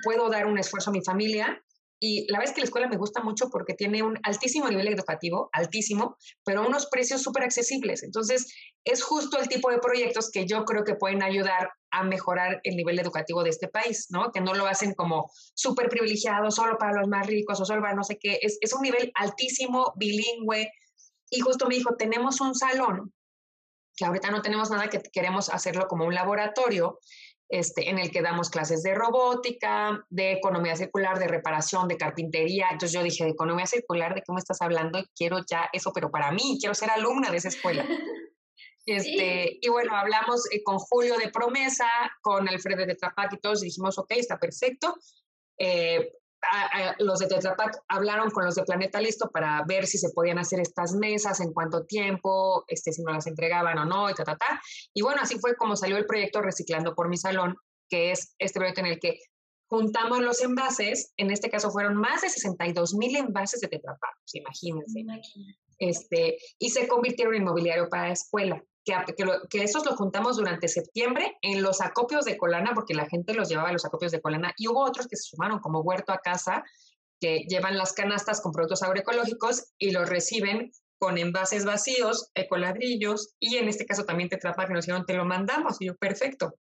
puedo 0.04 0.30
dar 0.30 0.46
un 0.46 0.60
esfuerzo 0.60 0.92
a 0.92 0.94
mi 0.94 1.04
familia 1.04 1.60
y 2.04 2.26
la 2.32 2.40
verdad 2.40 2.50
es 2.50 2.56
que 2.56 2.62
la 2.62 2.66
escuela 2.66 2.88
me 2.88 2.98
gusta 2.98 3.22
mucho 3.22 3.50
porque 3.52 3.76
tiene 3.76 4.02
un 4.02 4.18
altísimo 4.24 4.68
nivel 4.68 4.88
educativo, 4.88 5.52
altísimo, 5.54 6.18
pero 6.44 6.66
unos 6.66 6.88
precios 6.88 7.22
súper 7.22 7.44
accesibles. 7.44 8.02
Entonces, 8.02 8.52
es 8.84 9.04
justo 9.04 9.38
el 9.38 9.48
tipo 9.48 9.70
de 9.70 9.78
proyectos 9.78 10.32
que 10.32 10.48
yo 10.48 10.66
creo 10.66 10.84
que 10.84 10.96
pueden 10.96 11.22
ayudar 11.22 11.70
a 11.92 12.04
mejorar 12.04 12.60
el 12.64 12.76
nivel 12.76 12.98
educativo 12.98 13.44
de 13.44 13.52
este 13.52 13.68
país, 13.68 14.08
¿no? 14.10 14.32
Que 14.32 14.42
no 14.42 14.56
lo 14.56 14.66
hacen 14.66 14.96
como 14.96 15.30
súper 15.54 15.90
privilegiado, 15.90 16.50
solo 16.50 16.80
para 16.80 17.00
los 17.00 17.08
más 17.08 17.28
ricos 17.28 17.62
o 17.62 17.66
solo 17.66 17.82
para 17.82 17.94
no 17.94 18.04
sé 18.04 18.18
qué. 18.20 18.40
Es, 18.42 18.58
es 18.62 18.74
un 18.74 18.82
nivel 18.82 19.12
altísimo, 19.14 19.94
bilingüe. 19.96 20.72
Y 21.30 21.40
justo 21.42 21.68
me 21.68 21.76
dijo, 21.76 21.96
tenemos 21.98 22.42
un 22.42 22.56
salón, 22.56 23.14
que 23.96 24.06
ahorita 24.06 24.32
no 24.32 24.42
tenemos 24.42 24.72
nada, 24.72 24.90
que 24.90 25.04
queremos 25.14 25.50
hacerlo 25.50 25.88
como 25.88 26.06
un 26.06 26.16
laboratorio, 26.16 26.98
este, 27.52 27.90
en 27.90 28.00
el 28.00 28.12
que 28.12 28.22
damos 28.22 28.50
clases 28.50 28.82
de 28.82 28.96
robótica, 28.96 30.06
de 30.10 30.32
economía 30.32 30.78
circular, 30.78 31.20
de 31.20 31.28
reparación, 31.28 31.90
de 31.90 31.98
carpintería. 31.98 32.68
Entonces 32.72 32.94
yo 32.94 33.04
dije, 33.04 33.28
economía 33.28 33.66
circular, 33.68 34.16
¿de 34.16 34.22
qué 34.22 34.32
me 34.32 34.40
estás 34.40 34.62
hablando? 34.62 35.04
Quiero 35.14 35.40
ya 35.46 35.70
eso, 35.74 35.92
pero 35.94 36.10
para 36.10 36.32
mí, 36.32 36.58
quiero 36.62 36.74
ser 36.74 36.90
alumna 36.90 37.30
de 37.30 37.38
esa 37.38 37.50
escuela. 37.50 37.86
Este, 38.84 39.60
Y 39.62 39.70
bueno, 39.70 39.96
hablamos 39.96 40.52
eh, 40.52 40.64
con 40.64 40.80
Julio 40.80 41.16
de 41.20 41.30
Promesa, 41.30 41.88
con 42.24 42.50
Alfredo 42.50 42.84
de 42.84 42.96
Trapac 42.96 43.32
y 43.34 43.38
todos 43.38 43.62
y 43.62 43.66
dijimos, 43.66 44.00
ok, 44.00 44.12
está 44.18 44.40
perfecto. 44.40 44.96
Eh, 45.56 46.14
los 47.00 47.20
de 47.20 47.28
Tetra 47.28 47.56
hablaron 47.88 48.30
con 48.32 48.46
los 48.46 48.56
de 48.56 48.64
Planeta 48.64 49.00
Listo 49.00 49.30
para 49.30 49.64
ver 49.68 49.86
si 49.86 49.98
se 49.98 50.10
podían 50.10 50.40
hacer 50.40 50.60
estas 50.60 50.94
mesas, 50.94 51.40
en 51.40 51.54
cuánto 51.54 51.86
tiempo, 51.86 52.64
este, 52.68 52.92
si 52.92 53.04
no 53.04 53.14
las 53.14 53.28
entregaban 53.28 53.78
o 53.78 53.86
no, 53.86 54.10
y 54.10 54.14
ta, 54.14 54.24
ta, 54.24 54.36
ta. 54.36 54.62
Y 54.94 55.02
bueno, 55.02 55.22
así 55.22 55.40
fue 55.40 55.56
como 55.56 55.76
salió 55.76 55.98
el 55.98 56.06
proyecto 56.06 56.42
Reciclando 56.42 56.96
por 56.96 57.10
mi 57.10 57.18
Salón, 57.18 57.56
que 57.90 58.12
es 58.12 58.36
este 58.40 58.60
proyecto 58.60 58.82
en 58.82 58.88
el 58.88 59.00
que 59.00 59.20
juntamos 59.70 60.20
los 60.20 60.42
envases, 60.42 61.14
en 61.18 61.32
este 61.32 61.50
caso 61.50 61.72
fueron 61.72 61.96
más 61.96 62.22
de 62.22 62.30
62 62.30 62.94
mil 62.96 63.16
envases 63.16 63.62
de 63.62 63.70
Tetra 63.70 63.98
Pak, 64.00 64.16
imagínense. 64.34 65.06
Este, 65.80 66.38
y 66.60 66.70
se 66.70 66.88
convirtieron 66.88 67.36
en 67.36 67.44
mobiliario 67.44 67.90
para 67.90 68.08
la 68.08 68.14
escuela 68.14 68.64
que, 68.84 68.96
que, 69.50 69.64
esos 69.64 69.86
los 69.86 69.96
juntamos 69.96 70.38
durante 70.38 70.68
septiembre 70.68 71.38
en 71.42 71.62
los 71.62 71.82
acopios 71.82 72.26
de 72.26 72.38
Colana, 72.38 72.72
porque 72.74 72.94
la 72.94 73.08
gente 73.08 73.34
los 73.34 73.50
llevaba 73.50 73.70
a 73.70 73.74
los 73.74 73.86
acopios 73.86 74.12
de 74.12 74.22
Colana, 74.22 74.54
y 74.58 74.68
hubo 74.68 74.84
otros 74.84 75.08
que 75.08 75.16
se 75.16 75.24
sumaron, 75.24 75.60
como 75.60 75.82
Huerto 75.82 76.12
a 76.12 76.20
Casa, 76.20 76.64
que 77.20 77.46
llevan 77.48 77.78
las 77.78 77.94
canastas 77.94 78.42
con 78.42 78.52
productos 78.52 78.82
agroecológicos 78.82 79.72
y 79.78 79.92
los 79.92 80.10
reciben 80.10 80.72
con 81.00 81.18
envases 81.18 81.66
vacíos, 81.66 82.30
ecoladrillos, 82.36 83.34
y 83.40 83.58
en 83.58 83.68
este 83.68 83.86
caso 83.86 84.06
también 84.06 84.30
Tetra 84.30 84.54
que 84.54 84.74
nos 84.74 84.86
dijeron, 84.86 85.06
te 85.06 85.16
lo 85.16 85.26
mandamos, 85.26 85.78
y 85.80 85.88
yo, 85.88 85.96
perfecto. 85.96 86.56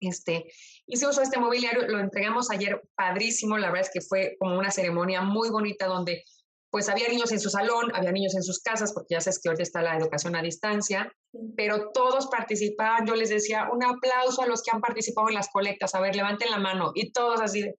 Este, 0.00 0.52
y 0.86 0.96
se 0.96 1.06
usó 1.06 1.22
este 1.22 1.38
mobiliario, 1.38 1.86
lo 1.86 2.00
entregamos 2.00 2.50
ayer 2.50 2.82
padrísimo, 2.94 3.56
la 3.56 3.68
verdad 3.68 3.86
es 3.86 3.90
que 3.92 4.00
fue 4.00 4.36
como 4.38 4.58
una 4.58 4.70
ceremonia 4.70 5.22
muy 5.22 5.48
bonita 5.48 5.86
donde 5.86 6.24
pues 6.72 6.88
había 6.88 7.06
niños 7.06 7.30
en 7.32 7.38
su 7.38 7.50
salón, 7.50 7.92
había 7.94 8.12
niños 8.12 8.34
en 8.34 8.42
sus 8.42 8.60
casas, 8.60 8.94
porque 8.94 9.14
ya 9.14 9.20
sabes 9.20 9.38
que 9.38 9.50
ahorita 9.50 9.62
está 9.62 9.82
la 9.82 9.94
educación 9.94 10.34
a 10.34 10.42
distancia, 10.42 11.12
pero 11.54 11.90
todos 11.92 12.28
participaban. 12.28 13.06
Yo 13.06 13.14
les 13.14 13.28
decía, 13.28 13.68
un 13.70 13.84
aplauso 13.84 14.40
a 14.40 14.46
los 14.46 14.62
que 14.62 14.70
han 14.72 14.80
participado 14.80 15.28
en 15.28 15.34
las 15.34 15.50
colectas, 15.50 15.94
a 15.94 16.00
ver, 16.00 16.16
levanten 16.16 16.50
la 16.50 16.58
mano, 16.58 16.92
y 16.94 17.12
todos 17.12 17.42
así 17.42 17.60
de, 17.60 17.74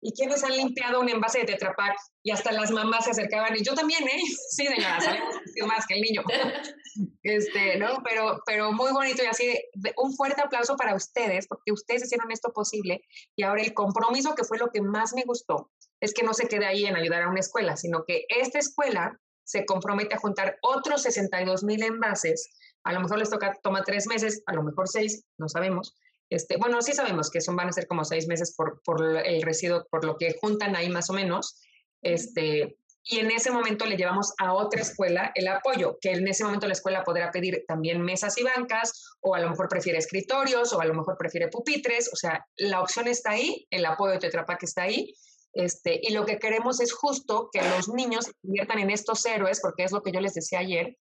¿y 0.00 0.12
quiénes 0.12 0.42
han 0.44 0.56
limpiado 0.56 1.00
un 1.00 1.08
envase 1.08 1.40
de 1.40 1.44
Tetra 1.44 1.74
Y 2.22 2.30
hasta 2.30 2.52
las 2.52 2.70
mamás 2.70 3.04
se 3.04 3.10
acercaban, 3.10 3.56
y 3.56 3.62
yo 3.62 3.74
también, 3.74 4.02
¿eh? 4.04 4.20
Sí, 4.50 4.66
señora, 4.66 5.00
sabemos 5.00 5.36
más 5.66 5.86
que 5.86 5.94
el 5.94 6.00
niño. 6.00 6.22
Este, 7.22 7.78
¿no? 7.78 8.02
Pero, 8.02 8.42
pero 8.44 8.72
muy 8.72 8.92
bonito 8.92 9.22
y 9.22 9.26
así, 9.26 9.56
un 9.96 10.12
fuerte 10.14 10.42
aplauso 10.42 10.76
para 10.76 10.94
ustedes, 10.94 11.46
porque 11.46 11.70
ustedes 11.70 12.04
hicieron 12.04 12.32
esto 12.32 12.52
posible, 12.52 13.04
y 13.36 13.44
ahora 13.44 13.62
el 13.62 13.74
compromiso, 13.74 14.34
que 14.34 14.42
fue 14.42 14.58
lo 14.58 14.70
que 14.70 14.82
más 14.82 15.14
me 15.14 15.22
gustó, 15.22 15.70
es 16.00 16.12
que 16.12 16.24
no 16.24 16.34
se 16.34 16.48
quede 16.48 16.66
ahí 16.66 16.86
en 16.86 16.96
ayudar 16.96 17.22
a 17.22 17.28
una 17.28 17.40
escuela, 17.40 17.76
sino 17.76 18.04
que 18.04 18.24
esta 18.28 18.58
escuela 18.58 19.20
se 19.44 19.64
compromete 19.66 20.14
a 20.14 20.18
juntar 20.18 20.58
otros 20.62 21.02
62 21.02 21.62
mil 21.62 21.82
envases. 21.82 22.48
A 22.84 22.92
lo 22.92 23.00
mejor 23.00 23.18
les 23.18 23.30
toca, 23.30 23.58
toma 23.62 23.82
tres 23.84 24.06
meses, 24.06 24.42
a 24.46 24.54
lo 24.54 24.62
mejor 24.62 24.88
seis, 24.88 25.24
no 25.38 25.48
sabemos. 25.48 25.94
Este, 26.30 26.56
bueno, 26.56 26.80
sí 26.80 26.92
sabemos 26.92 27.28
que 27.28 27.40
son, 27.40 27.56
van 27.56 27.68
a 27.68 27.72
ser 27.72 27.86
como 27.86 28.04
seis 28.04 28.28
meses 28.28 28.54
por, 28.56 28.80
por 28.82 29.04
el 29.26 29.42
residuo, 29.42 29.84
por 29.90 30.04
lo 30.04 30.16
que 30.16 30.36
juntan 30.40 30.76
ahí 30.76 30.88
más 30.88 31.10
o 31.10 31.12
menos. 31.12 31.60
Este, 32.02 32.78
y 33.02 33.18
en 33.18 33.30
ese 33.30 33.50
momento 33.50 33.84
le 33.84 33.96
llevamos 33.96 34.32
a 34.38 34.54
otra 34.54 34.80
escuela 34.80 35.32
el 35.34 35.48
apoyo, 35.48 35.98
que 36.00 36.12
en 36.12 36.28
ese 36.28 36.44
momento 36.44 36.66
la 36.66 36.74
escuela 36.74 37.02
podrá 37.02 37.32
pedir 37.32 37.64
también 37.66 38.00
mesas 38.00 38.38
y 38.38 38.44
bancas, 38.44 39.16
o 39.20 39.34
a 39.34 39.40
lo 39.40 39.50
mejor 39.50 39.68
prefiere 39.68 39.98
escritorios, 39.98 40.72
o 40.72 40.80
a 40.80 40.84
lo 40.84 40.94
mejor 40.94 41.16
prefiere 41.18 41.48
pupitres, 41.48 42.10
o 42.12 42.16
sea, 42.16 42.46
la 42.56 42.80
opción 42.80 43.08
está 43.08 43.32
ahí, 43.32 43.66
el 43.70 43.84
apoyo 43.84 44.12
de 44.12 44.18
Tetra 44.18 44.46
Pak 44.46 44.62
está 44.62 44.82
ahí, 44.82 45.14
este, 45.52 45.98
y 46.00 46.12
lo 46.12 46.24
que 46.26 46.38
queremos 46.38 46.80
es 46.80 46.92
justo 46.92 47.48
que 47.52 47.62
los 47.62 47.88
niños 47.88 48.26
se 48.26 48.32
conviertan 48.42 48.78
en 48.78 48.90
estos 48.90 49.24
héroes, 49.26 49.60
porque 49.60 49.84
es 49.84 49.92
lo 49.92 50.02
que 50.02 50.12
yo 50.12 50.20
les 50.20 50.34
decía 50.34 50.60
ayer, 50.60 50.96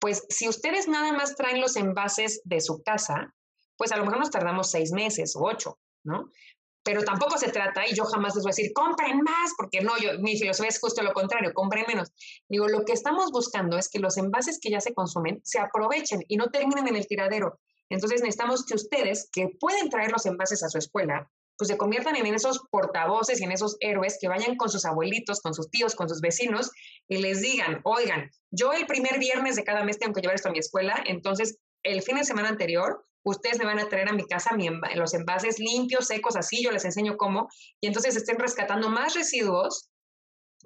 pues 0.00 0.24
si 0.30 0.48
ustedes 0.48 0.88
nada 0.88 1.12
más 1.12 1.36
traen 1.36 1.60
los 1.60 1.76
envases 1.76 2.40
de 2.44 2.60
su 2.60 2.82
casa, 2.82 3.34
pues 3.80 3.92
a 3.92 3.96
lo 3.96 4.04
mejor 4.04 4.18
nos 4.18 4.30
tardamos 4.30 4.70
seis 4.70 4.92
meses 4.92 5.34
o 5.34 5.40
ocho, 5.42 5.78
¿no? 6.04 6.28
Pero 6.84 7.02
tampoco 7.02 7.38
se 7.38 7.50
trata, 7.50 7.88
y 7.88 7.94
yo 7.94 8.04
jamás 8.04 8.34
les 8.34 8.44
voy 8.44 8.50
a 8.50 8.54
decir, 8.54 8.74
compren 8.74 9.22
más, 9.22 9.52
porque 9.56 9.80
no, 9.80 9.96
yo, 9.96 10.18
mi 10.18 10.36
filosofía 10.36 10.68
es 10.68 10.78
justo 10.78 11.02
lo 11.02 11.14
contrario, 11.14 11.54
compren 11.54 11.86
menos. 11.88 12.12
Digo, 12.46 12.68
lo 12.68 12.84
que 12.84 12.92
estamos 12.92 13.32
buscando 13.32 13.78
es 13.78 13.88
que 13.88 13.98
los 13.98 14.18
envases 14.18 14.58
que 14.60 14.68
ya 14.68 14.82
se 14.82 14.92
consumen 14.92 15.40
se 15.44 15.60
aprovechen 15.60 16.20
y 16.28 16.36
no 16.36 16.50
terminen 16.50 16.88
en 16.88 16.96
el 16.96 17.06
tiradero. 17.06 17.58
Entonces 17.88 18.20
necesitamos 18.20 18.66
que 18.66 18.74
ustedes, 18.74 19.30
que 19.32 19.48
pueden 19.58 19.88
traer 19.88 20.12
los 20.12 20.26
envases 20.26 20.62
a 20.62 20.68
su 20.68 20.76
escuela, 20.76 21.30
pues 21.56 21.68
se 21.68 21.78
conviertan 21.78 22.16
en 22.16 22.26
esos 22.26 22.60
portavoces 22.70 23.40
y 23.40 23.44
en 23.44 23.52
esos 23.52 23.78
héroes 23.80 24.18
que 24.20 24.28
vayan 24.28 24.56
con 24.56 24.68
sus 24.68 24.84
abuelitos, 24.84 25.40
con 25.40 25.54
sus 25.54 25.70
tíos, 25.70 25.94
con 25.94 26.10
sus 26.10 26.20
vecinos 26.20 26.70
y 27.08 27.16
les 27.16 27.40
digan, 27.40 27.80
oigan, 27.84 28.30
yo 28.50 28.74
el 28.74 28.86
primer 28.86 29.18
viernes 29.18 29.56
de 29.56 29.64
cada 29.64 29.84
mes 29.84 29.98
tengo 29.98 30.12
que 30.12 30.20
llevar 30.20 30.36
esto 30.36 30.50
a 30.50 30.52
mi 30.52 30.58
escuela, 30.58 31.02
entonces 31.06 31.56
el 31.82 32.02
fin 32.02 32.16
de 32.16 32.24
semana 32.24 32.50
anterior 32.50 33.06
ustedes 33.24 33.58
me 33.58 33.64
van 33.64 33.78
a 33.78 33.88
traer 33.88 34.08
a 34.08 34.12
mi 34.12 34.24
casa 34.24 34.56
los 34.94 35.14
envases 35.14 35.58
limpios, 35.58 36.06
secos, 36.06 36.36
así, 36.36 36.62
yo 36.62 36.70
les 36.70 36.84
enseño 36.84 37.16
cómo, 37.16 37.48
y 37.80 37.86
entonces 37.86 38.16
estén 38.16 38.38
rescatando 38.38 38.88
más 38.88 39.14
residuos 39.14 39.88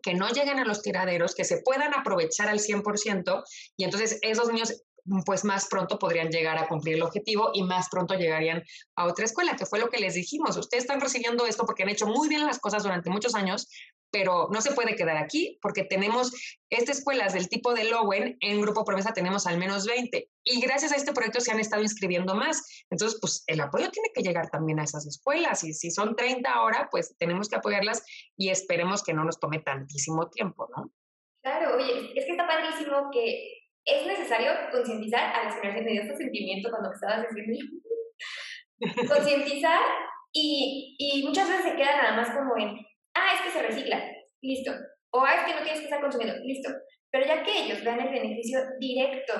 que 0.03 0.15
no 0.15 0.29
lleguen 0.29 0.59
a 0.59 0.65
los 0.65 0.83
tiraderos, 0.83 1.35
que 1.35 1.45
se 1.45 1.63
puedan 1.63 1.95
aprovechar 1.95 2.49
al 2.49 2.59
100%, 2.59 3.43
y 3.77 3.85
entonces 3.85 4.19
esos 4.23 4.49
niños 4.49 4.83
pues 5.27 5.45
más 5.45 5.67
pronto 5.69 5.99
podrían 5.99 6.31
llegar 6.31 6.57
a 6.59 6.67
cumplir 6.67 6.97
el 6.97 7.03
objetivo 7.03 7.51
y 7.53 7.63
más 7.63 7.89
pronto 7.91 8.15
llegarían 8.15 8.63
a 8.97 9.07
otra 9.07 9.27
escuela, 9.27 9.55
que 9.57 9.67
fue 9.67 9.79
lo 9.79 9.91
que 9.91 10.01
les 10.01 10.15
dijimos. 10.15 10.57
Ustedes 10.57 10.85
están 10.85 11.01
recibiendo 11.01 11.47
esto 11.47 11.65
porque 11.67 11.83
han 11.83 11.91
hecho 11.91 12.07
muy 12.07 12.29
bien 12.29 12.47
las 12.47 12.59
cosas 12.59 12.83
durante 12.83 13.11
muchos 13.11 13.35
años, 13.35 13.69
pero 14.15 14.47
no 14.53 14.61
se 14.61 14.71
puede 14.71 14.95
quedar 14.95 15.17
aquí 15.17 15.59
porque 15.61 15.83
tenemos 15.83 16.31
estas 16.71 16.99
escuelas 16.99 17.35
del 17.35 17.49
tipo 17.49 17.75
de 17.75 17.83
Lowen, 17.91 18.37
en 18.39 18.61
Grupo 18.61 18.85
Promesa 18.85 19.13
tenemos 19.13 19.45
al 19.49 19.59
menos 19.59 19.87
20 19.87 20.31
y 20.45 20.61
gracias 20.61 20.93
a 20.93 20.97
este 20.97 21.13
proyecto 21.13 21.41
se 21.41 21.51
han 21.51 21.59
estado 21.59 21.83
inscribiendo 21.83 22.37
más. 22.37 22.87
Entonces, 22.91 23.19
pues 23.21 23.43
el 23.49 23.61
apoyo 23.61 23.91
tiene 23.91 24.11
que 24.15 24.23
llegar 24.23 24.51
también 24.51 24.79
a 24.79 24.85
esas 24.85 25.05
escuelas 25.09 25.65
y 25.65 25.73
si 25.73 25.91
son 25.91 26.15
30 26.15 26.49
ahora, 26.49 26.87
pues 26.93 27.17
tenemos 27.19 27.49
que 27.49 27.57
apoyarlas 27.57 28.07
y 28.37 28.51
esperemos 28.51 29.03
que 29.03 29.15
no 29.15 29.25
nos 29.25 29.41
tome 29.41 29.59
tantísimo 29.59 30.31
tiempo, 30.31 30.69
¿no? 30.77 30.93
Claro, 31.43 31.77
oye, 31.77 32.13
es 32.15 32.25
que 32.25 32.31
está 32.31 32.47
padrísimo 32.47 33.11
que 33.13 33.65
es 33.85 34.07
necesario 34.07 34.53
concientizar 34.71 35.35
a 35.35 35.45
las 35.45 35.55
generaciones, 35.57 35.85
me 35.85 35.91
dio 35.91 36.03
este 36.03 36.17
sentimiento 36.19 36.71
cuando 36.71 36.91
me 36.91 36.95
estabas 36.95 37.27
diciendo, 37.35 37.67
concientizar 39.13 39.81
y, 40.31 40.95
y 41.01 41.27
muchas 41.27 41.49
veces 41.49 41.65
se 41.65 41.77
queda 41.77 41.97
nada 41.97 42.17
más 42.17 42.31
como 42.31 42.57
en, 42.57 42.79
ah, 43.15 43.35
es 43.35 43.41
que 43.43 43.51
se 43.51 43.63
recicla, 43.63 44.03
listo, 44.43 44.73
o 45.13 45.25
ah, 45.25 45.35
es 45.35 45.45
que 45.45 45.55
no 45.55 45.63
tienes 45.63 45.81
que 45.81 45.87
estar 45.87 46.01
consumiendo, 46.01 46.37
listo, 46.45 46.71
pero 47.11 47.27
ya 47.27 47.43
que 47.43 47.65
ellos 47.65 47.85
vean 47.85 48.01
el 48.01 48.13
beneficio 48.13 48.61
directo 48.81 49.33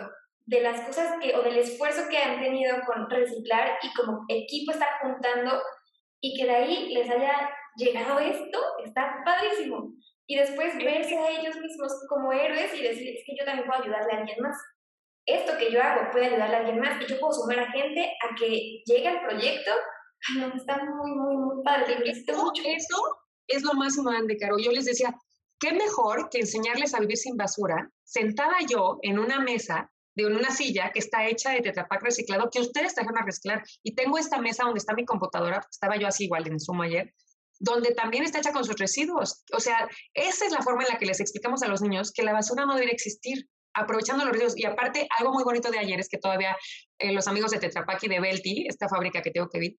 de 0.47 0.61
las 0.61 0.81
cosas 0.83 1.17
que, 1.21 1.35
o 1.35 1.43
del 1.43 1.59
esfuerzo 1.59 2.09
que 2.09 2.19
han 2.19 2.41
tenido 2.41 2.77
con 2.87 3.09
reciclar 3.09 3.79
y 3.83 3.93
como 3.95 4.25
equipo 4.29 4.73
estar 4.73 5.01
juntando 5.01 5.61
y 6.21 6.37
que 6.39 6.47
de 6.47 6.55
ahí 6.55 6.95
les 6.95 7.11
haya 7.11 7.51
llegado 7.77 8.19
esto, 8.19 8.59
está 8.85 9.17
padrísimo 9.25 9.93
y 10.27 10.37
después 10.37 10.77
verse 10.77 11.17
a 11.19 11.31
ellos 11.31 11.57
mismos 11.57 11.93
como 12.09 12.33
héroes 12.33 12.73
y 12.75 12.83
decir, 12.83 13.17
es 13.17 13.25
que 13.27 13.37
yo 13.39 13.45
también 13.45 13.67
puedo 13.67 13.83
ayudarle 13.83 14.13
a 14.13 14.19
alguien 14.19 14.41
más. 14.41 14.57
Esto 15.27 15.57
que 15.59 15.71
yo 15.71 15.83
hago 15.83 16.11
puede 16.13 16.27
ayudarle 16.27 16.57
a 16.57 16.59
alguien 16.61 16.81
más 16.81 17.01
y 17.01 17.07
yo 17.07 17.19
puedo 17.19 17.33
sumar 17.33 17.59
a 17.59 17.73
gente 17.73 18.13
a 18.23 18.35
que 18.35 18.83
llegue 18.87 19.09
al 19.09 19.23
proyecto. 19.23 19.71
Ay, 20.29 20.41
no, 20.41 20.55
está 20.55 20.83
muy, 20.85 21.11
muy, 21.13 21.37
muy 21.37 21.63
padre. 21.63 21.99
Eso, 22.05 22.53
eso 22.65 22.97
es 23.47 23.63
lo 23.63 23.75
más 23.75 23.97
de 23.97 24.37
Caro. 24.37 24.59
Yo 24.59 24.71
les 24.71 24.85
decía, 24.85 25.15
qué 25.59 25.73
mejor 25.73 26.29
que 26.31 26.41
enseñarles 26.41 26.95
a 26.95 27.01
vivir 27.01 27.17
sin 27.17 27.37
basura, 27.37 27.91
sentada 28.05 28.55
yo 28.69 28.99
en 29.03 29.19
una 29.19 29.41
mesa 29.41 29.91
de 30.15 30.27
una 30.27 30.51
silla 30.51 30.91
que 30.93 31.01
está 31.01 31.27
hecha 31.27 31.51
de 31.51 31.61
tetrapac 31.61 32.03
reciclado, 32.03 32.49
que 32.51 32.61
ustedes 32.61 32.95
trajeron 32.95 33.19
a 33.19 33.25
reciclar. 33.25 33.65
Y 33.83 33.95
tengo 33.95 34.19
esta 34.19 34.41
mesa 34.41 34.65
donde 34.65 34.79
está 34.79 34.95
mi 34.95 35.05
computadora, 35.05 35.67
estaba 35.69 35.97
yo 35.97 36.07
así 36.07 36.25
igual 36.25 36.47
en 36.47 36.61
Zoom 36.61 36.83
ayer, 36.83 37.13
donde 37.59 37.93
también 37.95 38.25
está 38.25 38.39
hecha 38.39 38.53
con 38.53 38.65
sus 38.65 38.77
residuos. 38.77 39.43
O 39.53 39.61
sea, 39.61 39.89
esa 40.13 40.47
es 40.47 40.53
la 40.53 40.63
forma 40.63 40.83
en 40.83 40.91
la 40.93 40.99
que 40.99 41.07
les 41.07 41.21
explicamos 41.21 41.63
a 41.63 41.69
los 41.69 41.83
niños 41.83 42.13
que 42.13 42.23
la 42.23 42.33
basura 42.33 42.67
no 42.67 42.77
debe 42.77 42.93
existir, 42.93 43.49
aprovechando 43.75 44.25
los 44.25 44.33
residuos. 44.33 44.57
Y 44.57 44.67
aparte, 44.67 45.09
algo 45.19 45.33
muy 45.33 45.43
bonito 45.43 45.71
de 45.71 45.79
ayer 45.79 45.99
es 45.99 46.09
que 46.09 46.19
todavía 46.19 46.57
eh, 46.99 47.13
los 47.13 47.27
amigos 47.27 47.51
de 47.51 47.59
Tetra 47.59 47.85
y 48.01 48.09
de 48.09 48.21
Belti, 48.21 48.67
esta 48.69 48.89
fábrica 48.89 49.23
que 49.23 49.31
tengo 49.31 49.49
que 49.49 49.59
ver, 49.59 49.73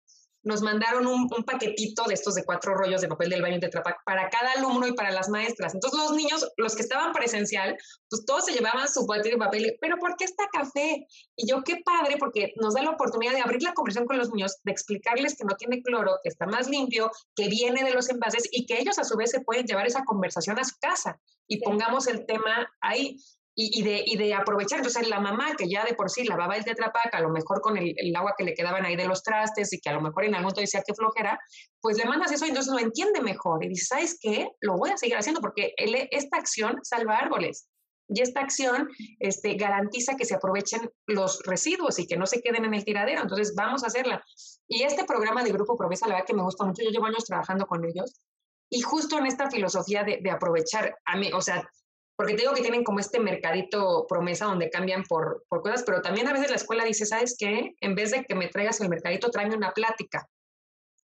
nos 0.46 0.62
mandaron 0.62 1.08
un, 1.08 1.28
paquetito 1.46 2.06
de 2.06 2.14
estos 2.14 2.36
de 2.36 2.46
cuatro 2.46 2.76
rollos 2.76 3.02
de 3.02 3.08
papel 3.08 3.30
del 3.30 3.42
baño 3.42 3.56
de 3.56 3.62
Tetrapac 3.62 4.04
para 4.06 4.30
cada 4.30 4.52
alumno 4.54 4.88
y 4.88 4.94
para 4.94 5.12
las 5.12 5.28
maestras. 5.28 5.74
Entonces 5.74 6.00
los 6.00 6.14
niños, 6.14 6.50
los 6.58 6.76
que 6.76 6.84
estaban 6.84 7.12
presencial, 7.14 7.78
pues 8.10 8.26
todos 8.26 8.46
se 8.46 8.54
llevaban 8.54 8.88
su 8.88 9.06
paquete 9.06 9.32
de 9.32 9.38
papel. 9.38 9.78
Pero 9.82 9.98
¿por 9.98 10.16
qué 10.16 10.26
está 10.26 10.44
café? 10.52 11.08
Y 11.36 11.50
yo 11.50 11.64
qué 11.64 11.82
padre, 11.84 12.18
porque 12.20 12.54
nos 12.58 12.76
da 12.76 12.84
la 12.84 12.92
oportunidad 12.92 13.34
de 13.34 13.42
abrir 13.42 13.64
la 13.64 13.74
conversación 13.74 14.08
con 14.08 14.18
los 14.18 14.32
niños, 14.32 14.58
de 14.64 14.72
explicarles 14.72 15.36
que 15.36 15.46
no 15.46 15.56
tiene 15.56 15.82
cloro, 15.82 16.20
que 16.22 16.30
está 16.30 16.46
más 16.46 16.70
limpio, 16.70 17.12
que 17.36 17.50
viene 17.50 17.84
de 17.84 17.92
los 17.92 18.10
envases 18.10 18.48
y 18.52 18.66
que 18.66 18.80
ellos 18.80 19.00
a 19.00 19.04
su 19.04 19.18
vez 19.18 19.32
se 19.32 19.42
pueden 19.42 19.66
llevar 19.66 19.88
esa 19.88 20.06
conversación 20.06 20.60
a 20.60 20.64
su 20.64 20.76
casa 20.80 21.20
y 21.48 21.62
pongamos 21.62 22.08
el 22.08 22.26
tema 22.26 22.72
ahí 22.82 23.18
y, 23.58 23.84
de, 23.84 24.04
y, 24.06 24.18
de, 24.18 24.34
aprovechar. 24.34 24.80
Entonces, 24.80 25.08
la 25.08 25.22
mamá 25.22 25.56
que 25.58 25.70
ya 25.70 25.86
de 25.86 25.94
por 25.94 26.10
sí 26.10 26.26
lavaba 26.26 26.58
el 26.58 26.66
tetrapac, 26.66 27.14
a 27.14 27.22
lo 27.22 27.30
mejor 27.30 27.62
con 27.62 27.78
el, 27.78 27.96
agua 28.16 28.36
que 28.38 28.44
le 28.44 28.54
quedaban 28.54 28.86
ahí 28.86 28.98
de 28.98 29.08
los 29.08 29.24
trastes 29.24 29.72
y 29.72 29.80
que 29.80 29.90
a 29.90 29.94
lo 29.94 30.02
mejor 30.02 30.26
en 30.26 30.36
algún 30.36 30.44
momento 30.44 30.60
decía 30.60 30.84
que 30.86 30.94
flojera, 30.94 31.40
pues 31.80 31.98
le 31.98 32.06
mandas 32.06 32.34
eso 32.34 32.46
y 32.46 32.50
entonces 32.50 32.74
lo 32.74 32.80
entiende 32.80 33.22
mejor. 33.22 33.64
Y 33.64 33.70
dice, 33.70 33.86
¿sabes 33.86 34.18
qué? 34.22 34.50
Lo 34.60 34.76
voy 34.76 34.90
a 34.90 34.98
seguir 34.98 35.16
haciendo 35.16 35.40
porque 35.40 35.74
esta 35.78 36.38
acción 36.38 36.80
salva 36.84 37.18
árboles. 37.18 37.70
Y 38.08 38.22
esta 38.22 38.42
acción 38.42 38.90
este, 39.20 39.56
garantiza 39.56 40.16
que 40.16 40.26
se 40.26 40.36
aprovechen 40.36 40.92
los 41.08 41.42
residuos 41.44 41.98
y 41.98 42.06
que 42.06 42.18
no 42.18 42.28
se 42.28 42.42
queden 42.42 42.66
en 42.66 42.74
el 42.74 42.84
tiradero. 42.84 43.22
Entonces, 43.22 43.56
vamos 43.56 43.84
a 43.84 43.88
hacerla. 43.88 44.24
Y 44.68 44.84
este 44.84 45.06
programa 45.06 45.44
de 45.44 45.52
Grupo 45.52 45.78
Promesa, 45.78 46.08
la 46.08 46.16
verdad 46.16 46.28
que 46.28 46.36
me 46.36 46.44
gusta 46.44 46.66
mucho. 46.66 46.84
Yo 46.84 46.92
llevo 46.92 47.06
años 47.06 47.26
trabajando 47.26 47.66
con 47.66 47.84
ellos. 47.86 48.22
Y 48.70 48.82
justo 48.82 49.18
en 49.18 49.26
esta 49.26 49.50
filosofía 49.50 50.04
de, 50.04 50.20
de 50.22 50.30
aprovechar, 50.30 50.96
a 51.06 51.18
mí, 51.18 51.32
o 51.34 51.42
sea, 51.42 51.68
porque 52.16 52.34
te 52.34 52.42
digo 52.42 52.54
que 52.54 52.62
tienen 52.62 52.84
como 52.84 53.00
este 53.00 53.20
mercadito 53.20 54.06
promesa 54.08 54.46
donde 54.46 54.70
cambian 54.70 55.04
por, 55.04 55.46
por 55.50 55.62
cosas, 55.62 55.84
pero 55.84 56.02
también 56.02 56.28
a 56.28 56.34
veces 56.34 56.50
la 56.50 56.56
escuela 56.56 56.86
dice, 56.86 57.06
¿sabes 57.06 57.36
qué? 57.38 57.76
En 57.82 57.96
vez 57.96 58.12
de 58.12 58.24
que 58.24 58.36
me 58.36 58.48
traigas 58.48 58.80
el 58.82 58.90
mercadito, 58.90 59.30
tráeme 59.30 59.56
una 59.56 59.72
plática. 59.72 60.28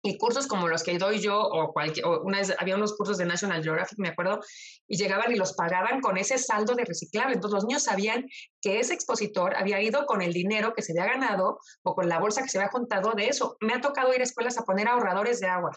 Y 0.01 0.17
cursos 0.17 0.47
como 0.47 0.69
los 0.69 0.85
que 0.85 0.97
doy 0.97 1.19
yo, 1.19 1.41
o, 1.41 1.73
cualquier, 1.73 2.07
una 2.07 2.39
vez 2.39 2.55
había 2.59 2.77
unos 2.77 2.97
cursos 2.97 3.19
de 3.19 3.27
National 3.27 3.65
Geographic, 3.65 3.99
me 3.99 4.09
acuerdo, 4.09 4.39
y 4.87 4.97
llegaban 4.97 5.33
y 5.33 5.37
los 5.37 5.55
pagaban 5.55 6.01
con 6.01 6.17
ese 6.17 6.39
saldo 6.39 6.75
de 6.77 6.85
reciclable. 6.85 7.35
Entonces 7.35 7.55
los 7.57 7.65
niños 7.65 7.83
sabían 7.83 8.25
que 8.61 8.79
ese 8.79 8.95
expositor 8.95 9.57
había 9.57 9.83
ido 9.83 10.07
con 10.07 10.23
el 10.23 10.33
dinero 10.33 10.73
que 10.73 10.83
se 10.83 10.93
había 10.93 11.13
ganado 11.13 11.59
o 11.83 11.95
con 11.95 12.09
la 12.09 12.21
bolsa 12.21 12.43
que 12.43 12.49
se 12.49 12.59
había 12.59 12.71
juntado 12.71 13.13
de 13.13 13.29
eso. 13.29 13.57
Me 13.61 13.75
ha 13.75 13.81
tocado 13.81 14.15
ir 14.15 14.21
a 14.21 14.25
escuelas 14.25 14.57
a 14.57 14.65
poner 14.65 14.87
ahorradores 14.87 15.41
de 15.41 15.49
agua. 15.49 15.73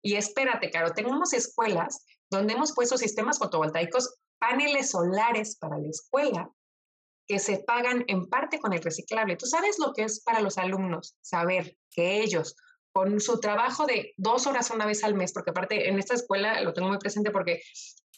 Y 0.00 0.14
espérate, 0.14 0.70
Caro, 0.70 0.92
tenemos 0.92 1.34
escuelas 1.34 2.06
donde 2.30 2.54
hemos 2.54 2.74
puesto 2.74 2.96
sistemas 2.96 3.38
fotovoltaicos 3.38 4.16
paneles 4.38 4.90
solares 4.90 5.56
para 5.56 5.78
la 5.78 5.88
escuela 5.88 6.50
que 7.26 7.38
se 7.38 7.58
pagan 7.58 8.04
en 8.06 8.28
parte 8.28 8.58
con 8.58 8.72
el 8.72 8.82
reciclable. 8.82 9.36
¿Tú 9.36 9.46
sabes 9.46 9.78
lo 9.78 9.92
que 9.92 10.04
es 10.04 10.20
para 10.22 10.40
los 10.40 10.58
alumnos 10.58 11.16
saber 11.20 11.76
que 11.90 12.22
ellos, 12.22 12.56
con 12.92 13.20
su 13.20 13.40
trabajo 13.40 13.86
de 13.86 14.14
dos 14.16 14.46
horas 14.46 14.70
una 14.70 14.86
vez 14.86 15.02
al 15.04 15.14
mes, 15.14 15.32
porque 15.32 15.50
aparte 15.50 15.88
en 15.88 15.98
esta 15.98 16.14
escuela 16.14 16.60
lo 16.62 16.72
tengo 16.72 16.88
muy 16.88 16.98
presente 16.98 17.30
porque 17.30 17.60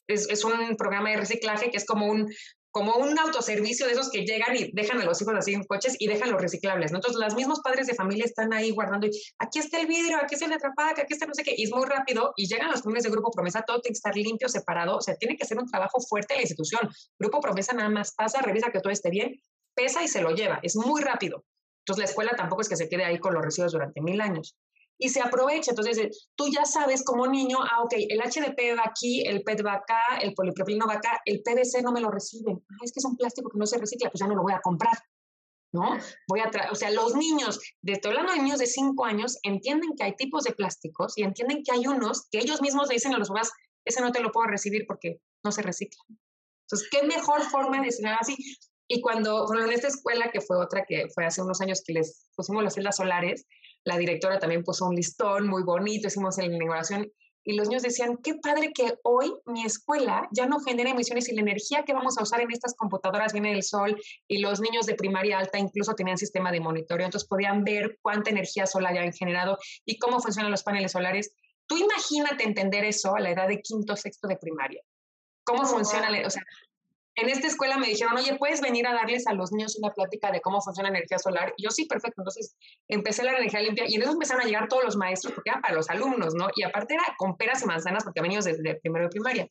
es, 0.06 0.28
es, 0.28 0.44
un 0.44 0.76
programa 0.76 1.10
de 1.10 1.16
reciclaje 1.16 1.70
que 1.70 1.76
es 1.76 1.86
como 1.86 2.06
un, 2.06 2.30
como 2.78 2.94
un 2.94 3.18
autoservicio 3.18 3.86
de 3.86 3.92
esos 3.94 4.08
que 4.08 4.24
llegan 4.24 4.54
y 4.54 4.70
dejan 4.72 5.00
a 5.00 5.04
los 5.04 5.20
hijos 5.20 5.34
así 5.36 5.52
en 5.52 5.64
coches 5.64 5.96
y 5.98 6.06
dejan 6.06 6.30
los 6.30 6.40
reciclables. 6.40 6.92
Entonces, 6.92 7.20
los 7.20 7.34
mismos 7.34 7.58
padres 7.58 7.88
de 7.88 7.94
familia 7.96 8.24
están 8.24 8.52
ahí 8.52 8.70
guardando 8.70 9.08
y 9.08 9.10
aquí 9.40 9.58
está 9.58 9.80
el 9.80 9.88
vidrio, 9.88 10.16
aquí 10.18 10.34
está 10.36 10.46
el 10.46 10.52
atrapaca, 10.52 11.02
aquí 11.02 11.12
está 11.12 11.26
no 11.26 11.34
sé 11.34 11.42
qué, 11.42 11.54
y 11.56 11.64
es 11.64 11.72
muy 11.72 11.84
rápido 11.86 12.32
y 12.36 12.46
llegan 12.46 12.70
los 12.70 12.82
familias 12.82 13.02
de 13.02 13.10
Grupo 13.10 13.32
Promesa, 13.32 13.64
todo 13.66 13.80
tiene 13.80 13.94
que 13.94 13.98
estar 13.98 14.14
limpio, 14.14 14.48
separado, 14.48 14.98
o 14.98 15.00
sea, 15.00 15.16
tiene 15.16 15.36
que 15.36 15.44
ser 15.44 15.58
un 15.58 15.66
trabajo 15.66 16.00
fuerte 16.00 16.34
de 16.34 16.38
la 16.38 16.42
institución. 16.42 16.88
Grupo 17.18 17.40
Promesa 17.40 17.72
nada 17.72 17.88
más 17.88 18.14
pasa, 18.14 18.40
revisa 18.42 18.70
que 18.70 18.78
todo 18.78 18.92
esté 18.92 19.10
bien, 19.10 19.42
pesa 19.74 20.04
y 20.04 20.06
se 20.06 20.22
lo 20.22 20.30
lleva, 20.30 20.60
es 20.62 20.76
muy 20.76 21.02
rápido. 21.02 21.44
Entonces, 21.80 22.04
la 22.04 22.10
escuela 22.10 22.36
tampoco 22.36 22.62
es 22.62 22.68
que 22.68 22.76
se 22.76 22.88
quede 22.88 23.04
ahí 23.04 23.18
con 23.18 23.34
los 23.34 23.42
residuos 23.42 23.72
durante 23.72 24.00
mil 24.00 24.20
años 24.20 24.56
y 24.98 25.08
se 25.08 25.20
aprovecha. 25.20 25.70
Entonces, 25.70 26.28
tú 26.34 26.48
ya 26.48 26.64
sabes 26.64 27.04
como 27.04 27.26
niño, 27.26 27.58
ah, 27.60 27.82
ok, 27.84 27.94
el 27.96 28.20
HDP 28.20 28.76
va 28.76 28.84
aquí, 28.84 29.22
el 29.26 29.42
PET 29.42 29.64
va 29.64 29.74
acá, 29.74 30.18
el 30.20 30.34
polipropileno 30.34 30.86
va 30.86 30.94
acá, 30.94 31.20
el 31.24 31.42
PVC 31.42 31.82
no 31.82 31.92
me 31.92 32.00
lo 32.00 32.10
reciben. 32.10 32.62
Ah, 32.70 32.76
es 32.84 32.92
que 32.92 32.98
es 32.98 33.04
un 33.04 33.16
plástico 33.16 33.48
que 33.50 33.58
no 33.58 33.66
se 33.66 33.78
recicla, 33.78 34.10
pues 34.10 34.20
ya 34.20 34.26
no 34.26 34.34
lo 34.34 34.42
voy 34.42 34.52
a 34.52 34.60
comprar. 34.60 34.98
¿No? 35.70 35.98
Voy 36.28 36.40
a 36.40 36.50
o 36.72 36.74
sea, 36.74 36.90
los 36.90 37.14
niños, 37.14 37.60
de 37.82 37.92
estoy 37.92 38.12
hablando 38.12 38.32
de 38.32 38.40
niños 38.40 38.58
de 38.58 38.66
5 38.66 39.04
años, 39.04 39.38
entienden 39.42 39.90
que 39.96 40.04
hay 40.04 40.16
tipos 40.16 40.44
de 40.44 40.52
plásticos 40.52 41.12
y 41.18 41.24
entienden 41.24 41.62
que 41.62 41.72
hay 41.72 41.86
unos 41.86 42.26
que 42.30 42.38
ellos 42.38 42.62
mismos 42.62 42.88
le 42.88 42.94
dicen 42.94 43.14
a 43.14 43.18
los 43.18 43.28
papás, 43.28 43.52
ese 43.84 44.00
no 44.00 44.10
te 44.10 44.20
lo 44.20 44.32
puedo 44.32 44.46
recibir 44.46 44.86
porque 44.86 45.20
no 45.44 45.52
se 45.52 45.60
recicla. 45.60 46.02
Entonces, 46.62 46.88
¿qué 46.90 47.06
mejor 47.06 47.42
forma 47.42 47.80
de 47.80 47.86
enseñar 47.86 48.16
así? 48.18 48.34
Y 48.88 49.02
cuando, 49.02 49.46
bueno, 49.46 49.66
en 49.66 49.72
esta 49.72 49.88
escuela, 49.88 50.30
que 50.30 50.40
fue 50.40 50.56
otra 50.56 50.84
que 50.88 51.08
fue 51.14 51.26
hace 51.26 51.42
unos 51.42 51.60
años 51.60 51.82
que 51.86 51.92
les 51.92 52.26
pusimos 52.34 52.64
las 52.64 52.74
celdas 52.74 52.96
solares, 52.96 53.46
la 53.88 53.96
directora 53.96 54.38
también 54.38 54.62
puso 54.62 54.86
un 54.86 54.94
listón 54.94 55.48
muy 55.48 55.62
bonito, 55.62 56.08
hicimos 56.08 56.36
la 56.36 56.44
inauguración 56.44 57.10
y 57.42 57.54
los 57.54 57.68
niños 57.68 57.82
decían, 57.82 58.18
qué 58.22 58.34
padre 58.34 58.72
que 58.74 58.98
hoy 59.02 59.32
mi 59.46 59.64
escuela 59.64 60.28
ya 60.30 60.44
no 60.44 60.60
genera 60.60 60.90
emisiones 60.90 61.30
y 61.30 61.34
la 61.34 61.40
energía 61.40 61.84
que 61.84 61.94
vamos 61.94 62.18
a 62.18 62.22
usar 62.22 62.42
en 62.42 62.50
estas 62.50 62.74
computadoras 62.74 63.32
viene 63.32 63.52
del 63.52 63.62
sol 63.62 63.98
y 64.28 64.38
los 64.40 64.60
niños 64.60 64.84
de 64.84 64.94
primaria 64.94 65.38
alta 65.38 65.58
incluso 65.58 65.94
tenían 65.94 66.18
sistema 66.18 66.52
de 66.52 66.60
monitoreo, 66.60 67.06
entonces 67.06 67.26
podían 67.26 67.64
ver 67.64 67.98
cuánta 68.02 68.28
energía 68.28 68.66
solar 68.66 68.98
han 68.98 69.14
generado 69.14 69.56
y 69.86 69.98
cómo 69.98 70.20
funcionan 70.20 70.50
los 70.50 70.62
paneles 70.62 70.92
solares. 70.92 71.32
Tú 71.66 71.78
imagínate 71.78 72.44
entender 72.44 72.84
eso 72.84 73.16
a 73.16 73.20
la 73.20 73.30
edad 73.30 73.48
de 73.48 73.62
quinto, 73.62 73.96
sexto 73.96 74.28
de 74.28 74.36
primaria. 74.36 74.82
¿Cómo 75.44 75.62
oh, 75.62 75.66
funciona? 75.66 76.10
O 76.26 76.30
sea, 76.30 76.42
en 77.20 77.28
esta 77.28 77.46
escuela 77.46 77.78
me 77.78 77.88
dijeron, 77.88 78.16
oye, 78.16 78.36
¿puedes 78.38 78.60
venir 78.60 78.86
a 78.86 78.92
darles 78.92 79.26
a 79.26 79.34
los 79.34 79.52
niños 79.52 79.76
una 79.78 79.92
plática 79.92 80.30
de 80.30 80.40
cómo 80.40 80.60
funciona 80.60 80.90
la 80.90 80.98
energía 80.98 81.18
solar? 81.18 81.52
Y 81.56 81.64
yo 81.64 81.70
sí, 81.70 81.86
perfecto. 81.86 82.20
Entonces 82.22 82.56
empecé 82.88 83.24
la 83.24 83.32
energía 83.32 83.60
limpia 83.60 83.84
y 83.88 83.96
en 83.96 84.02
eso 84.02 84.12
empezaron 84.12 84.42
a 84.42 84.46
llegar 84.46 84.68
todos 84.68 84.84
los 84.84 84.96
maestros, 84.96 85.34
porque 85.34 85.50
era 85.50 85.60
para 85.60 85.74
los 85.74 85.90
alumnos, 85.90 86.34
¿no? 86.34 86.48
Y 86.54 86.62
aparte 86.62 86.94
era 86.94 87.04
con 87.16 87.36
peras 87.36 87.62
y 87.62 87.66
manzanas, 87.66 88.04
porque 88.04 88.20
veníamos 88.20 88.44
desde 88.44 88.76
primero 88.76 89.06
de 89.06 89.10
primaria. 89.10 89.48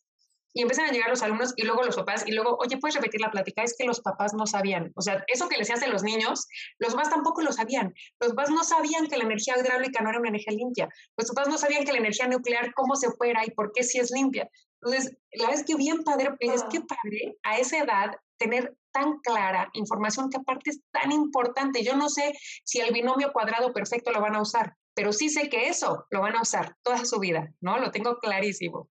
Y 0.58 0.64
empiezan 0.64 0.86
a 0.86 0.92
llegar 0.92 1.12
los 1.12 1.22
alumnos 1.22 1.54
y 1.56 1.66
luego 1.66 1.84
los 1.84 1.96
papás 1.96 2.24
y 2.26 2.32
luego, 2.32 2.58
oye, 2.60 2.80
¿puedes 2.80 2.96
repetir 2.96 3.22
la 3.22 3.30
plática? 3.30 3.62
Es 3.62 3.76
que 3.78 3.86
los 3.86 4.02
papás 4.02 4.34
no 4.34 4.48
sabían. 4.48 4.92
O 4.96 5.04
sea, 5.04 5.24
eso 5.28 5.48
que 5.48 5.56
les 5.56 5.70
hacen 5.70 5.92
los 5.92 6.02
niños, 6.02 6.48
los 6.80 6.96
papás 6.96 7.12
tampoco 7.12 7.44
lo 7.44 7.52
sabían. 7.52 7.94
Los 8.20 8.32
papás 8.32 8.50
no 8.50 8.64
sabían 8.64 9.06
que 9.06 9.18
la 9.18 9.26
energía 9.26 9.56
hidráulica 9.56 10.02
no 10.02 10.10
era 10.10 10.20
una 10.20 10.30
energía 10.30 10.56
limpia. 10.58 10.90
Los 11.16 11.28
papás 11.28 11.48
no 11.48 11.60
sabían 11.60 11.86
que 11.86 11.92
la 11.92 12.00
energía 12.00 12.28
nuclear, 12.28 12.74
cómo 12.74 12.96
se 12.96 13.12
fuera 13.12 13.46
y 13.46 13.52
por 13.52 13.72
qué 13.72 13.84
si 13.84 14.00
es 14.00 14.10
limpia. 14.10 14.50
Entonces, 14.82 15.16
la 15.34 15.52
es 15.52 15.64
que 15.64 15.76
bien 15.76 16.04
padre, 16.04 16.36
es 16.40 16.64
que 16.72 16.82
padre 16.82 17.38
a 17.44 17.60
esa 17.60 17.78
edad 17.78 18.16
tener 18.40 18.76
tan 18.92 19.20
clara 19.20 19.70
información 19.74 20.32
que 20.32 20.38
aparte 20.38 20.72
es 20.72 20.82
tan 20.92 21.12
importante. 21.12 21.84
Yo 21.84 21.96
no 21.96 22.10
sé 22.10 22.34
si 22.64 22.80
el 22.80 22.92
binomio 22.92 23.32
cuadrado 23.32 23.74
perfecto 23.74 24.12
lo 24.12 24.22
van 24.22 24.36
a 24.36 24.42
usar, 24.42 24.74
pero 24.96 25.14
sí 25.14 25.30
sé 25.30 25.50
que 25.50 25.68
eso 25.68 26.08
lo 26.10 26.22
van 26.22 26.36
a 26.36 26.42
usar 26.42 26.76
toda 26.82 27.06
su 27.06 27.20
vida, 27.20 27.54
¿no? 27.62 27.78
Lo 27.78 27.92
tengo 27.92 28.18
clarísimo. 28.18 28.90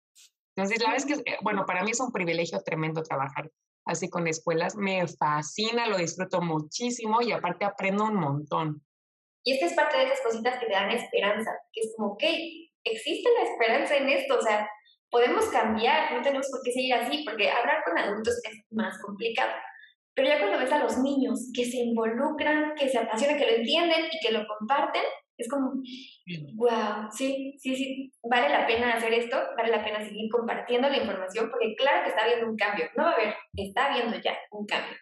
Entonces, 0.56 0.82
la 0.82 0.90
verdad 0.90 1.06
es 1.08 1.22
que, 1.22 1.30
eh, 1.30 1.36
bueno, 1.42 1.64
para 1.66 1.82
mí 1.84 1.92
es 1.92 2.00
un 2.00 2.12
privilegio 2.12 2.60
tremendo 2.62 3.02
trabajar 3.02 3.50
así 3.84 4.08
con 4.08 4.26
escuelas. 4.26 4.76
Me 4.76 5.06
fascina, 5.06 5.86
lo 5.86 5.96
disfruto 5.96 6.40
muchísimo 6.40 7.22
y 7.22 7.32
aparte 7.32 7.64
aprendo 7.64 8.04
un 8.04 8.16
montón. 8.16 8.82
Y 9.44 9.54
esta 9.54 9.66
es 9.66 9.74
parte 9.74 9.96
de 9.96 10.04
esas 10.04 10.20
cositas 10.20 10.58
que 10.58 10.66
te 10.66 10.72
dan 10.72 10.90
esperanza, 10.90 11.50
que 11.72 11.80
es 11.80 11.94
como, 11.96 12.12
ok, 12.12 12.22
existe 12.84 13.28
la 13.38 13.50
esperanza 13.50 13.96
en 13.96 14.08
esto, 14.10 14.38
o 14.38 14.42
sea, 14.42 14.68
podemos 15.10 15.46
cambiar, 15.46 16.12
no 16.12 16.22
tenemos 16.22 16.48
por 16.50 16.60
qué 16.62 16.72
seguir 16.72 16.94
así, 16.94 17.24
porque 17.24 17.50
hablar 17.50 17.82
con 17.84 17.98
adultos 17.98 18.40
es 18.44 18.64
más 18.70 19.00
complicado. 19.00 19.52
Pero 20.14 20.28
ya 20.28 20.38
cuando 20.38 20.58
ves 20.58 20.72
a 20.72 20.82
los 20.82 20.98
niños 20.98 21.50
que 21.54 21.64
se 21.64 21.78
involucran, 21.78 22.74
que 22.74 22.88
se 22.88 22.98
apasionan, 22.98 23.38
que 23.38 23.46
lo 23.46 23.56
entienden 23.56 24.06
y 24.12 24.20
que 24.20 24.32
lo 24.32 24.46
comparten, 24.46 25.02
es 25.42 25.48
como, 25.48 25.72
wow, 26.54 27.08
sí, 27.10 27.56
sí, 27.58 27.76
sí, 27.76 28.12
vale 28.22 28.48
la 28.48 28.66
pena 28.66 28.94
hacer 28.94 29.12
esto, 29.14 29.36
vale 29.56 29.70
la 29.70 29.84
pena 29.84 30.04
seguir 30.04 30.30
compartiendo 30.30 30.88
la 30.88 30.98
información, 30.98 31.50
porque 31.50 31.74
claro 31.76 32.02
que 32.02 32.10
está 32.10 32.24
habiendo 32.24 32.48
un 32.48 32.56
cambio, 32.56 32.86
no 32.96 33.04
va 33.04 33.10
a 33.10 33.14
haber, 33.14 33.34
está 33.54 33.92
habiendo 33.92 34.18
ya 34.20 34.36
un 34.50 34.66
cambio. 34.66 34.96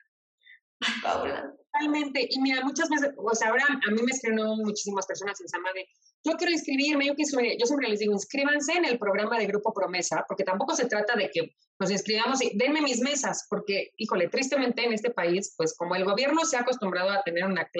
Ay, 0.80 0.94
Paula. 1.02 1.52
Totalmente, 1.72 2.26
y 2.30 2.40
mira, 2.40 2.64
muchas 2.64 2.88
veces, 2.88 3.12
o 3.16 3.34
sea, 3.34 3.48
ahora 3.48 3.64
a 3.68 3.90
mí 3.90 4.02
me 4.02 4.12
escriben 4.12 4.44
muchísimas 4.64 5.06
personas 5.06 5.40
en 5.40 5.48
Sama 5.48 5.70
de, 5.74 5.86
yo 6.24 6.32
quiero 6.36 6.52
inscribirme, 6.52 7.06
yo, 7.06 7.14
yo 7.14 7.66
siempre 7.66 7.88
les 7.88 8.00
digo, 8.00 8.12
inscríbanse 8.12 8.72
en 8.72 8.84
el 8.84 8.98
programa 8.98 9.38
de 9.38 9.46
Grupo 9.46 9.72
Promesa, 9.72 10.24
porque 10.26 10.44
tampoco 10.44 10.74
se 10.74 10.86
trata 10.86 11.16
de 11.16 11.30
que 11.30 11.54
nos 11.80 11.90
inscribamos 11.90 12.42
y 12.42 12.56
denme 12.56 12.82
mis 12.82 13.00
mesas, 13.00 13.46
porque, 13.48 13.92
híjole, 13.96 14.28
tristemente 14.28 14.84
en 14.84 14.92
este 14.92 15.10
país, 15.10 15.54
pues 15.56 15.76
como 15.76 15.94
el 15.94 16.04
gobierno 16.04 16.44
se 16.44 16.56
ha 16.56 16.60
acostumbrado 16.60 17.10
a 17.10 17.22
tener 17.22 17.44
una, 17.44 17.70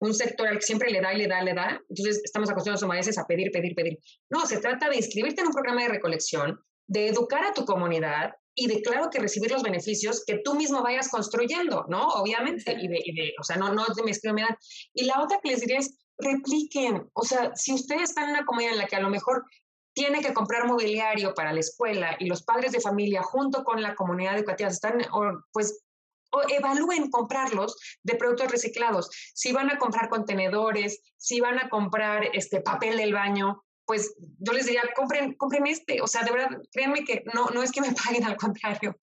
un 0.00 0.14
sector 0.14 0.48
al 0.48 0.58
que 0.58 0.66
siempre 0.66 0.90
le 0.90 1.00
da 1.00 1.14
y 1.14 1.18
le 1.18 1.28
da, 1.28 1.42
le 1.42 1.54
da, 1.54 1.80
entonces 1.88 2.20
estamos 2.24 2.50
acostumbrados 2.50 2.82
a 2.82 2.94
veces 2.94 3.18
a 3.18 3.26
pedir, 3.26 3.50
pedir, 3.50 3.74
pedir. 3.74 3.98
No, 4.28 4.44
se 4.46 4.58
trata 4.58 4.90
de 4.90 4.96
inscribirte 4.96 5.40
en 5.40 5.46
un 5.46 5.54
programa 5.54 5.82
de 5.82 5.88
recolección, 5.88 6.60
de 6.86 7.08
educar 7.08 7.44
a 7.44 7.54
tu 7.54 7.64
comunidad 7.64 8.32
y 8.54 8.66
de 8.66 8.82
claro 8.82 9.08
que 9.10 9.20
recibir 9.20 9.50
los 9.50 9.62
beneficios 9.62 10.24
que 10.26 10.40
tú 10.44 10.54
mismo 10.54 10.82
vayas 10.82 11.08
construyendo, 11.08 11.86
¿no? 11.88 12.08
Obviamente, 12.08 12.76
y 12.78 12.88
de, 12.88 13.00
y 13.02 13.14
de 13.14 13.32
o 13.40 13.44
sea, 13.44 13.56
no, 13.56 13.72
no 13.72 13.84
me 14.04 14.10
escribo, 14.10 14.34
me 14.34 14.42
dan. 14.42 14.56
Y 14.92 15.04
la 15.04 15.22
otra 15.22 15.38
que 15.42 15.50
les 15.50 15.60
diría 15.60 15.78
es, 15.78 15.96
repliquen, 16.18 17.08
o 17.12 17.24
sea, 17.24 17.54
si 17.54 17.72
ustedes 17.72 18.10
están 18.10 18.24
en 18.24 18.30
una 18.30 18.44
comunidad 18.44 18.72
en 18.72 18.78
la 18.78 18.86
que 18.86 18.96
a 18.96 19.00
lo 19.00 19.10
mejor 19.10 19.44
tiene 19.94 20.20
que 20.20 20.34
comprar 20.34 20.66
mobiliario 20.66 21.34
para 21.34 21.52
la 21.52 21.60
escuela 21.60 22.16
y 22.18 22.26
los 22.26 22.42
padres 22.42 22.72
de 22.72 22.80
familia 22.80 23.22
junto 23.22 23.64
con 23.64 23.82
la 23.82 23.94
comunidad 23.94 24.36
educativa 24.36 24.68
están, 24.68 25.04
pues 25.52 25.80
o 26.30 26.42
evalúen 26.48 27.10
comprarlos 27.10 27.76
de 28.02 28.14
productos 28.14 28.50
reciclados. 28.50 29.10
Si 29.34 29.52
van 29.52 29.70
a 29.70 29.78
comprar 29.78 30.08
contenedores, 30.08 31.00
si 31.16 31.40
van 31.40 31.58
a 31.58 31.68
comprar 31.68 32.28
este 32.32 32.60
papel 32.60 32.98
del 32.98 33.14
baño, 33.14 33.64
pues 33.86 34.14
yo 34.38 34.52
les 34.52 34.66
diría, 34.66 34.82
compren, 34.94 35.34
compren 35.34 35.66
este. 35.66 36.02
O 36.02 36.06
sea, 36.06 36.22
de 36.22 36.32
verdad, 36.32 36.60
créanme 36.70 37.04
que 37.04 37.24
no, 37.32 37.46
no 37.46 37.62
es 37.62 37.72
que 37.72 37.80
me 37.80 37.92
paguen, 37.92 38.24
al 38.24 38.36
contrario. 38.36 38.94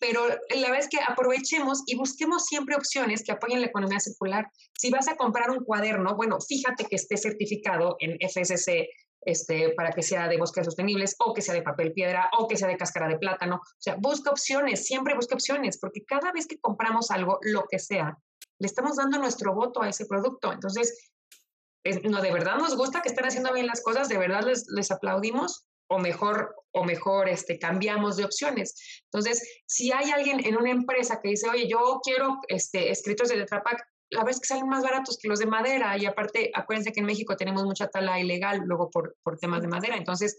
Pero 0.00 0.26
la 0.28 0.68
verdad 0.68 0.80
es 0.80 0.88
que 0.88 0.98
aprovechemos 1.06 1.82
y 1.86 1.96
busquemos 1.96 2.44
siempre 2.44 2.76
opciones 2.76 3.22
que 3.22 3.32
apoyen 3.32 3.60
la 3.60 3.68
economía 3.68 4.00
circular. 4.00 4.50
Si 4.78 4.90
vas 4.90 5.08
a 5.08 5.16
comprar 5.16 5.50
un 5.50 5.64
cuaderno, 5.64 6.16
bueno, 6.16 6.38
fíjate 6.40 6.84
que 6.84 6.96
esté 6.96 7.16
certificado 7.16 7.96
en 8.00 8.18
FSC 8.20 8.88
este, 9.22 9.70
para 9.70 9.90
que 9.90 10.02
sea 10.02 10.28
de 10.28 10.38
bosques 10.38 10.64
sostenibles 10.64 11.16
o 11.18 11.34
que 11.34 11.42
sea 11.42 11.54
de 11.54 11.62
papel 11.62 11.92
piedra 11.92 12.30
o 12.38 12.46
que 12.46 12.56
sea 12.56 12.68
de 12.68 12.76
cáscara 12.76 13.08
de 13.08 13.18
plátano. 13.18 13.56
O 13.56 13.80
sea, 13.80 13.96
busca 13.98 14.30
opciones, 14.30 14.86
siempre 14.86 15.14
busca 15.14 15.34
opciones, 15.34 15.78
porque 15.78 16.04
cada 16.04 16.32
vez 16.32 16.46
que 16.46 16.58
compramos 16.58 17.10
algo, 17.10 17.38
lo 17.42 17.64
que 17.70 17.78
sea, 17.78 18.16
le 18.58 18.66
estamos 18.66 18.96
dando 18.96 19.18
nuestro 19.18 19.54
voto 19.54 19.82
a 19.82 19.88
ese 19.88 20.06
producto. 20.06 20.52
Entonces, 20.52 21.10
no, 22.04 22.20
de 22.20 22.32
verdad 22.32 22.56
nos 22.56 22.76
gusta 22.76 23.02
que 23.02 23.08
estén 23.08 23.24
haciendo 23.24 23.52
bien 23.52 23.66
las 23.66 23.82
cosas, 23.82 24.08
de 24.08 24.18
verdad 24.18 24.42
les, 24.42 24.66
les 24.68 24.90
aplaudimos 24.90 25.67
o 25.88 25.98
mejor, 25.98 26.54
o 26.72 26.84
mejor 26.84 27.28
este, 27.28 27.58
cambiamos 27.58 28.16
de 28.16 28.24
opciones. 28.24 29.02
Entonces, 29.04 29.62
si 29.66 29.92
hay 29.92 30.10
alguien 30.10 30.44
en 30.44 30.56
una 30.56 30.70
empresa 30.70 31.20
que 31.22 31.30
dice, 31.30 31.48
oye, 31.48 31.68
yo 31.68 32.00
quiero 32.02 32.38
este, 32.48 32.90
escritos 32.90 33.28
de 33.28 33.36
Tetra 33.36 33.62
la 34.10 34.20
verdad 34.20 34.36
es 34.36 34.40
que 34.40 34.46
salen 34.46 34.68
más 34.68 34.82
baratos 34.82 35.18
que 35.20 35.28
los 35.28 35.38
de 35.38 35.46
madera 35.46 35.96
y 35.98 36.06
aparte, 36.06 36.50
acuérdense 36.54 36.92
que 36.92 37.00
en 37.00 37.06
México 37.06 37.36
tenemos 37.36 37.64
mucha 37.64 37.88
tala 37.88 38.18
ilegal 38.18 38.62
luego 38.64 38.90
por, 38.90 39.16
por 39.22 39.38
temas 39.38 39.60
de 39.60 39.68
madera, 39.68 39.96
entonces, 39.96 40.38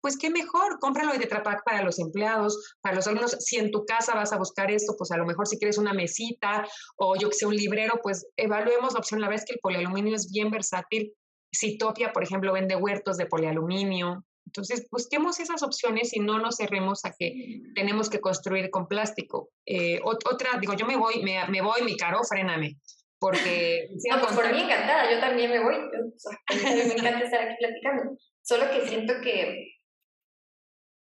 pues 0.00 0.16
qué 0.16 0.30
mejor, 0.30 0.78
cómpralo 0.80 1.12
de 1.12 1.18
Tetra 1.18 1.42
para 1.42 1.82
los 1.82 1.98
empleados, 1.98 2.76
para 2.80 2.96
los 2.96 3.06
alumnos, 3.06 3.36
si 3.40 3.56
en 3.58 3.70
tu 3.70 3.84
casa 3.84 4.14
vas 4.14 4.32
a 4.32 4.38
buscar 4.38 4.70
esto, 4.70 4.94
pues 4.96 5.10
a 5.10 5.18
lo 5.18 5.26
mejor 5.26 5.46
si 5.46 5.58
quieres 5.58 5.76
una 5.76 5.92
mesita 5.92 6.66
o 6.96 7.14
yo 7.16 7.28
que 7.28 7.34
sé, 7.34 7.44
un 7.44 7.56
librero, 7.56 8.00
pues 8.02 8.26
evaluemos 8.36 8.94
la 8.94 9.00
opción, 9.00 9.20
la 9.20 9.28
verdad 9.28 9.44
es 9.44 9.48
que 9.48 9.54
el 9.54 9.60
polialuminio 9.60 10.16
es 10.16 10.30
bien 10.32 10.50
versátil, 10.50 11.12
Citopia, 11.54 12.12
por 12.12 12.22
ejemplo, 12.22 12.52
vende 12.52 12.76
huertos 12.76 13.16
de 13.16 13.26
polialuminio, 13.26 14.24
entonces, 14.46 14.88
busquemos 14.90 15.38
esas 15.38 15.62
opciones 15.62 16.12
y 16.14 16.20
no 16.20 16.38
nos 16.38 16.56
cerremos 16.56 17.04
a 17.04 17.12
que 17.16 17.62
tenemos 17.74 18.10
que 18.10 18.20
construir 18.20 18.70
con 18.70 18.88
plástico. 18.88 19.50
Eh, 19.64 20.00
otra, 20.02 20.58
digo, 20.60 20.74
yo 20.74 20.86
me 20.86 20.96
voy, 20.96 21.22
me, 21.22 21.46
me 21.48 21.62
voy, 21.62 21.82
mi 21.82 21.96
caro, 21.96 22.24
fréname 22.24 22.78
porque... 23.20 23.88
no, 24.10 24.20
pues 24.20 24.32
por 24.32 24.50
mí 24.52 24.62
encantada, 24.62 25.12
yo 25.12 25.20
también 25.20 25.50
me 25.50 25.62
voy, 25.62 25.76
me 25.76 26.94
encanta 26.94 27.20
estar 27.24 27.42
aquí 27.42 27.56
platicando, 27.58 28.16
solo 28.42 28.70
que 28.70 28.88
siento 28.88 29.14
que 29.22 29.76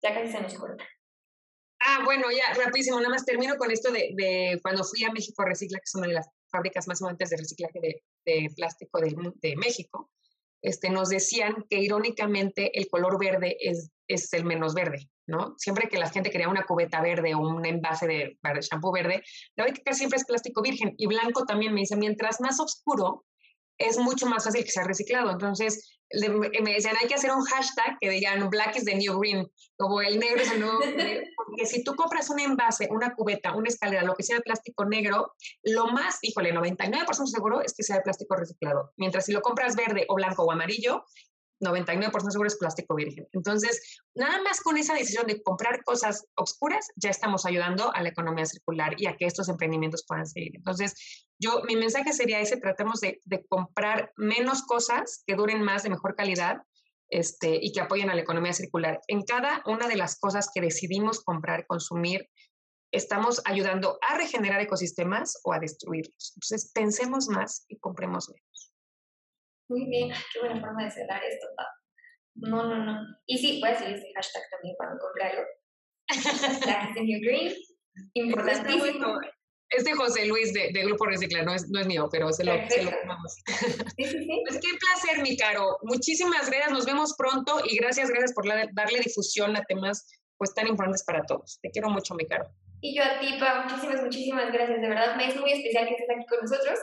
ya 0.02 0.14
casi 0.14 0.32
se 0.32 0.40
nos 0.40 0.54
corta. 0.54 0.84
Ah, 1.80 2.02
bueno, 2.04 2.26
ya, 2.30 2.54
rapidísimo, 2.54 2.98
nada 2.98 3.10
más 3.10 3.24
termino 3.24 3.56
con 3.56 3.70
esto 3.70 3.92
de, 3.92 4.10
de 4.16 4.58
cuando 4.62 4.82
fui 4.82 5.04
a 5.04 5.12
México 5.12 5.44
Recicla, 5.44 5.78
que 5.78 5.84
es 5.84 5.94
una 5.94 6.08
de 6.08 6.14
las 6.14 6.28
fábricas 6.50 6.88
más 6.88 7.00
importantes 7.00 7.30
de 7.30 7.36
reciclaje 7.36 7.80
de, 7.80 8.02
de 8.24 8.48
plástico 8.56 8.98
de, 9.00 9.14
de 9.36 9.56
México, 9.56 10.10
este, 10.62 10.90
nos 10.90 11.08
decían 11.08 11.64
que 11.68 11.78
irónicamente 11.78 12.78
el 12.78 12.88
color 12.88 13.18
verde 13.18 13.56
es, 13.60 13.90
es 14.08 14.32
el 14.32 14.44
menos 14.44 14.74
verde, 14.74 15.08
¿no? 15.26 15.54
Siempre 15.56 15.88
que 15.88 15.98
la 15.98 16.10
gente 16.10 16.30
quería 16.30 16.48
una 16.48 16.64
cubeta 16.64 17.00
verde 17.00 17.34
o 17.34 17.40
un 17.40 17.64
envase 17.64 18.06
de, 18.06 18.38
shampoo 18.60 18.92
verde, 18.92 19.22
la 19.56 19.64
verdad 19.64 19.78
que 19.84 19.94
siempre 19.94 20.16
es 20.16 20.24
plástico 20.24 20.62
virgen 20.62 20.94
y 20.96 21.06
blanco 21.06 21.44
también 21.44 21.74
me 21.74 21.80
dice, 21.80 21.96
mientras 21.96 22.40
más 22.40 22.58
oscuro, 22.60 23.24
es 23.78 23.98
mucho 23.98 24.26
más 24.26 24.44
fácil 24.44 24.64
que 24.64 24.70
sea 24.70 24.84
reciclado. 24.84 25.30
Entonces, 25.30 25.98
me 26.62 26.72
decían, 26.72 26.96
hay 27.00 27.06
que 27.06 27.14
hacer 27.14 27.30
un 27.30 27.44
hashtag 27.44 27.98
que 28.00 28.10
digan 28.10 28.48
Black 28.50 28.76
is 28.76 28.84
the 28.84 28.94
new 28.94 29.18
green, 29.18 29.50
como 29.76 30.00
el 30.00 30.18
negro 30.18 30.40
es 30.40 30.50
el 30.50 30.60
nuevo 30.60 30.78
porque 31.36 31.66
si 31.66 31.84
tú 31.84 31.94
compras 31.94 32.30
un 32.30 32.40
envase, 32.40 32.88
una 32.90 33.14
cubeta, 33.14 33.54
una 33.54 33.68
escalera, 33.68 34.02
lo 34.02 34.14
que 34.14 34.22
sea 34.22 34.36
de 34.36 34.42
plástico 34.42 34.84
negro, 34.84 35.34
lo 35.62 35.88
más, 35.88 36.18
híjole, 36.22 36.54
99% 36.54 37.26
seguro 37.26 37.62
es 37.62 37.74
que 37.74 37.82
sea 37.82 37.96
de 37.96 38.02
plástico 38.02 38.36
reciclado. 38.36 38.92
Mientras 38.96 39.26
si 39.26 39.32
lo 39.32 39.42
compras 39.42 39.76
verde 39.76 40.06
o 40.08 40.14
blanco 40.14 40.44
o 40.44 40.52
amarillo, 40.52 41.04
99% 41.60 42.30
seguro 42.30 42.48
es 42.48 42.56
plástico 42.56 42.94
virgen. 42.94 43.28
Entonces, 43.32 44.00
nada 44.14 44.40
más 44.42 44.60
con 44.60 44.76
esa 44.76 44.94
decisión 44.94 45.26
de 45.26 45.42
comprar 45.42 45.82
cosas 45.84 46.26
oscuras, 46.36 46.88
ya 46.96 47.10
estamos 47.10 47.46
ayudando 47.46 47.94
a 47.94 48.02
la 48.02 48.10
economía 48.10 48.46
circular 48.46 48.94
y 48.96 49.06
a 49.06 49.16
que 49.16 49.26
estos 49.26 49.48
emprendimientos 49.48 50.04
puedan 50.06 50.26
seguir. 50.26 50.52
Entonces, 50.54 51.26
yo, 51.38 51.62
mi 51.66 51.76
mensaje 51.76 52.12
sería 52.12 52.40
ese, 52.40 52.58
tratemos 52.58 53.00
de, 53.00 53.20
de 53.24 53.44
comprar 53.46 54.12
menos 54.16 54.62
cosas 54.62 55.22
que 55.26 55.34
duren 55.34 55.62
más, 55.62 55.82
de 55.82 55.90
mejor 55.90 56.14
calidad, 56.14 56.58
este, 57.10 57.58
y 57.60 57.72
que 57.72 57.80
apoyen 57.80 58.10
a 58.10 58.14
la 58.14 58.20
economía 58.20 58.52
circular. 58.52 59.00
En 59.08 59.22
cada 59.22 59.62
una 59.66 59.88
de 59.88 59.96
las 59.96 60.18
cosas 60.18 60.50
que 60.52 60.60
decidimos 60.60 61.22
comprar, 61.24 61.66
consumir, 61.66 62.28
estamos 62.92 63.40
ayudando 63.44 63.98
a 64.06 64.16
regenerar 64.16 64.60
ecosistemas 64.60 65.40
o 65.44 65.52
a 65.52 65.58
destruirlos. 65.58 66.32
Entonces, 66.36 66.70
pensemos 66.72 67.28
más 67.28 67.64
y 67.68 67.78
compremos 67.78 68.28
menos. 68.28 68.67
Muy 69.68 69.86
bien, 69.86 70.10
qué 70.32 70.40
buena 70.40 70.60
forma 70.60 70.84
de 70.84 70.90
cerrar 70.90 71.22
esto, 71.22 71.46
No, 72.34 72.66
no, 72.66 72.84
no. 72.84 73.00
Y 73.26 73.38
sí, 73.38 73.58
puedes 73.60 73.80
decir 73.80 73.96
este 73.96 74.12
hashtag 74.14 74.42
también 74.50 74.74
cuando 74.76 74.98
compre 74.98 75.24
algo. 75.24 75.42
Hashtag 76.08 76.94
New 77.02 77.20
Green. 77.20 77.54
Importantísimo. 78.14 79.20
Este 79.70 79.92
José 79.92 80.24
Luis 80.24 80.54
de, 80.54 80.70
de, 80.72 80.84
Grupo 80.84 81.04
Recicla, 81.04 81.42
no 81.42 81.54
es, 81.54 81.68
no 81.68 81.78
es 81.78 81.86
mío, 81.86 82.08
pero 82.10 82.32
se 82.32 82.42
lo, 82.42 82.52
se 82.70 82.84
lo 82.84 82.90
tomamos. 82.90 83.34
Sí, 83.96 84.04
sí, 84.04 84.24
sí. 84.24 84.42
Pues 84.48 84.60
qué 84.60 84.68
placer, 84.78 85.22
mi 85.22 85.36
caro. 85.36 85.76
Muchísimas 85.82 86.48
gracias, 86.48 86.70
nos 86.70 86.86
vemos 86.86 87.14
pronto 87.18 87.60
y 87.66 87.76
gracias, 87.76 88.08
gracias 88.08 88.32
por 88.32 88.46
darle 88.46 89.00
difusión 89.00 89.54
a 89.56 89.62
temas 89.64 90.06
pues 90.38 90.54
tan 90.54 90.68
importantes 90.68 91.04
para 91.04 91.22
todos. 91.26 91.58
Te 91.60 91.70
quiero 91.70 91.90
mucho, 91.90 92.14
mi 92.14 92.24
caro. 92.24 92.48
Y 92.80 92.96
yo 92.96 93.02
a 93.02 93.18
ti, 93.18 93.36
Pa, 93.38 93.64
muchísimas, 93.64 94.02
muchísimas 94.02 94.52
gracias. 94.52 94.80
De 94.80 94.88
verdad, 94.88 95.16
me 95.16 95.28
es 95.28 95.36
muy 95.36 95.52
especial 95.52 95.86
que 95.86 95.94
estés 95.94 96.08
aquí 96.16 96.26
con 96.26 96.38
nosotros. 96.40 96.78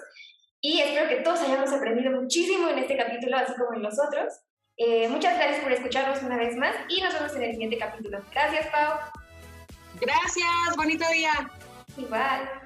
Y 0.68 0.82
espero 0.82 1.08
que 1.08 1.18
todos 1.18 1.42
hayamos 1.42 1.72
aprendido 1.72 2.10
muchísimo 2.20 2.68
en 2.70 2.80
este 2.80 2.98
capítulo, 2.98 3.38
así 3.38 3.54
como 3.54 3.76
en 3.76 3.84
los 3.84 4.00
otros. 4.00 4.34
Eh, 4.78 5.08
muchas 5.10 5.38
gracias 5.38 5.62
por 5.62 5.72
escucharnos 5.72 6.24
una 6.24 6.38
vez 6.38 6.58
más 6.58 6.76
y 6.90 7.02
nos 7.02 7.14
vemos 7.14 7.36
en 7.36 7.44
el 7.44 7.52
siguiente 7.52 7.78
capítulo. 7.78 8.20
Gracias, 8.32 8.66
Pau. 8.72 8.98
Gracias, 10.02 10.76
bonito 10.76 11.06
día. 11.14 11.52
Igual. 11.96 12.65